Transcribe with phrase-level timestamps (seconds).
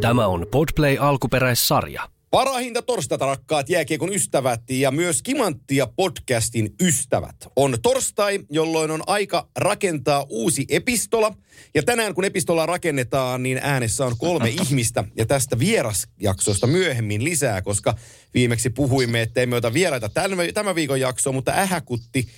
[0.00, 2.08] Tämä on Podplay alkuperäissarja.
[2.30, 7.36] Parahinta torstaita rakkaat jääkiekon ystävät ja myös Kimanttia podcastin ystävät.
[7.56, 11.34] On torstai, jolloin on aika rakentaa uusi epistola.
[11.74, 15.04] Ja tänään kun epistola rakennetaan, niin äänessä on kolme ihmistä.
[15.16, 17.94] Ja tästä vierasjaksosta myöhemmin lisää, koska
[18.34, 22.28] viimeksi puhuimme, että emme ota vieraita tämän, tämän viikon jaksoa, mutta ähäkutti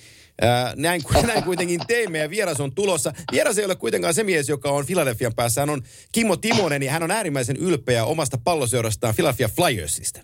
[0.75, 3.13] Näin, näin kuitenkin teimme ja vieras on tulossa.
[3.31, 5.61] Vieras ei ole kuitenkaan se mies, joka on Philadelphian päässä.
[5.61, 5.81] Hän on
[6.11, 10.19] Kimmo Timonen ja hän on äärimmäisen ylpeä omasta palloseurastaan Philadelphia Flyersista.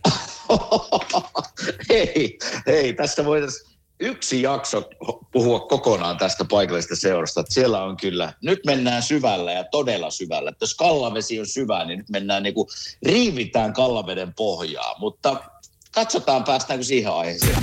[1.89, 2.37] hei,
[2.67, 4.89] hei, tästä voitaisiin yksi jakso
[5.31, 7.41] puhua kokonaan tästä paikallisesta seurasta.
[7.41, 10.49] Että siellä on kyllä, nyt mennään syvällä ja todella syvällä.
[10.49, 12.67] Että jos kallavesi on syvä, niin nyt mennään niin kuin,
[13.05, 14.95] riivitään kallaveden pohjaa.
[14.99, 15.43] Mutta
[15.91, 17.55] katsotaan, päästäänkö siihen aiheeseen.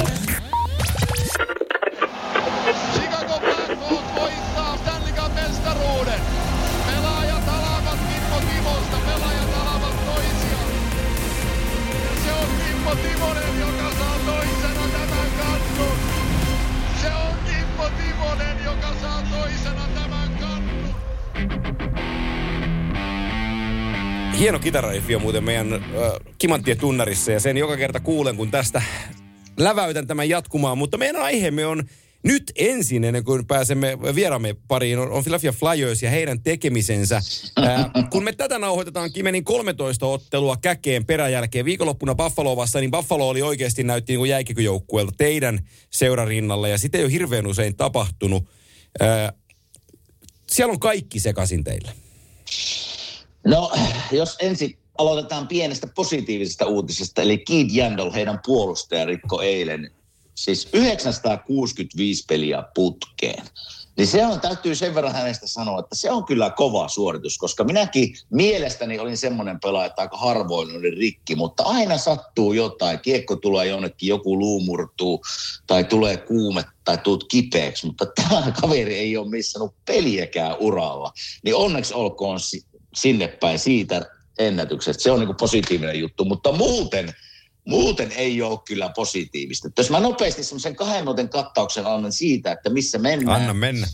[24.38, 25.80] Hieno kitarariffi on muuten meidän äh,
[26.38, 28.82] Kimanttien tunnarissa ja sen joka kerta kuulen, kun tästä
[29.56, 30.78] läväytän tämän jatkumaan.
[30.78, 31.84] Mutta meidän aiheemme on
[32.22, 37.22] nyt ensin, ennen kuin pääsemme vieraamme pariin, on, on Philadelphia Flyers ja heidän tekemisensä.
[37.56, 43.28] Ää, kun me tätä nauhoitetaan Kimenin 13 ottelua käkeen peräjälkeen viikonloppuna Buffalo vasta, niin Buffalo
[43.28, 45.58] oli oikeasti näytti niin kuin jäikikyjoukkueelta teidän
[45.90, 48.48] seurarinnalla ja sitä ei ole hirveän usein tapahtunut.
[49.00, 49.32] Ää,
[50.46, 51.92] siellä on kaikki sekaisin teillä.
[53.46, 53.72] No,
[54.12, 59.90] jos ensin aloitetaan pienestä positiivisesta uutisesta, eli Keith Jandel, heidän puolustaja, rikko eilen
[60.34, 63.44] siis 965 peliä putkeen.
[63.96, 67.64] Niin se on, täytyy sen verran hänestä sanoa, että se on kyllä kova suoritus, koska
[67.64, 73.00] minäkin mielestäni olin semmoinen pelaaja, että aika harvoin oli rikki, mutta aina sattuu jotain.
[73.00, 75.22] Kiekko tulee jonnekin, joku luu murtuu
[75.66, 81.12] tai tulee kuume tai tuut kipeäksi, mutta tämä kaveri ei ole missannut peliäkään uralla.
[81.44, 82.40] Niin onneksi olkoon
[82.96, 84.02] sinne päin siitä
[84.38, 85.02] ennätyksestä.
[85.02, 87.12] Se on niin positiivinen juttu, mutta muuten–
[87.66, 89.68] muuten ei ole kyllä positiivista.
[89.78, 93.40] Jos mä nopeasti semmoisen kahden minuutin kattauksen annan siitä, että missä mennään.
[93.40, 93.86] Anna mennä.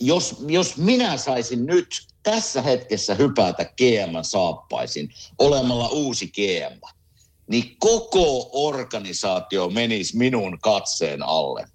[0.00, 6.80] Jos, jos minä saisin nyt tässä hetkessä hypätä GM saappaisin olemalla uusi GM,
[7.46, 11.68] niin koko organisaatio menisi minun katseen alle.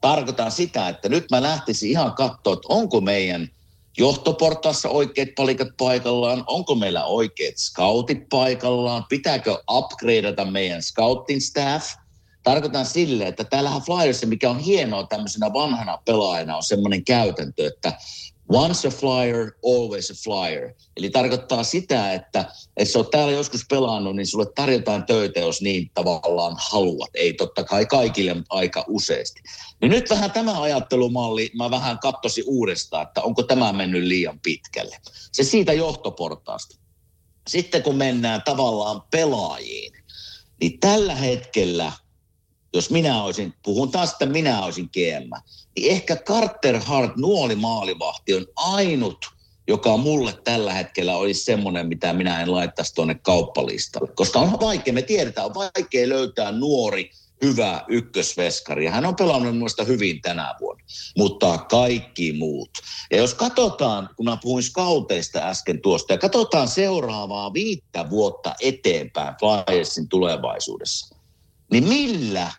[0.00, 3.48] Tarkoitan sitä, että nyt mä lähtisin ihan katsoa, että onko meidän–
[3.98, 11.94] johtoportaassa oikeat palikat paikallaan, onko meillä oikeat scoutit paikallaan, pitääkö upgradeata meidän scouting staff.
[12.42, 17.92] Tarkoitan sille, että täällähän Flyerissa, mikä on hienoa tämmöisenä vanhana pelaajana, on semmoinen käytäntö, että
[18.48, 20.74] once a flyer, always a flyer.
[20.96, 22.44] Eli tarkoittaa sitä, että
[22.78, 27.10] jos olet täällä joskus pelannut, niin sulle tarjotaan töitä, jos niin tavallaan haluat.
[27.14, 29.42] Ei totta kai kaikille, mutta aika useasti.
[29.80, 34.96] Niin nyt vähän tämä ajattelumalli, mä vähän katsoisin uudestaan, että onko tämä mennyt liian pitkälle.
[35.32, 36.76] Se siitä johtoportaasta.
[37.48, 39.92] Sitten kun mennään tavallaan pelaajiin,
[40.60, 41.92] niin tällä hetkellä,
[42.74, 45.30] jos minä olisin, puhun taas, että minä olisin GM,
[45.76, 49.26] niin ehkä Carter Hart, nuoli maalivahti, on ainut,
[49.68, 54.12] joka mulle tällä hetkellä olisi semmoinen, mitä minä en laittaisi tuonne kauppalistalle.
[54.14, 57.10] Koska on vaikea, me tiedetään, on vaikea löytää nuori,
[57.42, 58.86] hyvä ykkösveskari.
[58.86, 60.84] Hän on pelannut minusta hyvin tänä vuonna,
[61.16, 62.70] mutta kaikki muut.
[63.10, 69.34] Ja jos katsotaan, kun mä puhuin skauteista äsken tuosta, ja katsotaan seuraavaa viittä vuotta eteenpäin
[69.40, 71.16] Flyersin tulevaisuudessa,
[71.72, 72.50] niin millä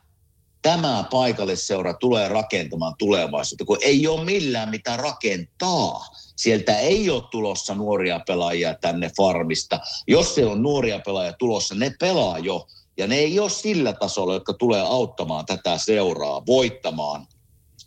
[0.63, 6.05] tämä paikallisseura tulee rakentamaan tulevaisuutta, kun ei ole millään mitä rakentaa.
[6.35, 9.79] Sieltä ei ole tulossa nuoria pelaajia tänne farmista.
[10.07, 12.67] Jos siellä on nuoria pelaajia tulossa, ne pelaa jo.
[12.97, 17.27] Ja ne ei ole sillä tasolla, jotka tulee auttamaan tätä seuraa voittamaan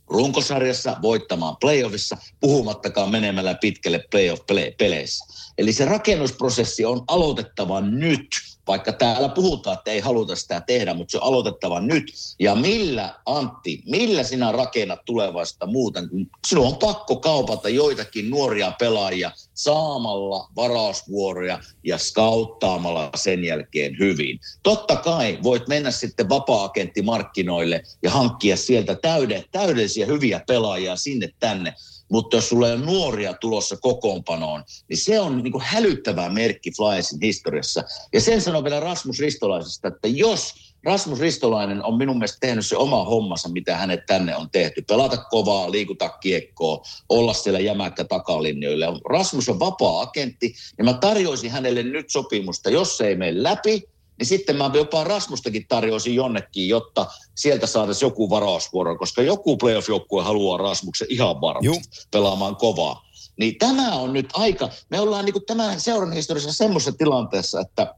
[0.07, 5.25] runkosarjassa, voittamaan playoffissa, puhumattakaan menemällä pitkälle playoff-peleissä.
[5.59, 8.27] Eli se rakennusprosessi on aloitettava nyt
[8.67, 12.13] vaikka täällä puhutaan, että ei haluta sitä tehdä, mutta se on aloitettava nyt.
[12.41, 18.73] Ja millä, Antti, millä sinä rakennat tulevaisuutta muuten, kun sinun on pakko kaupata joitakin nuoria
[18.79, 24.39] pelaajia saamalla varausvuoroja ja skauttaamalla sen jälkeen hyvin.
[24.63, 31.75] Totta kai voit mennä sitten vapaa-agenttimarkkinoille ja hankkia sieltä täyde, täydellisiä hyviä pelaajia sinne tänne,
[32.09, 37.21] mutta jos sulla on nuoria tulossa kokoonpanoon, niin se on niin kuin hälyttävä merkki Flyersin
[37.23, 37.85] historiassa.
[38.13, 40.55] Ja sen sanoo vielä Rasmus Ristolaisesta, että jos
[40.85, 44.83] Rasmus Ristolainen on minun mielestä tehnyt se oma hommansa, mitä hänet tänne on tehty.
[44.83, 48.87] Pelata kovaa, liikuta kiekkoa, olla siellä jämäkkä takalinjoille.
[49.11, 52.71] Rasmus on vapaa-agentti ja mä tarjoisin hänelle nyt sopimusta.
[52.71, 53.89] Jos se ei mene läpi,
[54.19, 60.23] niin sitten mä jopa Rasmustakin tarjoisin jonnekin, jotta sieltä saataisiin joku varausvuoro, koska joku playoff-joukkue
[60.23, 62.09] haluaa Rasmuksen ihan varmasti Juh.
[62.11, 63.07] pelaamaan kovaa.
[63.39, 67.95] Niin tämä on nyt aika, me ollaan niin tämän seuran historiassa semmoisessa tilanteessa, että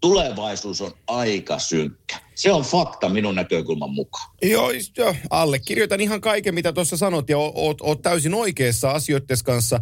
[0.00, 2.16] tulevaisuus on aika synkkä.
[2.34, 4.30] Se on fakta minun näkökulman mukaan.
[4.42, 9.80] Joo, jo, allekirjoitan ihan kaiken, mitä tuossa sanot, ja oot, oot täysin oikeassa asioiden kanssa.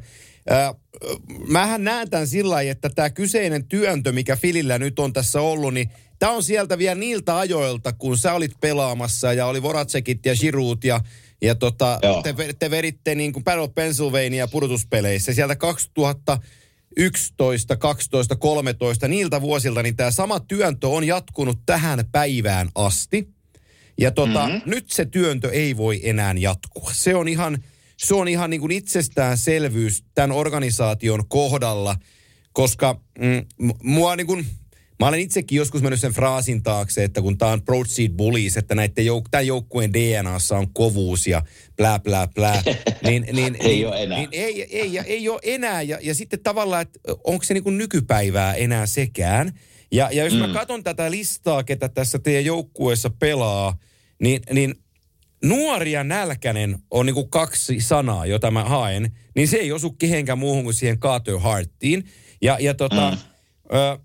[0.51, 0.75] Äh,
[1.49, 5.75] mähän näen tämän sillä lailla, että tämä kyseinen työntö, mikä Filillä nyt on tässä ollut,
[5.75, 10.35] niin tämä on sieltä vielä niiltä ajoilta, kun sä olit pelaamassa ja oli Voracekit ja
[10.35, 11.01] Giroud ja,
[11.43, 16.39] ja tota, te, te veritte niin kuin Battle of Pennsylvania pudotuspeleissä sieltä 2000
[16.97, 23.29] 11, 12, 13, niiltä vuosilta, niin tämä sama työntö on jatkunut tähän päivään asti.
[23.99, 24.63] Ja tota, mm-hmm.
[24.71, 26.91] nyt se työntö ei voi enää jatkua.
[26.93, 27.65] Se on ihan,
[28.05, 31.97] se on ihan niin kuin itsestäänselvyys tämän organisaation kohdalla,
[32.53, 33.47] koska mm,
[33.83, 34.47] mua niin kuin,
[35.01, 38.75] Mä olen itsekin joskus mennyt sen fraasin taakse, että kun tämä on Broadseed Bullies, että
[38.75, 41.43] näiden jouk- tämän joukkueen DNAssa on kovuus ja
[41.77, 42.63] blää, blää, blää.
[43.07, 44.19] Niin, niin, ei niin, ole enää.
[44.19, 45.83] Niin, ei, ei, ei, ei ole enää.
[45.83, 49.53] Ja, ja sitten tavallaan, että onko se niin kuin nykypäivää enää sekään.
[49.93, 50.39] Ja, ja jos mm.
[50.39, 53.77] mä katson tätä listaa, ketä tässä teidän joukkueessa pelaa,
[54.23, 54.75] niin, niin
[55.45, 59.91] nuori ja nälkäinen on niin kuin kaksi sanaa, jota mä haen, niin se ei osu
[59.91, 62.05] kehenkään muuhun kuin siihen Carter Harttiin.
[62.43, 63.19] Ja, ja tota, mm.
[63.77, 63.99] ö,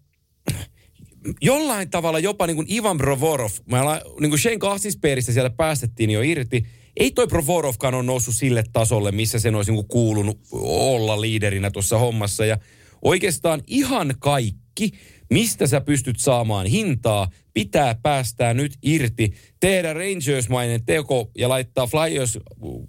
[1.41, 6.21] jollain tavalla jopa niin kuin Ivan Provorov, mä niin kuin Shane Kastisperistä siellä päästettiin jo
[6.21, 6.65] irti,
[6.97, 11.71] ei toi Provorovkaan ole noussut sille tasolle, missä sen olisi niin kuin kuulunut olla liiderinä
[11.71, 12.45] tuossa hommassa.
[12.45, 12.57] Ja
[13.01, 14.91] oikeastaan ihan kaikki,
[15.29, 19.33] mistä sä pystyt saamaan hintaa, pitää päästää nyt irti.
[19.59, 22.39] Tehdä Rangers-mainen teko ja laittaa Flyers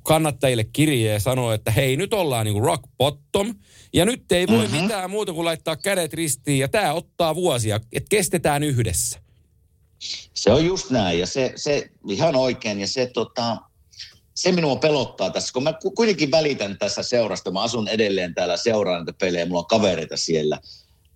[0.02, 3.54] kannattajille kirjeen ja sanoa, että hei, nyt ollaan niinku rock bottom.
[3.92, 4.82] Ja nyt ei voi mm-hmm.
[4.82, 9.20] mitään muuta kuin laittaa kädet ristiin ja tämä ottaa vuosia, että kestetään yhdessä.
[10.34, 13.56] Se on just näin ja se, se ihan oikein ja se tota,
[14.34, 18.98] se minua pelottaa tässä, kun mä kuitenkin välitän tässä seurasta, mä asun edelleen täällä, seuraan
[18.98, 20.60] näitä pelejä, mulla on kavereita siellä,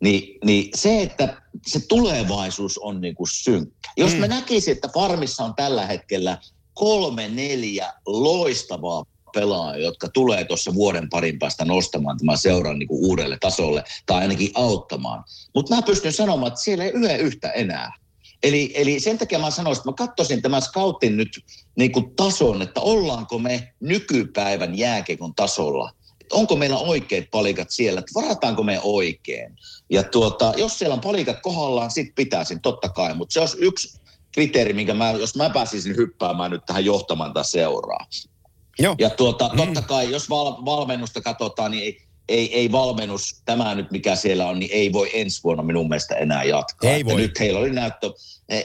[0.01, 3.91] niin, niin se, että se tulevaisuus on niin kuin synkkä.
[3.97, 4.19] Jos mm.
[4.21, 6.39] me näkisimme, että farmissa on tällä hetkellä
[6.75, 13.07] kolme, neljä loistavaa pelaajaa, jotka tulee tuossa vuoden parin päästä nostamaan tämän seuran niin kuin
[13.07, 15.25] uudelle tasolle tai ainakin auttamaan.
[15.55, 17.93] Mutta mä pystyn sanomaan, että siellä ei yhä yhtä enää.
[18.43, 21.45] Eli, eli sen takia mä sanoisin, että mä katsoisin tämän scoutin nyt
[21.77, 25.93] niin kuin tason, että ollaanko me nykypäivän jääkekon tasolla.
[26.31, 29.57] Onko meillä oikeat palikat siellä, että varataanko me oikein.
[29.91, 33.15] Ja tuota, jos siellä on palikat kohdallaan, sit pitäisin, totta kai.
[33.15, 34.01] Mutta se olisi yksi
[34.33, 38.07] kriteeri, minkä mä, jos mä pääsisin hyppäämään nyt tähän johtamaan tätä seuraa.
[38.79, 38.95] Joo.
[38.99, 39.57] Ja tuota, mm.
[39.57, 44.47] totta kai, jos val, valmennusta katsotaan, niin ei, ei, ei valmennus, tämä nyt mikä siellä
[44.47, 46.91] on, niin ei voi ensi vuonna minun mielestä enää jatkaa.
[46.91, 47.15] Ei voi.
[47.15, 48.13] Nyt heillä oli näyttö,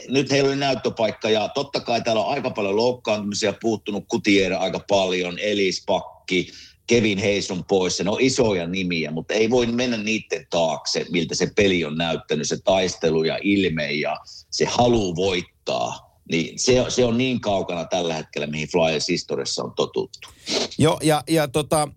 [0.08, 4.80] nyt heillä oli näyttöpaikka ja totta kai täällä on aika paljon loukkaantumisia puuttunut Kutiera aika
[4.90, 6.52] paljon, Elis Pakki,
[6.88, 8.04] Kevin Hayes on poissa.
[8.04, 12.48] Ne on isoja nimiä, mutta ei voi mennä niiden taakse, miltä se peli on näyttänyt,
[12.48, 14.18] se taistelu ja ilme ja
[14.50, 16.16] se halu voittaa.
[16.32, 20.30] Niin se, se on niin kaukana tällä hetkellä, mihin Flyers historiassa on totuttu.
[20.78, 21.88] Joo, ja, ja tota,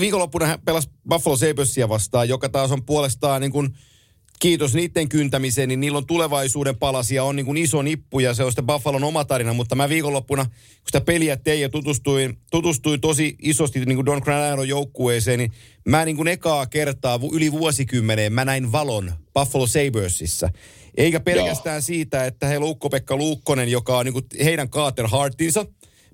[0.00, 3.68] viikonloppuna hän pelasi Buffalo Sabresia vastaan, joka taas on puolestaan niin kuin–
[4.42, 8.44] kiitos niiden kyntämiseen, niin niillä on tulevaisuuden palasia, on niin kuin iso nippu ja se
[8.44, 10.54] on sitten Buffalon oma tarina, mutta mä viikonloppuna, kun
[10.86, 15.52] sitä peliä tein ja tutustuin, tutustuin tosi isosti niin kuin Don Granado joukkueeseen, niin
[15.84, 20.50] mä niin kuin ekaa kertaa yli vuosikymmeneen mä näin valon Buffalo Sabresissa.
[20.96, 21.80] Eikä pelkästään Joo.
[21.80, 25.66] siitä, että heillä on Ukko-Pekka Luukkonen, joka on niin kuin heidän Carter Hartinsa,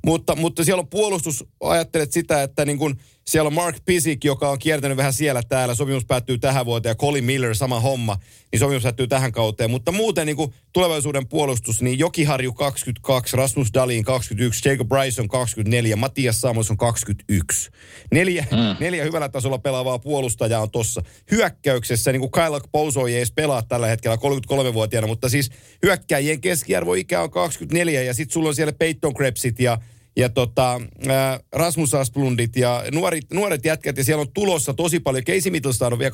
[0.07, 2.95] mutta, mutta siellä on puolustus, ajattelet sitä, että niin kuin
[3.29, 5.75] siellä on Mark Pisik, joka on kiertänyt vähän siellä täällä.
[5.75, 8.17] Sopimus päättyy tähän vuoteen ja Colin Miller, sama homma.
[8.53, 9.71] Niin sopimus päättyy tähän kauteen.
[9.71, 15.97] Mutta muuten niin kuin tulevaisuuden puolustus, niin Jokiharju 22, Rasmus Dalin 21, Jacob Bryson 24,
[15.97, 17.71] Matias Samos on 21.
[18.11, 18.85] Neljä, mm.
[18.85, 21.03] neljä hyvällä tasolla pelaavaa puolustajaa on tossa.
[21.31, 25.51] Hyökkäyksessä, niin kuin Kyle Pouso ei edes pelaa tällä hetkellä 33-vuotiaana, mutta siis
[25.83, 29.79] hyökkäjien keskiarvoikä on 24 ja sitten sulla on siellä Peyton Krebsit ja
[30.19, 35.25] ja tota, ää, Rasmus Asplundit ja nuoret, nuoret jätkät, ja siellä on tulossa tosi paljon.
[35.25, 36.13] Casey Middlestar on vielä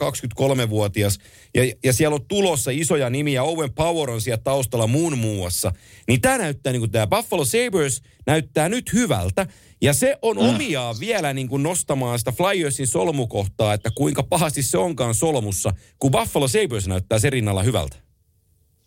[0.67, 1.19] 23-vuotias,
[1.55, 3.43] ja, ja siellä on tulossa isoja nimiä.
[3.43, 5.73] Owen Power on siellä taustalla muun muassa.
[6.09, 9.47] Niin tämä näyttää, niin kuin tämä Buffalo Sabres näyttää nyt hyvältä,
[9.83, 10.43] ja se on mm.
[10.43, 16.11] omiaan vielä niin kuin nostamaan sitä Flyersin solmukohtaa, että kuinka pahasti se onkaan solmussa, kun
[16.11, 17.97] Buffalo Sabres näyttää sen rinnalla hyvältä.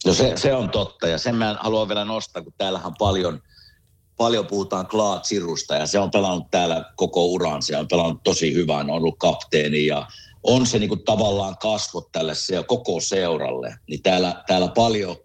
[0.05, 3.41] No se, se on totta ja sen mä haluan vielä nostaa, kun täällähän paljon,
[4.17, 7.62] paljon puhutaan Claude Sirusta ja se on pelannut täällä koko uran.
[7.62, 10.07] Se on pelannut tosi hyvän, on ollut kapteeni ja
[10.43, 13.75] on se niin kuin tavallaan kasvot tälle se, koko seuralle.
[13.88, 15.15] Niin täällä, täällä paljon,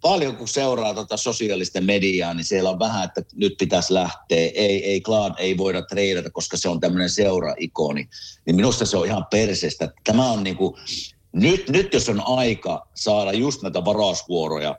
[0.00, 4.50] paljon kun seuraa tota sosiaalisten mediaa, niin siellä on vähän, että nyt pitäisi lähteä.
[4.54, 8.08] Ei, ei Claude ei voida treidata, koska se on tämmöinen seura-ikoni.
[8.46, 9.92] Niin minusta se on ihan perseestä.
[10.04, 10.74] Tämä on niin kuin,
[11.32, 14.78] nyt, nyt jos on aika saada just näitä varausvuoroja,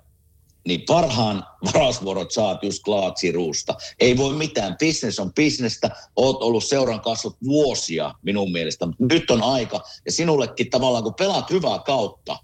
[0.67, 3.75] niin parhaan varausvuorot saat just Klaatsiruusta.
[3.99, 4.75] Ei voi mitään.
[4.85, 5.89] Business on bisnestä.
[6.15, 8.87] Oot ollut seuran kasvot vuosia minun mielestä.
[8.99, 9.81] Nyt on aika.
[10.05, 12.37] Ja sinullekin tavallaan, kun pelaat hyvää kautta,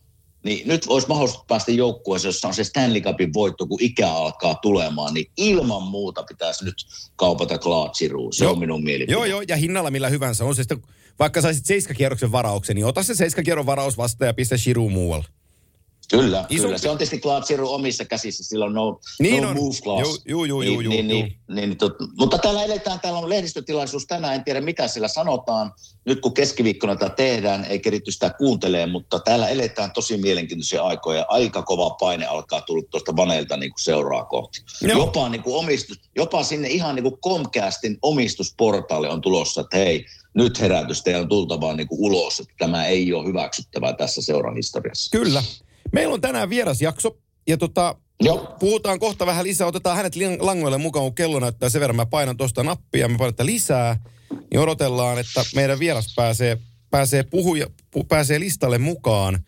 [0.43, 4.55] niin nyt olisi mahdollista päästä joukkueeseen, jossa on se Stanley Cupin voitto, kun ikä alkaa
[4.55, 6.75] tulemaan, niin ilman muuta pitäisi nyt
[7.15, 8.37] kaupata Klaatsiruus.
[8.37, 9.13] Se joo, on minun mielipide.
[9.13, 10.45] Joo, joo, ja hinnalla millä hyvänsä.
[10.45, 10.81] On se sitten,
[11.19, 15.40] vaikka saisit seiskakierroksen varauksen, niin ota se seiskakierron varaus vastaan ja pistä Shiru muualle.
[16.11, 16.63] Kyllä, Iso...
[16.63, 16.77] kyllä.
[16.77, 19.55] Se on tietysti Claude Siru omissa käsissä, sillä on no, niin no on.
[19.55, 20.21] move clause.
[20.25, 24.35] Joo, joo, joo, niin, niin, niin, niin, tot, mutta täällä eletään, täällä on lehdistötilaisuus tänään,
[24.35, 25.73] en tiedä mitä siellä sanotaan.
[26.05, 31.25] Nyt kun keskiviikkona tätä tehdään, ei keritty sitä kuuntelee, mutta täällä eletään tosi mielenkiintoisia aikoja.
[31.27, 34.61] Aika kova paine alkaa tulla tuosta vaneilta niin kuin seuraa kohti.
[34.81, 34.99] Joo.
[34.99, 40.05] Jopa, niin kuin omistus, jopa sinne ihan niin kuin Comcastin omistusportaali on tulossa, että hei,
[40.33, 45.17] nyt herätystä on tultava niin kuin ulos, että tämä ei ole hyväksyttävää tässä seuran historiassa.
[45.17, 45.43] Kyllä.
[45.91, 47.17] Meillä on tänään vierasjakso
[47.47, 48.55] ja tota, Joo.
[48.59, 49.67] puhutaan kohta vähän lisää.
[49.67, 51.95] Otetaan hänet langoille mukaan, kun kello näyttää sen verran.
[51.95, 53.97] Mä painan tuosta nappia ja me painan lisää.
[54.51, 56.57] Niin odotellaan, että meidän vieras pääsee,
[56.89, 59.39] pääsee, puhuja, pu, pääsee listalle mukaan.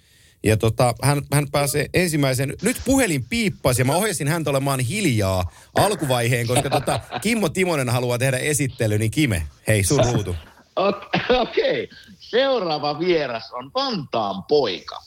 [0.43, 5.51] Ja tota, hän, hän pääsee ensimmäisen, nyt puhelin piippasi ja mä ohjasin häntä olemaan hiljaa
[5.75, 10.35] alkuvaiheen, koska tota, Kimmo Timonen haluaa tehdä esittely, niin Kime, hei sun ruutu.
[10.75, 11.97] Okei, okay.
[12.19, 14.99] seuraava vieras on Vantaan poika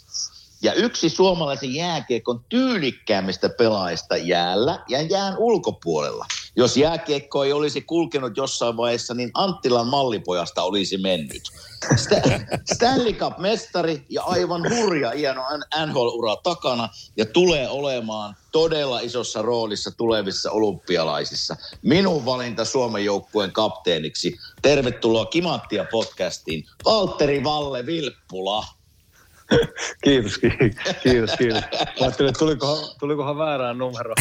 [0.62, 6.26] ja yksi suomalaisen jääkiekon tyylikkäämmistä pelaajista jäällä ja jään ulkopuolella.
[6.56, 11.42] Jos jääkiekko ei olisi kulkenut jossain vaiheessa, niin Anttilan mallipojasta olisi mennyt.
[12.74, 15.42] Stanley Cup-mestari ja aivan hurja hieno
[15.86, 21.56] NHL-ura takana ja tulee olemaan todella isossa roolissa tulevissa olympialaisissa.
[21.82, 24.36] Minun valinta Suomen joukkueen kapteeniksi.
[24.62, 28.75] Tervetuloa Kimanttia podcastiin, Valtteri Valle Vilppula.
[30.04, 30.38] kiitos,
[31.02, 31.60] kiitos, kiitos.
[31.72, 34.14] Mä ajattelin, että tulikohan, tulikohan väärään numero.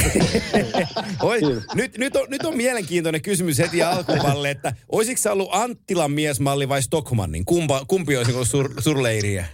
[1.22, 1.40] Oi,
[1.74, 6.70] nyt, nyt, on, nyt on mielenkiintoinen kysymys heti alkuvalle, että olisiko se ollut Anttilan miesmalli
[6.70, 7.46] vai Stockmannin?
[7.46, 9.46] Kumpa, kumpi olisi ollut sur, surleiriä?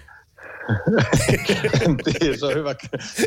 [1.86, 2.76] en tiedä, se on hyvä,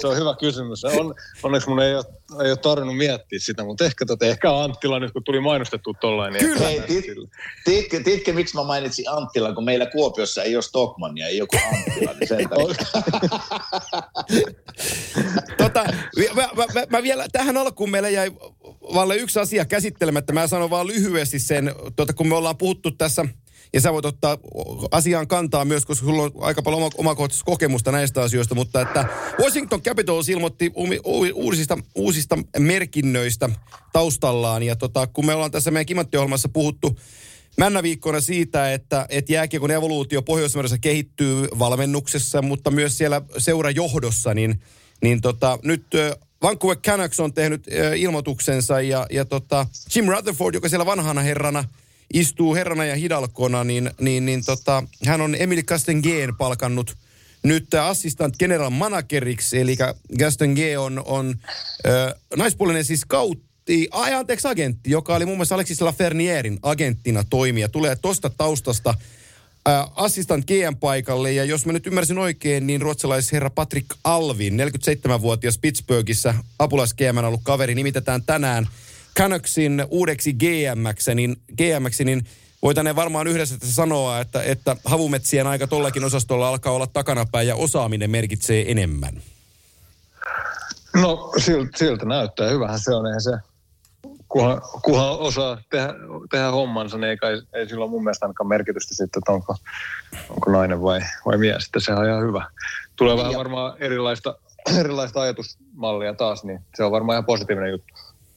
[0.00, 0.84] se on hyvä kysymys.
[0.84, 2.04] On, onneksi mun ei ole,
[2.44, 6.32] ei ole tarvinnut miettiä sitä, mutta ehkä, tota, ehkä Anttila nyt kun tuli mainostettu tollain.
[6.32, 6.66] Niin Kyllä.
[6.66, 6.82] Hei,
[7.64, 12.12] tiedätkö, tiedätkö, miksi mä mainitsin Anttila, kun meillä Kuopiossa ei ole Stockmania, ei joku Anttila,
[12.12, 12.48] niin sen
[15.62, 15.84] tota,
[16.34, 18.32] mä, mä, mä, mä, vielä, tähän alkuun meillä jäi
[18.94, 20.32] Valle yksi asia käsittelemättä.
[20.32, 23.24] Mä sanon vaan lyhyesti sen, tota, kun me ollaan puhuttu tässä–
[23.74, 24.38] ja sä voit ottaa
[24.90, 29.08] asiaan kantaa myös, koska sulla on aika paljon oma, omakohtaista kokemusta näistä asioista, mutta että
[29.42, 30.72] Washington Capitals ilmoitti
[31.34, 33.50] uusista, uusista merkinnöistä
[33.92, 36.98] taustallaan, ja tota, kun me ollaan tässä meidän kimattiohjelmassa puhuttu
[37.56, 44.62] männä viikkona siitä, että, että jääkiekon evoluutio pohjois kehittyy valmennuksessa, mutta myös siellä seurajohdossa, niin,
[45.02, 45.86] niin tota, nyt
[46.42, 47.66] Vancouver Canucks on tehnyt
[47.96, 51.64] ilmoituksensa ja, ja tota, Jim Rutherford, joka siellä vanhana herrana–
[52.14, 56.96] istuu herrana ja hidalkona, niin, niin, niin tota, hän on Emily Castengeen palkannut
[57.44, 59.76] nyt assistant general manageriksi, eli
[60.18, 61.34] Castenge on, on
[61.86, 67.68] äh, naispuolinen siis kautti, ai anteeksi agentti, joka oli muun muassa Alexis Lafernierin agenttina toimija,
[67.68, 68.94] tulee tosta taustasta
[69.68, 75.58] äh, assistant GM paikalle, ja jos mä nyt ymmärsin oikein, niin ruotsalaisherra Patrick Alvin, 47-vuotias
[75.58, 76.94] Pittsburghissa apulais
[77.26, 78.68] ollut kaveri, nimitetään tänään–
[79.18, 82.26] Canucksin uudeksi GMX, niin, GMX, niin
[82.62, 88.10] voitaneen varmaan yhdessä sanoa, että, että havumetsien aika tollakin osastolla alkaa olla takanapäin ja osaaminen
[88.10, 89.22] merkitsee enemmän.
[90.94, 92.50] No siltä, siltä näyttää.
[92.50, 93.06] Hyvähän se on.
[93.06, 93.30] Eihän se,
[94.28, 95.94] kunhan, kunhan osaa tehdä,
[96.30, 99.56] tehdä hommansa, niin ei, kai, ei sillä ole mun mielestä ainakaan merkitystä sitten, että onko,
[100.30, 101.62] onko nainen vai, vai mies.
[101.62, 102.50] Sitten se on ihan hyvä.
[102.96, 104.38] Tulee vähän varmaan erilaista,
[104.80, 107.94] erilaista ajatusmallia taas, niin se on varmaan ihan positiivinen juttu.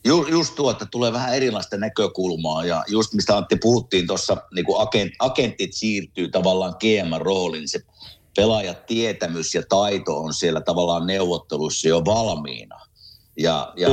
[0.07, 4.65] Ju, just tuo, että tulee vähän erilaista näkökulmaa ja just mistä Antti puhuttiin tuossa, niin
[4.65, 7.79] kun agent, agentit siirtyy tavallaan GM-rooliin, niin se
[8.35, 12.79] pelaajatietämys ja taito on siellä tavallaan neuvottelussa jo valmiina.
[13.37, 13.89] Ja, ja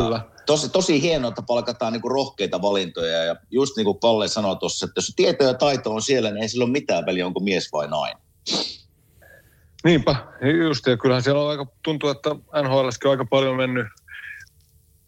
[0.47, 4.87] tosi, tosi hienoa, että palkataan niin rohkeita valintoja ja just niin kuin Kalle sanoi tuossa,
[4.87, 7.73] että jos tieto ja taito on siellä, niin ei sillä ole mitään väliä, onko mies
[7.73, 8.23] vai nainen.
[9.85, 10.17] Niinpä,
[10.67, 12.31] just ja kyllähän siellä on aika, tuntuu, että
[12.63, 13.87] NHLskin on aika paljon mennyt,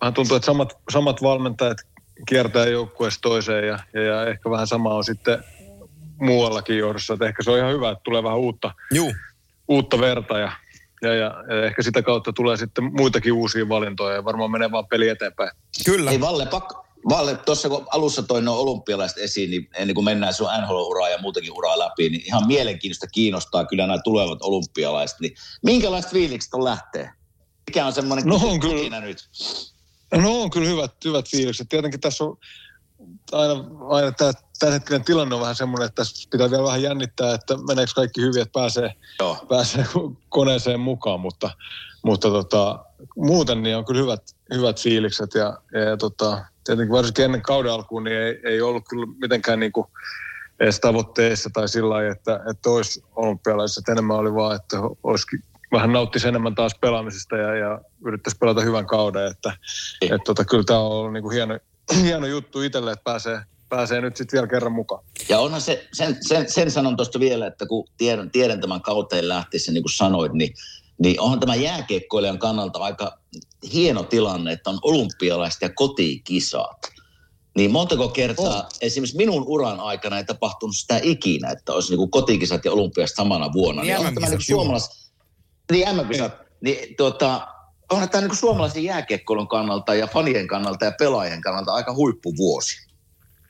[0.06, 1.78] vähän tuntuu, että samat, samat valmentajat
[2.28, 5.44] kiertää joukkueesta toiseen ja, ja, ja, ehkä vähän sama on sitten
[6.20, 9.14] muuallakin johdossa, että ehkä se on ihan hyvä, että tulee vähän uutta, Juu.
[9.68, 10.52] uutta verta ja,
[11.02, 14.86] ja, ja, ja ehkä sitä kautta tulee sitten muitakin uusia valintoja ja varmaan menee vaan
[14.86, 15.50] peli eteenpäin.
[15.84, 16.10] Kyllä.
[16.10, 20.34] Ei Valle, pakko, Valle, tuossa kun alussa toin nuo olympialaiset esiin, niin ennen kuin mennään
[20.34, 25.20] sun NHL-uraa ja muutakin uraa läpi, niin ihan mielenkiintoista kiinnostaa kyllä nämä tulevat olympialaiset.
[25.20, 27.10] Niin minkälaiset fiilikset on lähtee?
[27.66, 29.00] Mikä on semmoinen No on kyllä.
[29.00, 29.28] nyt?
[30.14, 31.68] No on kyllä hyvät, hyvät fiilikset.
[31.68, 32.38] Tietenkin tässä on
[33.32, 37.54] aina, aina tämä tämänhetkinen tilanne on vähän semmoinen, että tässä pitää vielä vähän jännittää, että
[37.68, 39.46] meneekö kaikki hyvin, että pääsee, Joo.
[39.48, 39.86] pääsee
[40.28, 41.50] koneeseen mukaan, mutta,
[42.04, 42.84] mutta tota,
[43.16, 44.22] muuten niin on kyllä hyvät,
[44.54, 49.06] hyvät fiilikset ja, ja, tota, tietenkin varsinkin ennen kauden alkuun niin ei, ei ollut kyllä
[49.20, 49.86] mitenkään niin kuin
[50.60, 53.88] edes tavoitteessa tai sillä lailla, että, että olisi olympialaiset.
[53.88, 55.42] Enemmän oli vaan, että olisikin
[55.76, 59.26] vähän nauttisi enemmän taas pelaamisesta ja, ja yrittäisi pelata hyvän kauden.
[59.26, 59.52] Että,
[60.00, 61.58] että tota, kyllä tämä on ollut niin kuin hieno,
[62.02, 65.04] hieno juttu itselle, että pääsee, pääsee nyt sitten vielä kerran mukaan.
[65.28, 69.28] Ja onhan se, sen, sen, sen sanon tuosta vielä, että kun tiedän, tiedän tämän kauteen
[69.28, 70.54] lähtiessä, niin kuin sanoit, niin,
[70.98, 73.18] niin onhan tämä jääkiekkoilijan kannalta aika
[73.72, 76.96] hieno tilanne, että on olympialaiset ja kotikisat.
[77.56, 78.64] Niin montako kertaa, On.
[78.80, 83.16] esimerkiksi minun uran aikana ei tapahtunut sitä ikinä, että olisi niin kuin kotikisat ja olympialaiset
[83.16, 83.82] samana vuonna.
[83.82, 85.05] Niin onhan tämä MM-kisat, niin suomalais...
[85.72, 86.32] Niin MM-kisat.
[86.60, 87.48] Niin, tuota,
[87.92, 92.86] onhan tämä niin kuin suomalaisen jääkiekkoilun kannalta ja fanien kannalta ja pelaajien kannalta aika huippuvuosi.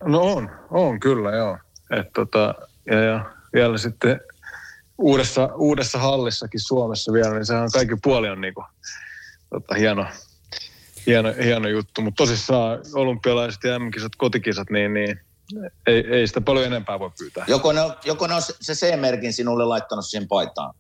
[0.05, 1.59] No on, on kyllä joo.
[1.91, 2.55] Et tota,
[2.87, 4.21] ja, ja vielä sitten
[4.99, 8.65] uudessa, uudessa hallissakin Suomessa vielä, niin sehän kaikki puoli on niinku,
[9.51, 10.07] tota, hieno,
[11.07, 12.03] hieno, hieno juttu.
[12.03, 15.21] Mutta tosissaan olympialaiset ja M-kisat, kotikisat, niin, niin
[15.87, 17.45] ei, ei sitä paljon enempää voi pyytää.
[17.49, 20.75] Joko ne on, joko ne on se C-merkin sinulle laittanut siihen paitaan?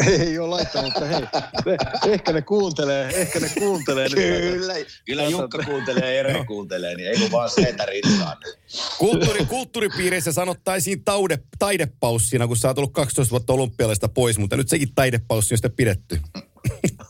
[0.20, 1.20] Ei ole laittanut, mutta hei,
[1.66, 1.76] ne,
[2.12, 4.14] ehkä ne kuuntelee, ehkä ne kuuntelee nyt.
[4.14, 4.74] Kyllä,
[5.06, 8.58] kyllä Jukka kuuntelee ja Ere kuuntelee, niin ei kun vaan seitä rintaan nyt.
[8.98, 14.68] Kulttuuri, kulttuuripiireissä sanottaisiin taude, taidepaussina, kun sä oot ollut 12 vuotta olympialaista pois, mutta nyt
[14.68, 16.20] sekin taidepaussi on sitten pidetty.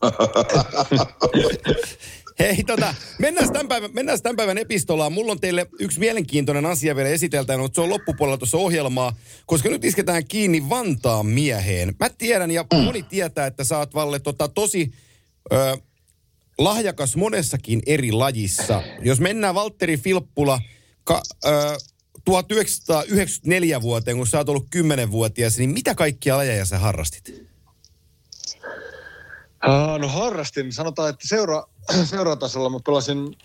[2.39, 5.13] Hei, tota, mennään tämän, päivän, mennään tämän päivän epistolaan.
[5.13, 9.17] Mulla on teille yksi mielenkiintoinen asia vielä esiteltävänä, mutta se on loppupuolella tuossa ohjelmaa,
[9.47, 11.95] koska nyt isketään kiinni Vantaan mieheen.
[12.01, 14.93] Mä tiedän ja moni tietää, että sä oot Valle tota, tosi
[15.53, 15.77] ö,
[16.59, 18.83] lahjakas monessakin eri lajissa.
[19.03, 20.61] Jos mennään Valtteri Filppula
[21.05, 21.49] ka, ö,
[22.25, 27.52] 1994 vuoteen, kun sä oot ollut 10-vuotias, niin mitä kaikkia lajeja sä harrastit?
[29.99, 31.65] No harrastin, sanotaan, että seura,
[32.05, 33.37] seuratasolla mä pelasin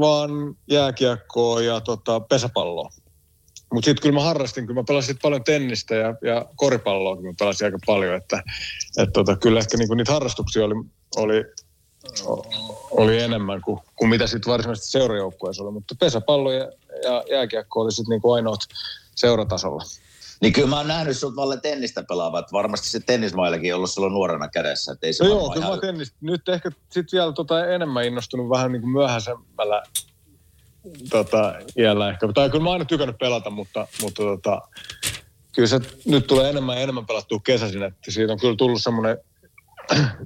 [0.00, 0.30] vaan
[0.70, 2.90] jääkiekkoa ja tota, pesäpalloa.
[3.72, 7.32] Mutta sitten kyllä mä harrastin, kyllä mä pelasin paljon tennistä ja, ja koripalloa, kun mä
[7.38, 8.14] pelasin aika paljon.
[8.14, 8.42] Että
[8.98, 10.74] et tota, kyllä ehkä niinku niitä harrastuksia oli,
[11.16, 11.44] oli,
[12.90, 15.72] oli enemmän kuin, kuin mitä sitten varsinaisesti seurajoukkueessa oli.
[15.72, 18.60] Mutta pesäpallo ja, ja jääkiekko oli sitten niinku ainoat
[19.14, 19.84] seuratasolla.
[20.40, 22.52] Niin kyllä mä oon nähnyt sut Valle tennistä pelaavat.
[22.52, 24.92] Varmasti se tennismaillakin ollut silloin nuorena kädessä.
[24.92, 26.12] Että ei se No joo, kyllä ihan- mä tennis.
[26.20, 29.82] Nyt ehkä sitten vielä tota enemmän innostunut vähän niin kuin myöhäisemmällä
[31.10, 32.28] tota, iällä ehkä.
[32.34, 34.62] Tai kyllä mä oon aina tykännyt pelata, mutta, mutta tota,
[35.52, 37.82] kyllä se nyt tulee enemmän ja enemmän pelattua kesäisin.
[37.82, 39.18] Että siitä on kyllä tullut semmoinen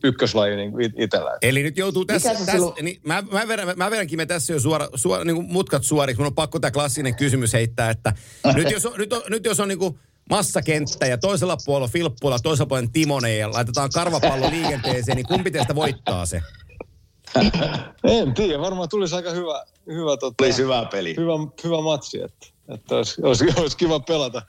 [0.05, 1.39] ykköslaji niin itsellä.
[1.43, 4.61] Eli nyt joutuu tässä, tässä silloin- niin mä, mä, vedän, mä vedänkin me tässä jo
[4.61, 6.21] suora, suora niin kuin mutkat suoriksi.
[6.21, 8.13] Mun on pakko tämä klassinen kysymys heittää, että
[8.55, 9.99] nyt jos on, nyt on, nyt jos on niin kuin
[10.31, 15.75] massakenttä ja toisella puolella Filppula, toisella puolella Timonen ja laitetaan karvapallo liikenteeseen, niin kumpi teistä
[15.75, 16.41] voittaa se?
[18.05, 21.17] En tiedä, varmaan tulisi aika hyvä, hyvä, tota, hyvä peli.
[21.17, 21.33] hyvä,
[21.65, 22.23] hyvä matsi.
[22.23, 24.43] Että, että olisi, olisi, olisi, kiva pelata.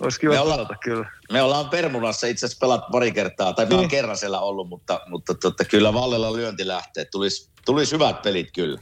[0.00, 1.10] Olisi kiva Me ollaan- pelata, kyllä.
[1.32, 3.90] Me ollaan Permulassa itse asiassa pelattu pari kertaa, tai mä oon Niin.
[3.90, 7.04] kerran siellä ollut, mutta, mutta totta, kyllä Vallella lyönti lähtee.
[7.04, 8.80] Tulisi tulis hyvät pelit kyllä.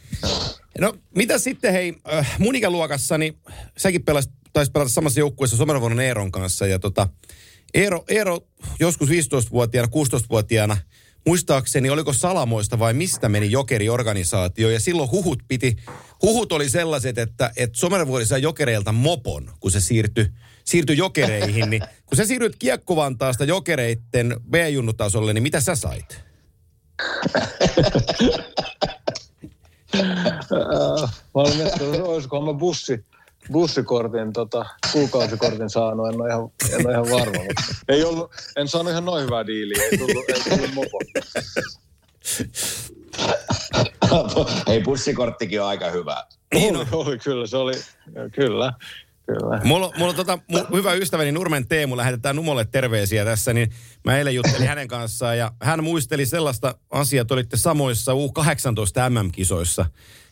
[0.81, 3.39] No mitä sitten hei, äh, mun ikäluokassa, niin
[3.79, 6.67] säkin pelasit, taisit pelata samassa joukkueessa Somervuonon Eeron kanssa.
[6.67, 7.09] Ja tota,
[7.75, 8.41] Eero, Eero
[8.81, 10.77] joskus 15-vuotiaana, 16-vuotiaana,
[11.27, 14.71] muistaakseni oliko Salamoista vai mistä meni jokeriorganisaatio.
[14.71, 15.77] Ja silloin huhut piti,
[16.23, 20.27] huhut oli sellaiset, että, että Somervuori sai jokereilta mopon, kun se siirtyi,
[20.65, 21.71] siirtyi jokereihin.
[21.71, 26.21] Niin, kun sä siirryt Kiekkovantaasta jokereitten B-junnutasolle, niin mitä sä sait?
[29.95, 32.01] Äh, mä olen miettinyt,
[32.45, 33.05] mä bussi,
[33.53, 37.45] bussikortin, tota, kuukausikortin saanut, en ole ihan, en ole ihan varma.
[37.45, 40.99] Mutta ei ollut, en saanut ihan noin hyvää diiliä, ei tullut, ei tullut mopo.
[44.69, 46.25] Hei, bussikorttikin on aika hyvä.
[46.55, 47.75] Niin oli, oli, kyllä, se oli,
[48.35, 48.73] kyllä.
[49.27, 49.61] Kyllä.
[49.65, 53.73] Mulla, mulla tota, mun hyvä ystäväni Nurmen Teemu, lähetetään Numolle terveisiä tässä, niin
[54.05, 59.87] mä eilen juttelin hänen kanssaan ja hän muisteli sellaista asiaa, että olitte samoissa U18 MM-kisoissa.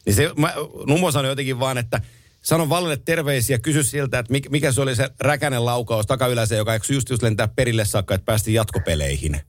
[0.06, 0.54] Niin se, mä,
[0.86, 2.00] Numo sanoi jotenkin vaan, että
[2.42, 6.92] sano Vallelle terveisiä, kysy siltä, että mikä se oli se räkänen laukaus takayläseen, joka eikö
[6.92, 9.32] just just lentää perille saakka, että päästiin jatkopeleihin.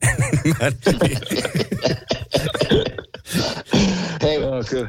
[4.22, 4.38] Hei,
[4.70, 4.88] kyllä.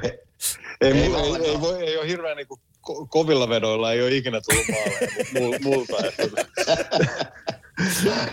[0.82, 1.12] Ei, ei, ei,
[1.46, 2.48] ei, voi, ei ole hirveän niin
[2.88, 5.98] ko- kovilla vedoilla, ei ole ikinä tullut maalle multa.
[6.08, 6.46] Että,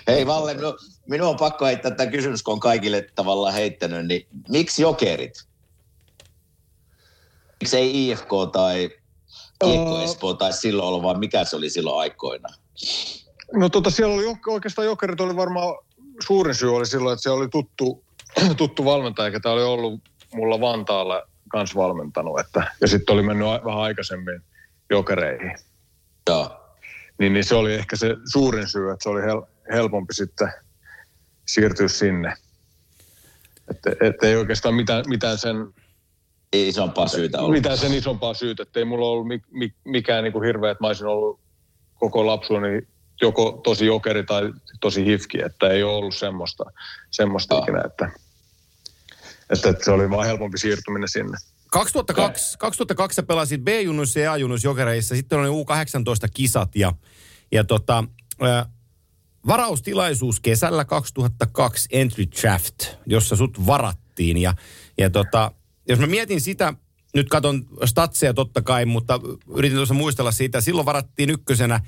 [0.08, 0.78] hei Valle, minun,
[1.08, 5.44] minun on pakko heittää tämä kysymys, kun on kaikille tavallaan heittänyt, niin miksi jokerit?
[7.60, 8.90] Miksi ei IFK tai
[9.64, 12.48] Kiekko Espoo tai silloin ollut, vaan mikä se oli silloin aikoina?
[13.52, 15.78] No tota, siellä oli oikeastaan Jokerit oli varmaan
[16.26, 18.04] suurin syy oli silloin, että se oli tuttu,
[18.56, 20.00] tuttu valmentaja, ketä oli ollut
[20.34, 22.40] mulla Vantaalla kanssa valmentanut.
[22.40, 24.40] Että, ja sitten oli mennyt a, vähän aikaisemmin
[24.90, 25.54] Jokereihin.
[26.28, 26.60] Joo.
[27.18, 29.42] Niin, niin se oli ehkä se suurin syy, että se oli hel,
[29.72, 30.52] helpompi sitten
[31.46, 32.34] siirtyä sinne.
[33.70, 35.56] Että et ei oikeastaan mitään, mitään sen
[36.52, 37.52] isompaa syytä ollut.
[37.52, 39.26] Mitään sen isompaa syytä, että ei mulla ollut
[39.84, 41.40] mikään niin kuin hirveä, että mä olisin ollut
[41.94, 42.82] koko lapsuuni
[43.20, 46.64] joko tosi jokeri tai tosi hifki, että ei ole ollut semmoista,
[47.10, 47.62] semmoista oh.
[47.62, 48.10] ikinä, että,
[49.50, 51.38] että, että, se oli vaan helpompi siirtyminen sinne.
[51.70, 56.92] 2002, 2002 sä pelasit B-junnuissa ja A-junnuissa jokereissa, sitten oli U18-kisat ja,
[57.52, 58.04] ja tota,
[58.40, 58.66] ää,
[59.46, 64.54] varaustilaisuus kesällä 2002 Entry Draft, jossa sut varattiin ja,
[64.98, 65.52] ja tota,
[65.92, 66.74] jos mä mietin sitä,
[67.14, 69.20] nyt katon statseja totta kai, mutta
[69.56, 70.60] yritin tuossa muistella siitä.
[70.60, 71.80] Silloin varattiin ykkösenä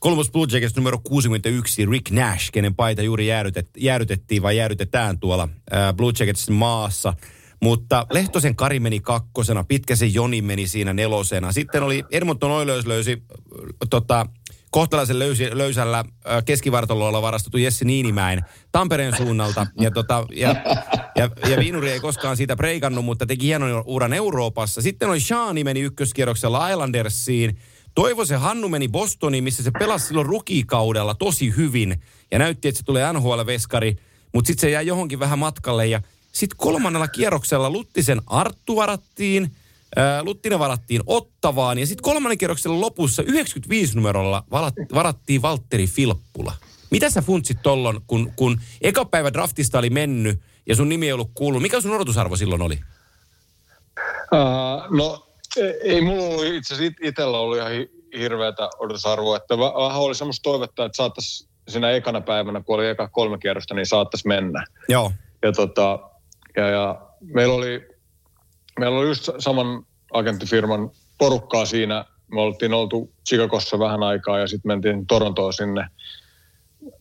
[0.00, 5.48] Columbus Blue Jackets numero 61, Rick Nash, kenen paita juuri jäädytet, jäädytettiin vai jäädytetään tuolla
[5.72, 7.14] äh, Blue Jackets maassa.
[7.62, 11.52] Mutta Lehtosen Kari meni kakkosena, Pitkäsen Joni meni siinä nelosena.
[11.52, 13.22] Sitten oli Edmonton Oilers löysi
[13.90, 14.26] tota,
[14.70, 16.04] kohtalaisen löysi, löysällä
[16.44, 18.40] keskivartalolla varastettu Jesse Niinimäen
[18.72, 19.66] Tampereen suunnalta.
[19.80, 20.48] Ja, tota, ja,
[21.16, 24.82] ja, ja Viinuri ei koskaan siitä preikannut, mutta teki hienon uran Euroopassa.
[24.82, 27.58] Sitten oli Shaani meni ykköskierroksella Islandersiin.
[28.24, 32.02] se Hannu meni Bostoniin, missä se pelasi silloin rukikaudella tosi hyvin.
[32.30, 33.96] Ja näytti, että se tulee NHL-veskari.
[34.34, 35.86] Mutta sitten se jäi johonkin vähän matkalle.
[35.86, 36.02] Ja
[36.32, 39.50] sitten kolmannella kierroksella Luttisen Arttu varattiin–
[40.22, 44.44] Luttinen varattiin Ottavaan ja sitten kolmannen kierroksen lopussa 95 numerolla
[44.94, 46.52] varattiin Valtteri Filppula.
[46.90, 51.12] Mitä sä funtsit tollon, kun, kun eka päivä draftista oli mennyt ja sun nimi ei
[51.12, 51.62] ollut kuullut?
[51.62, 52.78] Mikä sun odotusarvo silloin oli?
[54.32, 55.28] Uh, no
[55.82, 57.72] ei mulla ollut itse asiassa itsellä ollut ihan
[58.18, 63.08] hirveätä odotusarvoa, että vähän oli semmoista toivetta, että saattaisi siinä ekana päivänä, kun oli eka
[63.08, 64.64] kolme kierrosta, niin saattaisi mennä.
[64.88, 65.12] Joo.
[65.42, 65.98] Ja, tota,
[66.56, 67.97] ja, ja meillä oli
[68.78, 72.04] meillä oli just saman agenttifirman porukkaa siinä.
[72.32, 75.88] Me oltiin oltu Chicagossa vähän aikaa ja sitten mentiin Torontoon sinne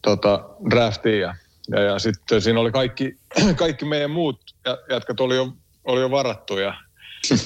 [0.02, 1.36] tota, draftiin ja,
[1.72, 3.18] ja, ja sitten siinä oli kaikki,
[3.56, 4.40] kaikki meidän muut
[4.90, 6.74] jätkät oli jo, oli jo varattu ja,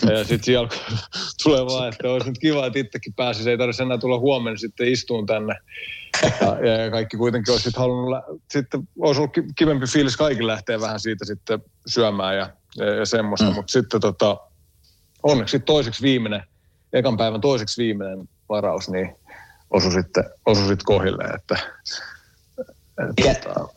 [0.09, 0.69] ja sitten siellä
[1.43, 3.49] tulee vaan, että olisi nyt kiva, että itsekin pääsisi.
[3.49, 5.55] Ei tarvitse enää tulla huomenna sitten istuun tänne.
[6.41, 10.99] Ja, ja kaikki kuitenkin olisi sitten halunnut, sitten olisi ollut kivempi fiilis kaikille lähteä vähän
[10.99, 13.49] siitä sitten syömään ja ja, ja semmoista.
[13.49, 13.55] Mm.
[13.55, 14.37] Mutta sitten tota,
[15.23, 16.43] onneksi toiseksi viimeinen,
[16.93, 19.15] ekan päivän toiseksi viimeinen varaus, niin
[19.69, 21.23] osui sitten, osui sitten kohille.
[21.23, 21.57] Että,
[23.27, 23.67] että, tota...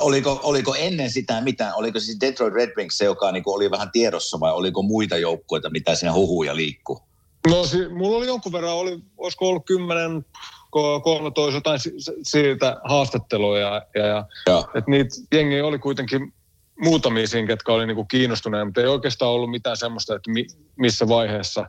[0.00, 3.90] Oliko, oliko ennen sitä mitään, oliko siis Detroit Red Wings se, joka niin oli vähän
[3.92, 7.02] tiedossa vai oliko muita joukkueita, mitä siinä huhuja liikkuu?
[7.46, 10.24] No si- mulla oli jonkun verran, oli, olisiko ollut 10,
[10.70, 11.80] 13 jotain
[12.22, 16.32] siitä haastattelua ja, ja, ja että niitä jengi oli kuitenkin
[16.80, 21.08] muutamia siinä, ketkä oli niinku kiinnostuneita, mutta ei oikeastaan ollut mitään semmoista, että mi, missä
[21.08, 21.60] vaiheessa.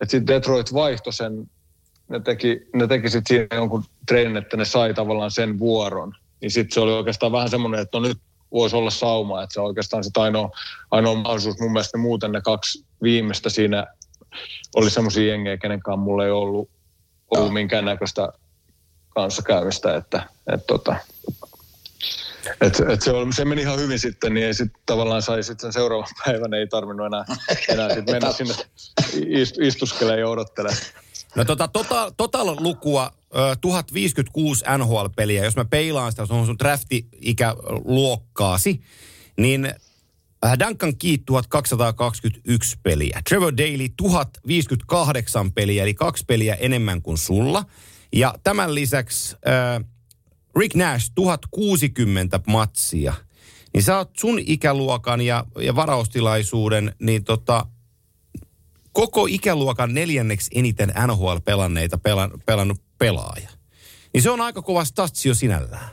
[0.00, 1.50] Että sitten Detroit vaihtoi sen,
[2.08, 6.14] ne teki, ne teki sitten siinä jonkun treenin, että ne sai tavallaan sen vuoron.
[6.40, 8.18] Niin sitten se oli oikeastaan vähän semmoinen, että no nyt
[8.52, 10.50] voisi olla sauma, että se on oikeastaan sitten ainoa,
[10.90, 11.60] ainoa mahdollisuus.
[11.60, 13.86] Mun mielestä muuten ne kaksi viimeistä siinä
[14.74, 16.70] oli semmoisia jengejä, kenenkaan mulla ei ollut,
[17.30, 18.28] ollut minkäännäköistä
[19.08, 20.96] kanssakäymistä, että, että tota,
[22.60, 25.62] et, et se, on, se meni ihan hyvin sitten, niin ei sitten tavallaan sai sitten
[25.62, 27.24] sen seuraavan päivän, ei tarvinnut enää,
[27.68, 28.54] enää sit mennä sinne
[29.26, 30.82] ist, istuskelemaan ja odottelemaan.
[31.34, 33.10] No tota, total, total lukua
[33.60, 38.80] 1056 NHL-peliä, jos mä peilaan sitä sun, sun drafti-ikäluokkaasi,
[39.36, 39.74] niin
[40.58, 47.64] Duncan Keat 1221 peliä, Trevor Daly 1058 peliä, eli kaksi peliä enemmän kuin sulla.
[48.12, 49.84] Ja tämän lisäksi äh,
[50.56, 53.14] Rick Nash, 1060 matsia.
[53.74, 57.66] Niin sä oot sun ikäluokan ja, ja varaustilaisuuden, niin tota,
[58.92, 63.48] koko ikäluokan neljänneksi eniten NHL pelanneita pelan, pelannut pelaaja.
[64.14, 65.88] Niin se on aika kova statsi jo sinällään.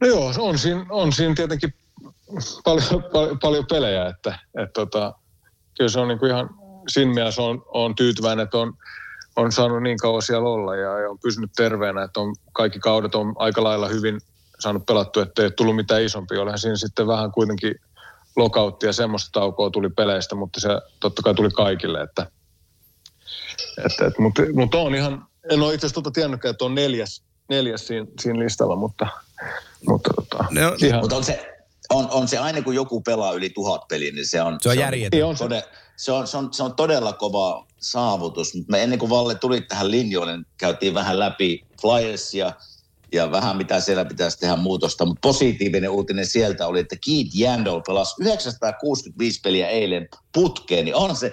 [0.00, 1.74] No joo, on siinä, on siinä tietenkin
[2.64, 5.14] paljon, paljon, paljon pelejä, että, että tota,
[5.78, 6.50] kyllä se on niin kuin ihan
[6.88, 8.74] siinä mielessä on, on tyytyväinen, että on,
[9.38, 13.14] on saanut niin kauan siellä olla ja, ja on pysynyt terveenä, että on, kaikki kaudet
[13.14, 14.20] on aika lailla hyvin
[14.60, 16.40] saanut pelattua, että ei tullut mitään isompia.
[16.40, 17.74] Olihan siinä sitten vähän kuitenkin
[18.36, 20.68] lokautti ja semmoista taukoa tuli peleistä, mutta se
[21.00, 22.02] totta kai tuli kaikille.
[22.02, 22.26] Että,
[23.84, 27.22] että, että, mutta, mutta on ihan, en ole itse asiassa tuota tiennytkään, että on neljäs,
[27.48, 29.06] neljäs siinä, siinä listalla, mutta,
[29.88, 31.56] mutta tota, No, ihan, Mutta on se,
[31.90, 34.58] on, on se aina kun joku pelaa yli tuhat peliä, niin se on...
[34.60, 35.16] Se on järjetön.
[35.16, 35.44] Niin on se.
[35.98, 39.60] Se, on, se, on, se on todella kova saavutus, mutta me ennen kuin Valle tuli
[39.60, 42.52] tähän linjoille, niin käytiin vähän läpi Flyersia
[43.12, 47.80] ja vähän mitä siellä pitäisi tehdä muutosta, mutta positiivinen uutinen sieltä oli, että Keith Yandel
[47.86, 51.32] pelasi 965 peliä eilen putkeen, niin on se,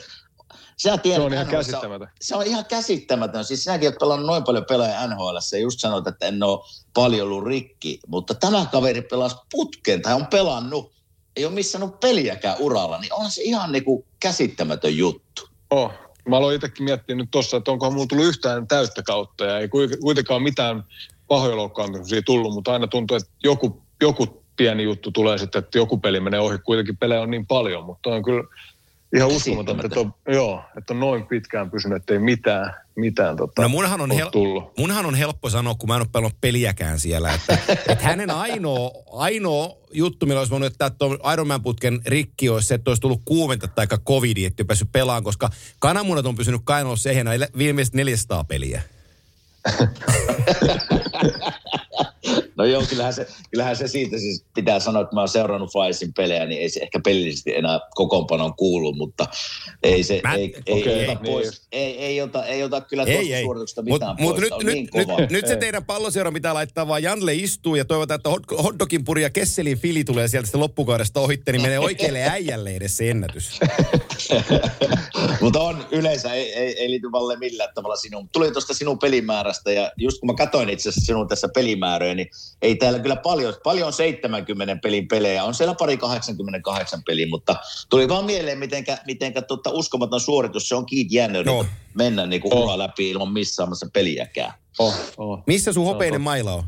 [0.77, 2.07] Sä tiedät, Se on ihan NHL käsittämätön.
[2.21, 3.45] Se on ihan käsittämätön.
[3.45, 6.59] Siis sinäkin olet pelannut noin paljon pelejä NHL ja just sanoit, että en ole
[6.93, 7.99] paljon ollut rikki.
[8.07, 10.94] Mutta tämä kaveri pelasi putkeen tai on pelannut.
[11.35, 12.99] Ei ole missannut peliäkään uralla.
[12.99, 15.49] Niin on se ihan niinku käsittämätön juttu.
[15.69, 15.91] Oh.
[16.29, 19.67] Mä aloin itsekin miettiä nyt tossa, että onkohan mulla tullut yhtään täyttä kautta ja ei
[19.67, 20.83] kuitenkaan- kuitenkaan mitään
[21.27, 25.97] pahoja loukkaantumisia tullut, mutta aina tuntuu, että joku, joku pieni juttu tulee sitten, että joku
[25.97, 26.57] peli menee ohi.
[26.57, 28.43] Kuitenkin pelejä on niin paljon, mutta on kyllä
[29.15, 33.61] ihan uskomaton, että on, joo, että on noin pitkään pysynyt, että ei mitään, mitään tota,
[33.61, 34.77] No munhan on, hel- tullut.
[34.77, 37.57] munhan on helppo sanoa, kun mä en ole pelannut peliäkään siellä, että,
[37.89, 42.91] että hänen ainoa, ainoa juttu, millä olisi voinut jättää tuon Ironman-putken rikki, olisi se, että
[42.91, 47.31] olisi tullut kuumenta tai covidi, että ei päässyt pelaamaan, koska kananmunat on pysynyt kainalossa ehjänä
[47.57, 48.81] viimeiset 400 peliä.
[52.57, 56.13] No joo, kyllähän se, kyllähän se siitä siis pitää sanoa, että mä oon seurannut Flyersin
[56.13, 59.27] pelejä, niin ei se ehkä pelillisesti enää kokoonpanoon kuulu, mutta
[59.83, 63.03] ei se, Mä- ei, ei, okei, ota niin pois, ei, ei, ota, ei ota kyllä
[63.03, 63.43] Ei, tuosta ei.
[63.43, 65.27] suorituksesta mitään mut pois, nyt, on nyt, niin nyt, kova.
[65.29, 69.21] nyt se teidän palloseura pitää laittaa vaan Janle istuu ja toivotaan, että hot- hotdogin puri
[69.21, 73.59] ja Kesselin fili tulee sieltä sitten loppukaudesta ohitte, niin menee oikealle äijälle edes se ennätys.
[75.41, 78.29] Mutta on yleensä, ei, ei, ei liity Valle millään tavalla sinun.
[78.29, 82.29] Tuli tuosta sinun pelimäärästä ja just kun mä katsoin itse asiassa sinun tässä pelimääröjä, niin
[82.61, 85.43] ei täällä kyllä paljon, paljon 70 pelin pelejä.
[85.43, 87.55] On siellä pari 88 peliä, mutta
[87.89, 91.63] tuli vaan mieleen, mitenkä, mitenkä tota uskomaton suoritus se on Keith Jännerin No.
[91.63, 91.69] no.
[91.93, 92.77] mennä niin kuin Oh.
[92.77, 94.53] läpi ilman missaamassa peliäkään.
[94.79, 95.43] Oh, oh.
[95.47, 96.23] Missä sun hopeinen totta.
[96.23, 96.63] maila on?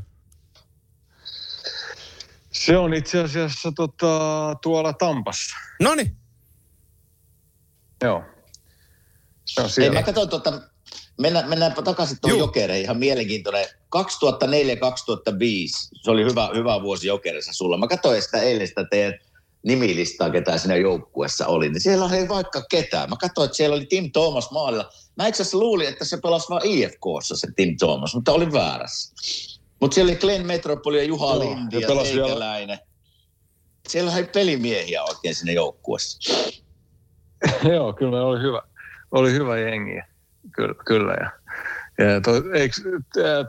[2.52, 5.56] Se on itse asiassa tota, tuolla Tampassa.
[5.82, 6.12] Noni,
[8.04, 8.24] Joo.
[9.46, 10.00] Se on Ei, siellä.
[10.00, 10.62] mä katsoin tuota,
[11.22, 12.48] mennään, mennäänpä takaisin tuohon Juu.
[12.48, 13.66] jokereihin, ihan mielenkiintoinen.
[13.96, 14.00] 2004-2005,
[16.02, 17.78] se oli hyvä, hyvä vuosi jokerissa sulla.
[17.78, 19.14] Mä katsoin sitä eilen sitä teidän
[19.64, 23.10] nimilistaa, ketä siinä joukkuessa oli, niin siellä ei vaikka ketään.
[23.10, 24.90] Mä katsoin, että siellä oli Tim Thomas maalilla.
[25.16, 29.14] Mä itse asiassa luulin, että se pelasi vain IFKssa se Tim Thomas, mutta oli väärässä.
[29.82, 32.80] Mutta siellä oli Glenn Metropoli ja Juha Joo, Lindi ja vielä- Teikäläinen.
[33.88, 36.34] Siellä oli pelimiehiä oikein siinä joukkuessa.
[37.74, 38.62] Joo, kyllä oli hyvä,
[39.12, 40.02] oli hyvä jengi.
[40.56, 41.14] Kyllä, kyllä.
[41.14, 41.32] Ja,
[41.98, 42.76] ja to, eikö,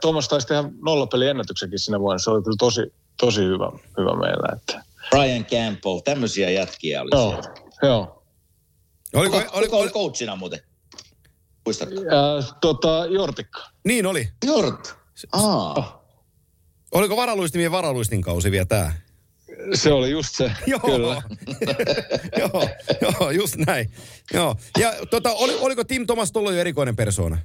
[0.00, 2.18] Thomas taisi tehdä nollapeli ennätyksenkin sinä vuonna.
[2.18, 2.80] Se oli kyllä tosi,
[3.20, 4.56] tosi hyvä, hyvä meillä.
[4.56, 4.84] Että.
[5.10, 7.50] Brian Campbell, tämmöisiä jätkiä oli Joo, siellä.
[7.82, 8.22] joo.
[9.14, 10.60] oliko, Kuka, oliko, kuka oli oliko, coachina muuten?
[11.66, 11.94] Muistatko?
[12.60, 13.60] Tota, Jortikka.
[13.84, 14.28] niin oli.
[14.44, 14.96] Jort.
[15.32, 16.04] Aa.
[16.92, 19.00] Oliko varaluistimien varaluistin kausi vielä tää?
[19.74, 20.80] Se oli just se, Joo.
[20.80, 21.22] kyllä.
[22.40, 22.68] joo,
[23.02, 23.90] joo, just näin.
[24.34, 24.56] Joo.
[24.78, 27.38] Ja tota, oli, oliko Tim Thomas tuolla jo erikoinen persoona?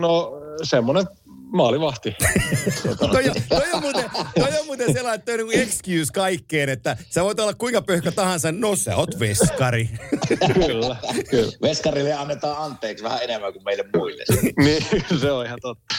[0.00, 0.32] No
[0.62, 1.06] semmoinen
[1.52, 2.16] maalivahti.
[3.12, 6.68] toi, on, toi, on muuten, toi on muuten sellainen, että toi on niin excuse kaikkeen,
[6.68, 9.90] että sä voit olla kuinka pöhkö tahansa, no sä oot veskari.
[10.54, 10.96] kyllä,
[11.30, 11.52] kyllä.
[11.62, 14.24] Veskarille annetaan anteeksi vähän enemmän kuin meille muille.
[14.64, 14.82] Niin,
[15.20, 15.94] se on ihan totta.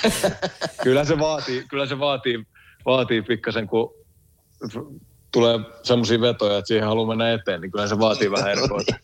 [0.84, 2.44] Kyllä se vaatii, kyllä se vaatii,
[2.86, 3.94] vaatii pikkasen, kun
[5.32, 8.96] tulee semmoisia vetoja, että siihen haluaa mennä eteen, niin kyllä se vaatii vähän erikoista.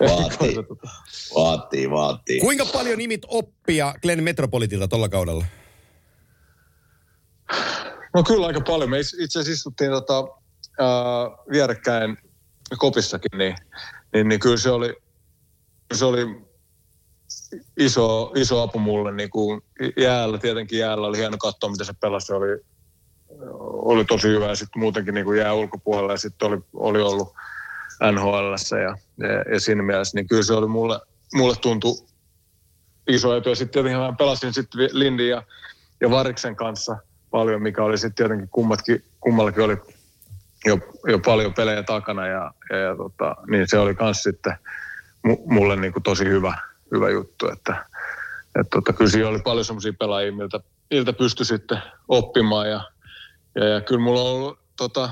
[0.00, 0.56] Vaatii,
[1.36, 2.40] vaatii, vaatii.
[2.40, 5.44] Kuinka paljon nimit oppia Glenn Metropolitilta tuolla kaudella?
[8.14, 8.90] No kyllä aika paljon.
[8.90, 10.14] Me itse asiassa istuttiin tota,
[10.78, 10.88] ää,
[11.50, 12.16] vierekkäin
[12.78, 13.56] kopissakin, niin,
[14.12, 14.94] niin, niin kyllä se oli,
[15.94, 16.44] se oli
[17.76, 19.12] iso, iso apu mulle.
[19.12, 19.60] Niin kuin
[19.96, 22.26] jäällä, tietenkin jäällä oli hieno katsoa, miten se pelasi.
[22.26, 22.64] Se oli,
[23.60, 27.34] oli tosi hyvä ja sitten muutenkin niin kuin jää ulkopuolella ja sitten oli, oli ollut
[28.12, 28.96] NHL ja,
[29.28, 31.00] ja, ja siinä mielessä, niin kyllä se oli mulle,
[31.34, 31.94] mulle tuntui
[33.08, 33.48] iso etu.
[33.48, 35.42] Ja sitten tietenkin mä pelasin sitten Lindin ja,
[36.00, 36.96] ja Variksen kanssa
[37.30, 39.76] paljon, mikä oli sitten tietenkin kummatkin, kummallakin oli
[40.64, 44.56] jo, jo paljon pelejä takana ja, ja, ja tota, niin se oli myös sitten
[45.46, 46.58] mulle niin kuin tosi hyvä,
[46.92, 47.86] hyvä juttu, että
[48.60, 52.80] et tota, kyllä siinä oli paljon semmoisia pelaajia, miltä, miltä pystyi sitten oppimaan ja,
[53.54, 55.10] ja, ja kyllä mulla on ollut tota,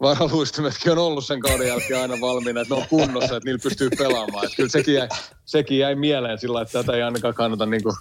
[0.00, 3.90] varaluistimetkin on ollut sen kauden jälkeen aina valmiina, että ne on kunnossa, että niillä pystyy
[3.98, 4.44] pelaamaan.
[4.44, 5.08] Että kyllä sekin jäi,
[5.44, 7.96] sekin jäi mieleen sillä että tätä ei ainakaan kannata niin kuin,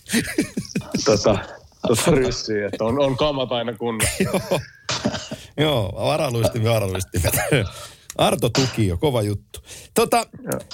[1.06, 1.38] tota,
[1.88, 4.24] tota ryssiä, että on, on kamat aina kunnossa.
[5.58, 7.34] Joo, varaluistimet, varaluistimet.
[8.18, 9.60] Arto Tukio, kova juttu.
[9.94, 10.26] Tota,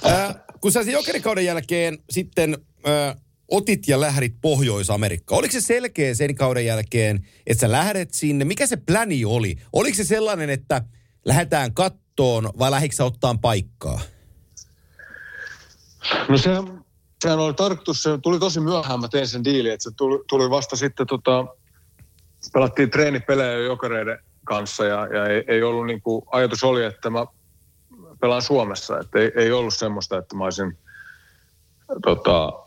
[0.06, 3.16] äh, kun sä jokerikauden jälkeen sitten äh,
[3.54, 5.40] otit ja lähdit Pohjois-Amerikkaan.
[5.40, 8.46] Oliko se selkeä sen kauden jälkeen, että sä lähdet sinne?
[8.46, 9.58] Mikä se pläni oli?
[9.74, 10.84] Oliko se sellainen, että
[11.26, 14.02] lähdetään kattoon vai lähdikö ottaa paikkaa?
[16.30, 16.50] No se,
[17.22, 20.50] sehän oli tarkoitus, se tuli tosi myöhään, mä tein sen diilin, että se tuli, tuli
[20.50, 21.46] vasta sitten tota,
[22.54, 27.26] pelattiin treenipelejä jokereiden kanssa ja, ja ei, ei ollut niin kuin, ajatus oli, että mä
[28.22, 30.78] pelaan Suomessa, että ei, ei ollut semmoista, että mä olisin
[32.04, 32.63] tota,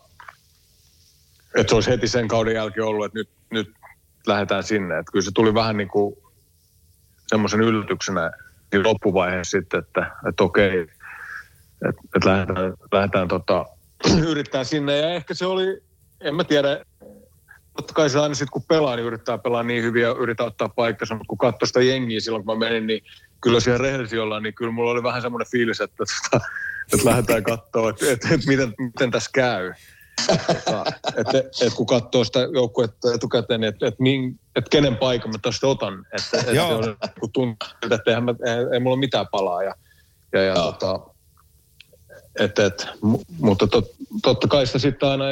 [1.56, 3.70] että se olisi heti sen kauden jälkeen ollut, että nyt, nyt
[4.26, 4.98] lähdetään sinne.
[4.98, 6.16] Että kyllä se tuli vähän niin kuin
[7.26, 8.30] semmoisen yllätyksenä
[8.84, 13.66] loppuvaiheessa sitten, että, että okei, että, että lähdetään, lähdetään tota,
[14.30, 14.96] yrittää sinne.
[14.96, 15.82] Ja ehkä se oli,
[16.20, 16.84] en mä tiedä,
[17.76, 20.68] totta kai se aina sitten kun pelaa, niin yrittää pelaa niin hyvin ja yrittää ottaa
[20.68, 23.04] paikkansa, mutta kun katsoi sitä jengiä silloin, kun mä menin, niin
[23.40, 26.46] kyllä siellä rehellisiä ollaan, niin kyllä mulla oli vähän semmoinen fiilis, että, että,
[26.92, 29.72] että lähdetään katsoa, että, että, että miten, miten tässä käy
[30.28, 30.84] että,
[31.16, 35.38] että, että kun katsoo sitä joukkuetta etukäteen, niin että, että, että, että kenen paikan mä
[35.42, 36.06] tästä otan.
[36.12, 39.62] Että, että kun tuntuu, että eihän mä, ei, ei mulla ole mitään palaa.
[39.62, 39.74] Ja,
[40.32, 41.00] ja, ja tota,
[42.40, 42.86] et, et,
[43.38, 43.84] mutta tot,
[44.22, 45.24] totta kai sitä sitten aina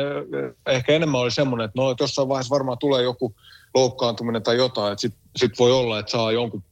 [0.66, 3.34] ehkä enemmän oli semmoinen, että no, että jossain vaiheessa varmaan tulee joku
[3.74, 6.62] loukkaantuminen tai jotain, että sitten sit voi olla, että saa jonkun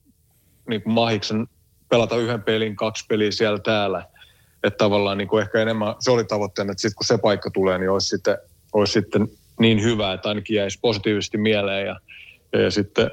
[0.69, 1.47] niin kuin mahiksen
[1.89, 4.12] pelata yhden pelin, kaksi peliä siellä täällä
[4.65, 7.79] että tavallaan niin kuin ehkä enemmän se oli tavoitteena, että sitten kun se paikka tulee,
[7.79, 8.39] niin olisi sitten,
[8.73, 9.29] olisi sitten
[9.61, 12.01] niin hyvä, että ainakin jäisi positiivisesti mieleen ja,
[12.63, 13.11] ja, sitten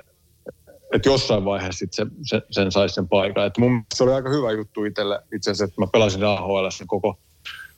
[0.94, 3.46] että jossain vaiheessa sit se, se, sen saisi sen paikan.
[3.46, 7.20] Et mun se oli aika hyvä juttu itselle itse asiassa, että mä pelasin AHL koko,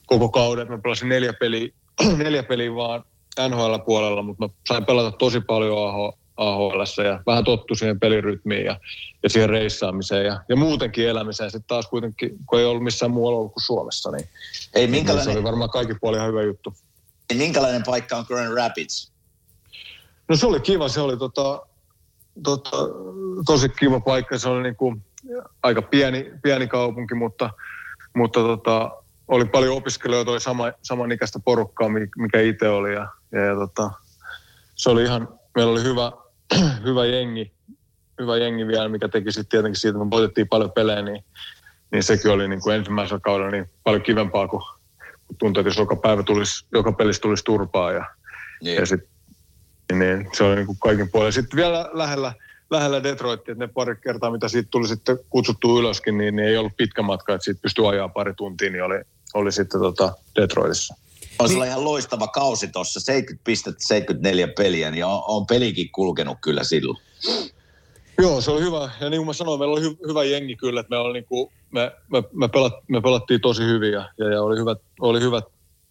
[0.06, 0.68] koko kauden.
[0.68, 1.68] Mä pelasin neljä peliä,
[2.24, 3.04] neljä peliä vaan
[3.48, 5.78] NHL-puolella, mutta mä sain pelata tosi paljon
[6.36, 8.80] AHL ja vähän tottu siihen pelirytmiin ja,
[9.22, 13.38] ja siihen reissaamiseen ja, ja muutenkin elämiseen sitten taas kuitenkin, kun ei ollut missään muualla
[13.38, 14.28] ollut kuin Suomessa, niin,
[14.74, 16.74] ei, minkälainen, niin se oli varmaan kaikki puoli ihan hyvä juttu.
[17.30, 19.12] Ei, minkälainen paikka on Grand Rapids?
[20.28, 21.66] No se oli kiva, se oli tota,
[22.42, 22.76] tota,
[23.46, 25.02] tosi kiva paikka, se oli niin kuin
[25.62, 27.50] aika pieni, pieni kaupunki, mutta,
[28.14, 28.90] mutta tota,
[29.28, 33.90] oli paljon opiskelijoita, oli sama, samanikäistä porukkaa, mikä itse oli ja, ja, ja tota,
[34.74, 36.12] se oli ihan, meillä oli hyvä,
[36.86, 37.52] hyvä jengi,
[38.20, 41.24] hyvä jengi vielä, mikä teki sitten tietenkin siitä, että me voitettiin paljon pelejä, niin,
[41.92, 44.62] niin sekin oli niin kuin ensimmäisellä kaudella niin paljon kivempaa, kun,
[45.26, 48.04] kun tuntui, että jos joka päivä tulisi, joka pelissä tulisi turpaa ja,
[48.62, 48.76] niin.
[48.76, 49.00] ja sit,
[49.92, 51.32] niin se oli niin kuin kaikin puolin.
[51.32, 52.32] Sitten vielä lähellä,
[52.70, 56.56] lähellä Detroitia, että ne pari kertaa, mitä siitä tuli sitten kutsuttu ylöskin, niin, niin ei
[56.56, 59.00] ollut pitkä matka, että siitä pystyi ajaa pari tuntia, niin oli,
[59.34, 60.94] oli sitten tota Detroitissa.
[61.38, 61.66] Olisi niin.
[61.66, 66.98] ihan loistava kausi tuossa, 70 pistettä, 74 peliä, niin on, on pelikin kulkenut kyllä silloin.
[68.18, 68.90] Joo, se oli hyvä.
[69.00, 71.24] Ja niin kuin mä sanoin, meillä oli hy- hyvä jengi kyllä, että me, oli niin
[71.24, 75.20] kuin, me, me, me, pelat, me pelattiin tosi hyvin ja, ja, ja oli, hyvät, oli
[75.20, 75.44] hyvät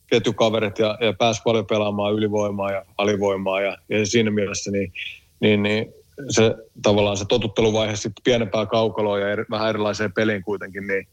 [0.08, 4.94] ketjukaverit ja, ja pääsi paljon pelaamaan ylivoimaa ja alivoimaa ja, ja siinä mielessä niin,
[5.40, 5.94] niin, niin
[6.30, 11.08] se tavallaan se totutteluvaihe sitten pienempää kaukaloa ja eri, vähän erilaiseen peliin kuitenkin, niin,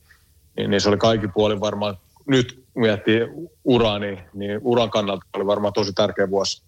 [0.56, 3.20] niin, niin se oli kaikki puolin varmaan nyt miettii
[3.64, 6.62] uraa, niin, niin uran kannalta oli varmaan tosi tärkeä vuosi.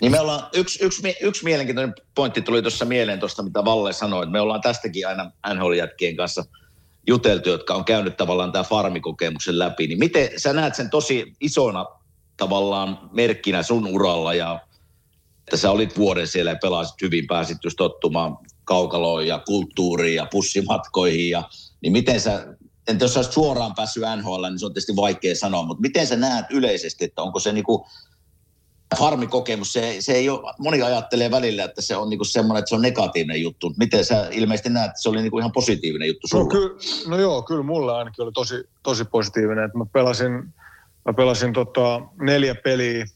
[0.00, 4.22] Niin me ollaan, yksi, yksi, yksi mielenkiintoinen pointti tuli tuossa mieleen tuosta, mitä Valle sanoi,
[4.22, 6.44] että me ollaan tästäkin aina NHL-jätkien kanssa
[7.06, 11.86] juteltu, jotka on käynyt tavallaan tämä farmikokemuksen läpi, niin miten sä näet sen tosi isona
[12.36, 14.60] tavallaan merkkinä sun uralla ja
[15.40, 20.26] että sä olit vuoden siellä ja pelasit hyvin, pääsit just tottumaan kaukaloon ja kulttuuriin ja
[20.30, 21.48] pussimatkoihin ja
[21.80, 22.56] niin miten sä,
[22.88, 26.16] entä jos sä suoraan päässyt NHL, niin se on tietysti vaikea sanoa, mutta miten sä
[26.16, 27.86] näet yleisesti, että onko se niinku
[28.98, 32.74] farmikokemus, se, se ei ole, moni ajattelee välillä, että se on niinku semmoinen, että se
[32.74, 33.74] on negatiivinen juttu.
[33.78, 36.44] Miten sä ilmeisesti näet, että se oli niinku ihan positiivinen juttu sulla?
[36.44, 36.76] No, ky,
[37.08, 39.64] no joo, kyllä mulla ainakin oli tosi, tosi positiivinen.
[39.64, 40.32] Että mä pelasin,
[41.04, 43.06] mä pelasin tota neljä peliä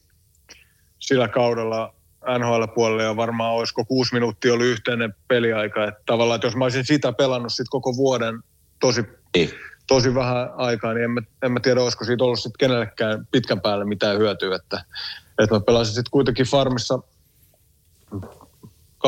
[0.99, 1.93] sillä kaudella
[2.39, 5.87] NHL-puolella ja varmaan olisiko kuusi minuuttia oli yhteinen peliaika.
[5.87, 8.39] Että tavallaan, että jos mä olisin sitä pelannut sit koko vuoden
[8.79, 9.03] tosi,
[9.35, 9.49] niin.
[9.87, 13.61] tosi vähän aikaa, niin en mä, en mä tiedä, olisiko siitä ollut sit kenellekään pitkän
[13.61, 14.55] päälle mitään hyötyä.
[14.55, 14.85] Että,
[15.39, 16.99] että mä pelasin sitten kuitenkin farmissa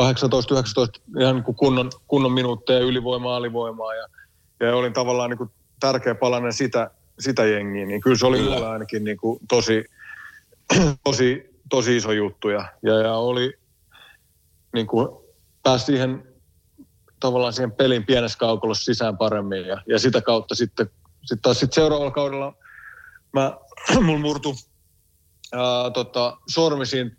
[1.20, 4.08] ihan niin kunnon, kunnon minuutteja, ylivoimaa, alivoimaa ja,
[4.60, 5.50] ja olin tavallaan niin kuin
[5.80, 9.84] tärkeä palanen sitä, sitä jengiä, niin kyllä se oli mulle ainakin niin kuin tosi,
[11.04, 13.54] tosi, tosi iso juttu ja, ja, ja oli
[14.72, 15.08] niin kuin
[15.62, 16.35] pääsi siihen
[17.20, 20.90] tavallaan siihen pelin pienessä kaukolossa sisään paremmin ja, ja sitä kautta sitten,
[21.20, 22.54] sitten taas sitten seuraavalla kaudella
[23.32, 23.58] mä,
[24.04, 24.56] mulla murtu
[25.52, 27.10] ää, tota, sormi siinä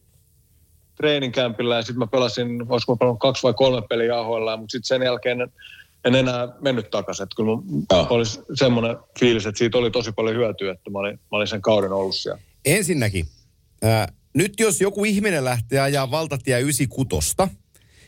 [0.96, 4.88] treeninkämpillä ja sitten mä pelasin, olisiko mä pelannut kaksi vai kolme peliä AHL, mutta sitten
[4.88, 5.52] sen jälkeen en,
[6.06, 7.24] en enää mennyt takaisin.
[7.24, 8.24] Että kyllä mulla oli
[8.54, 11.92] semmoinen fiilis, että siitä oli tosi paljon hyötyä, että mä olin, mä olin sen kauden
[11.92, 12.42] ollut siellä.
[12.66, 13.26] Ensinnäkin,
[13.82, 17.36] ää, nyt jos joku ihminen lähtee ajaa valtatie 96,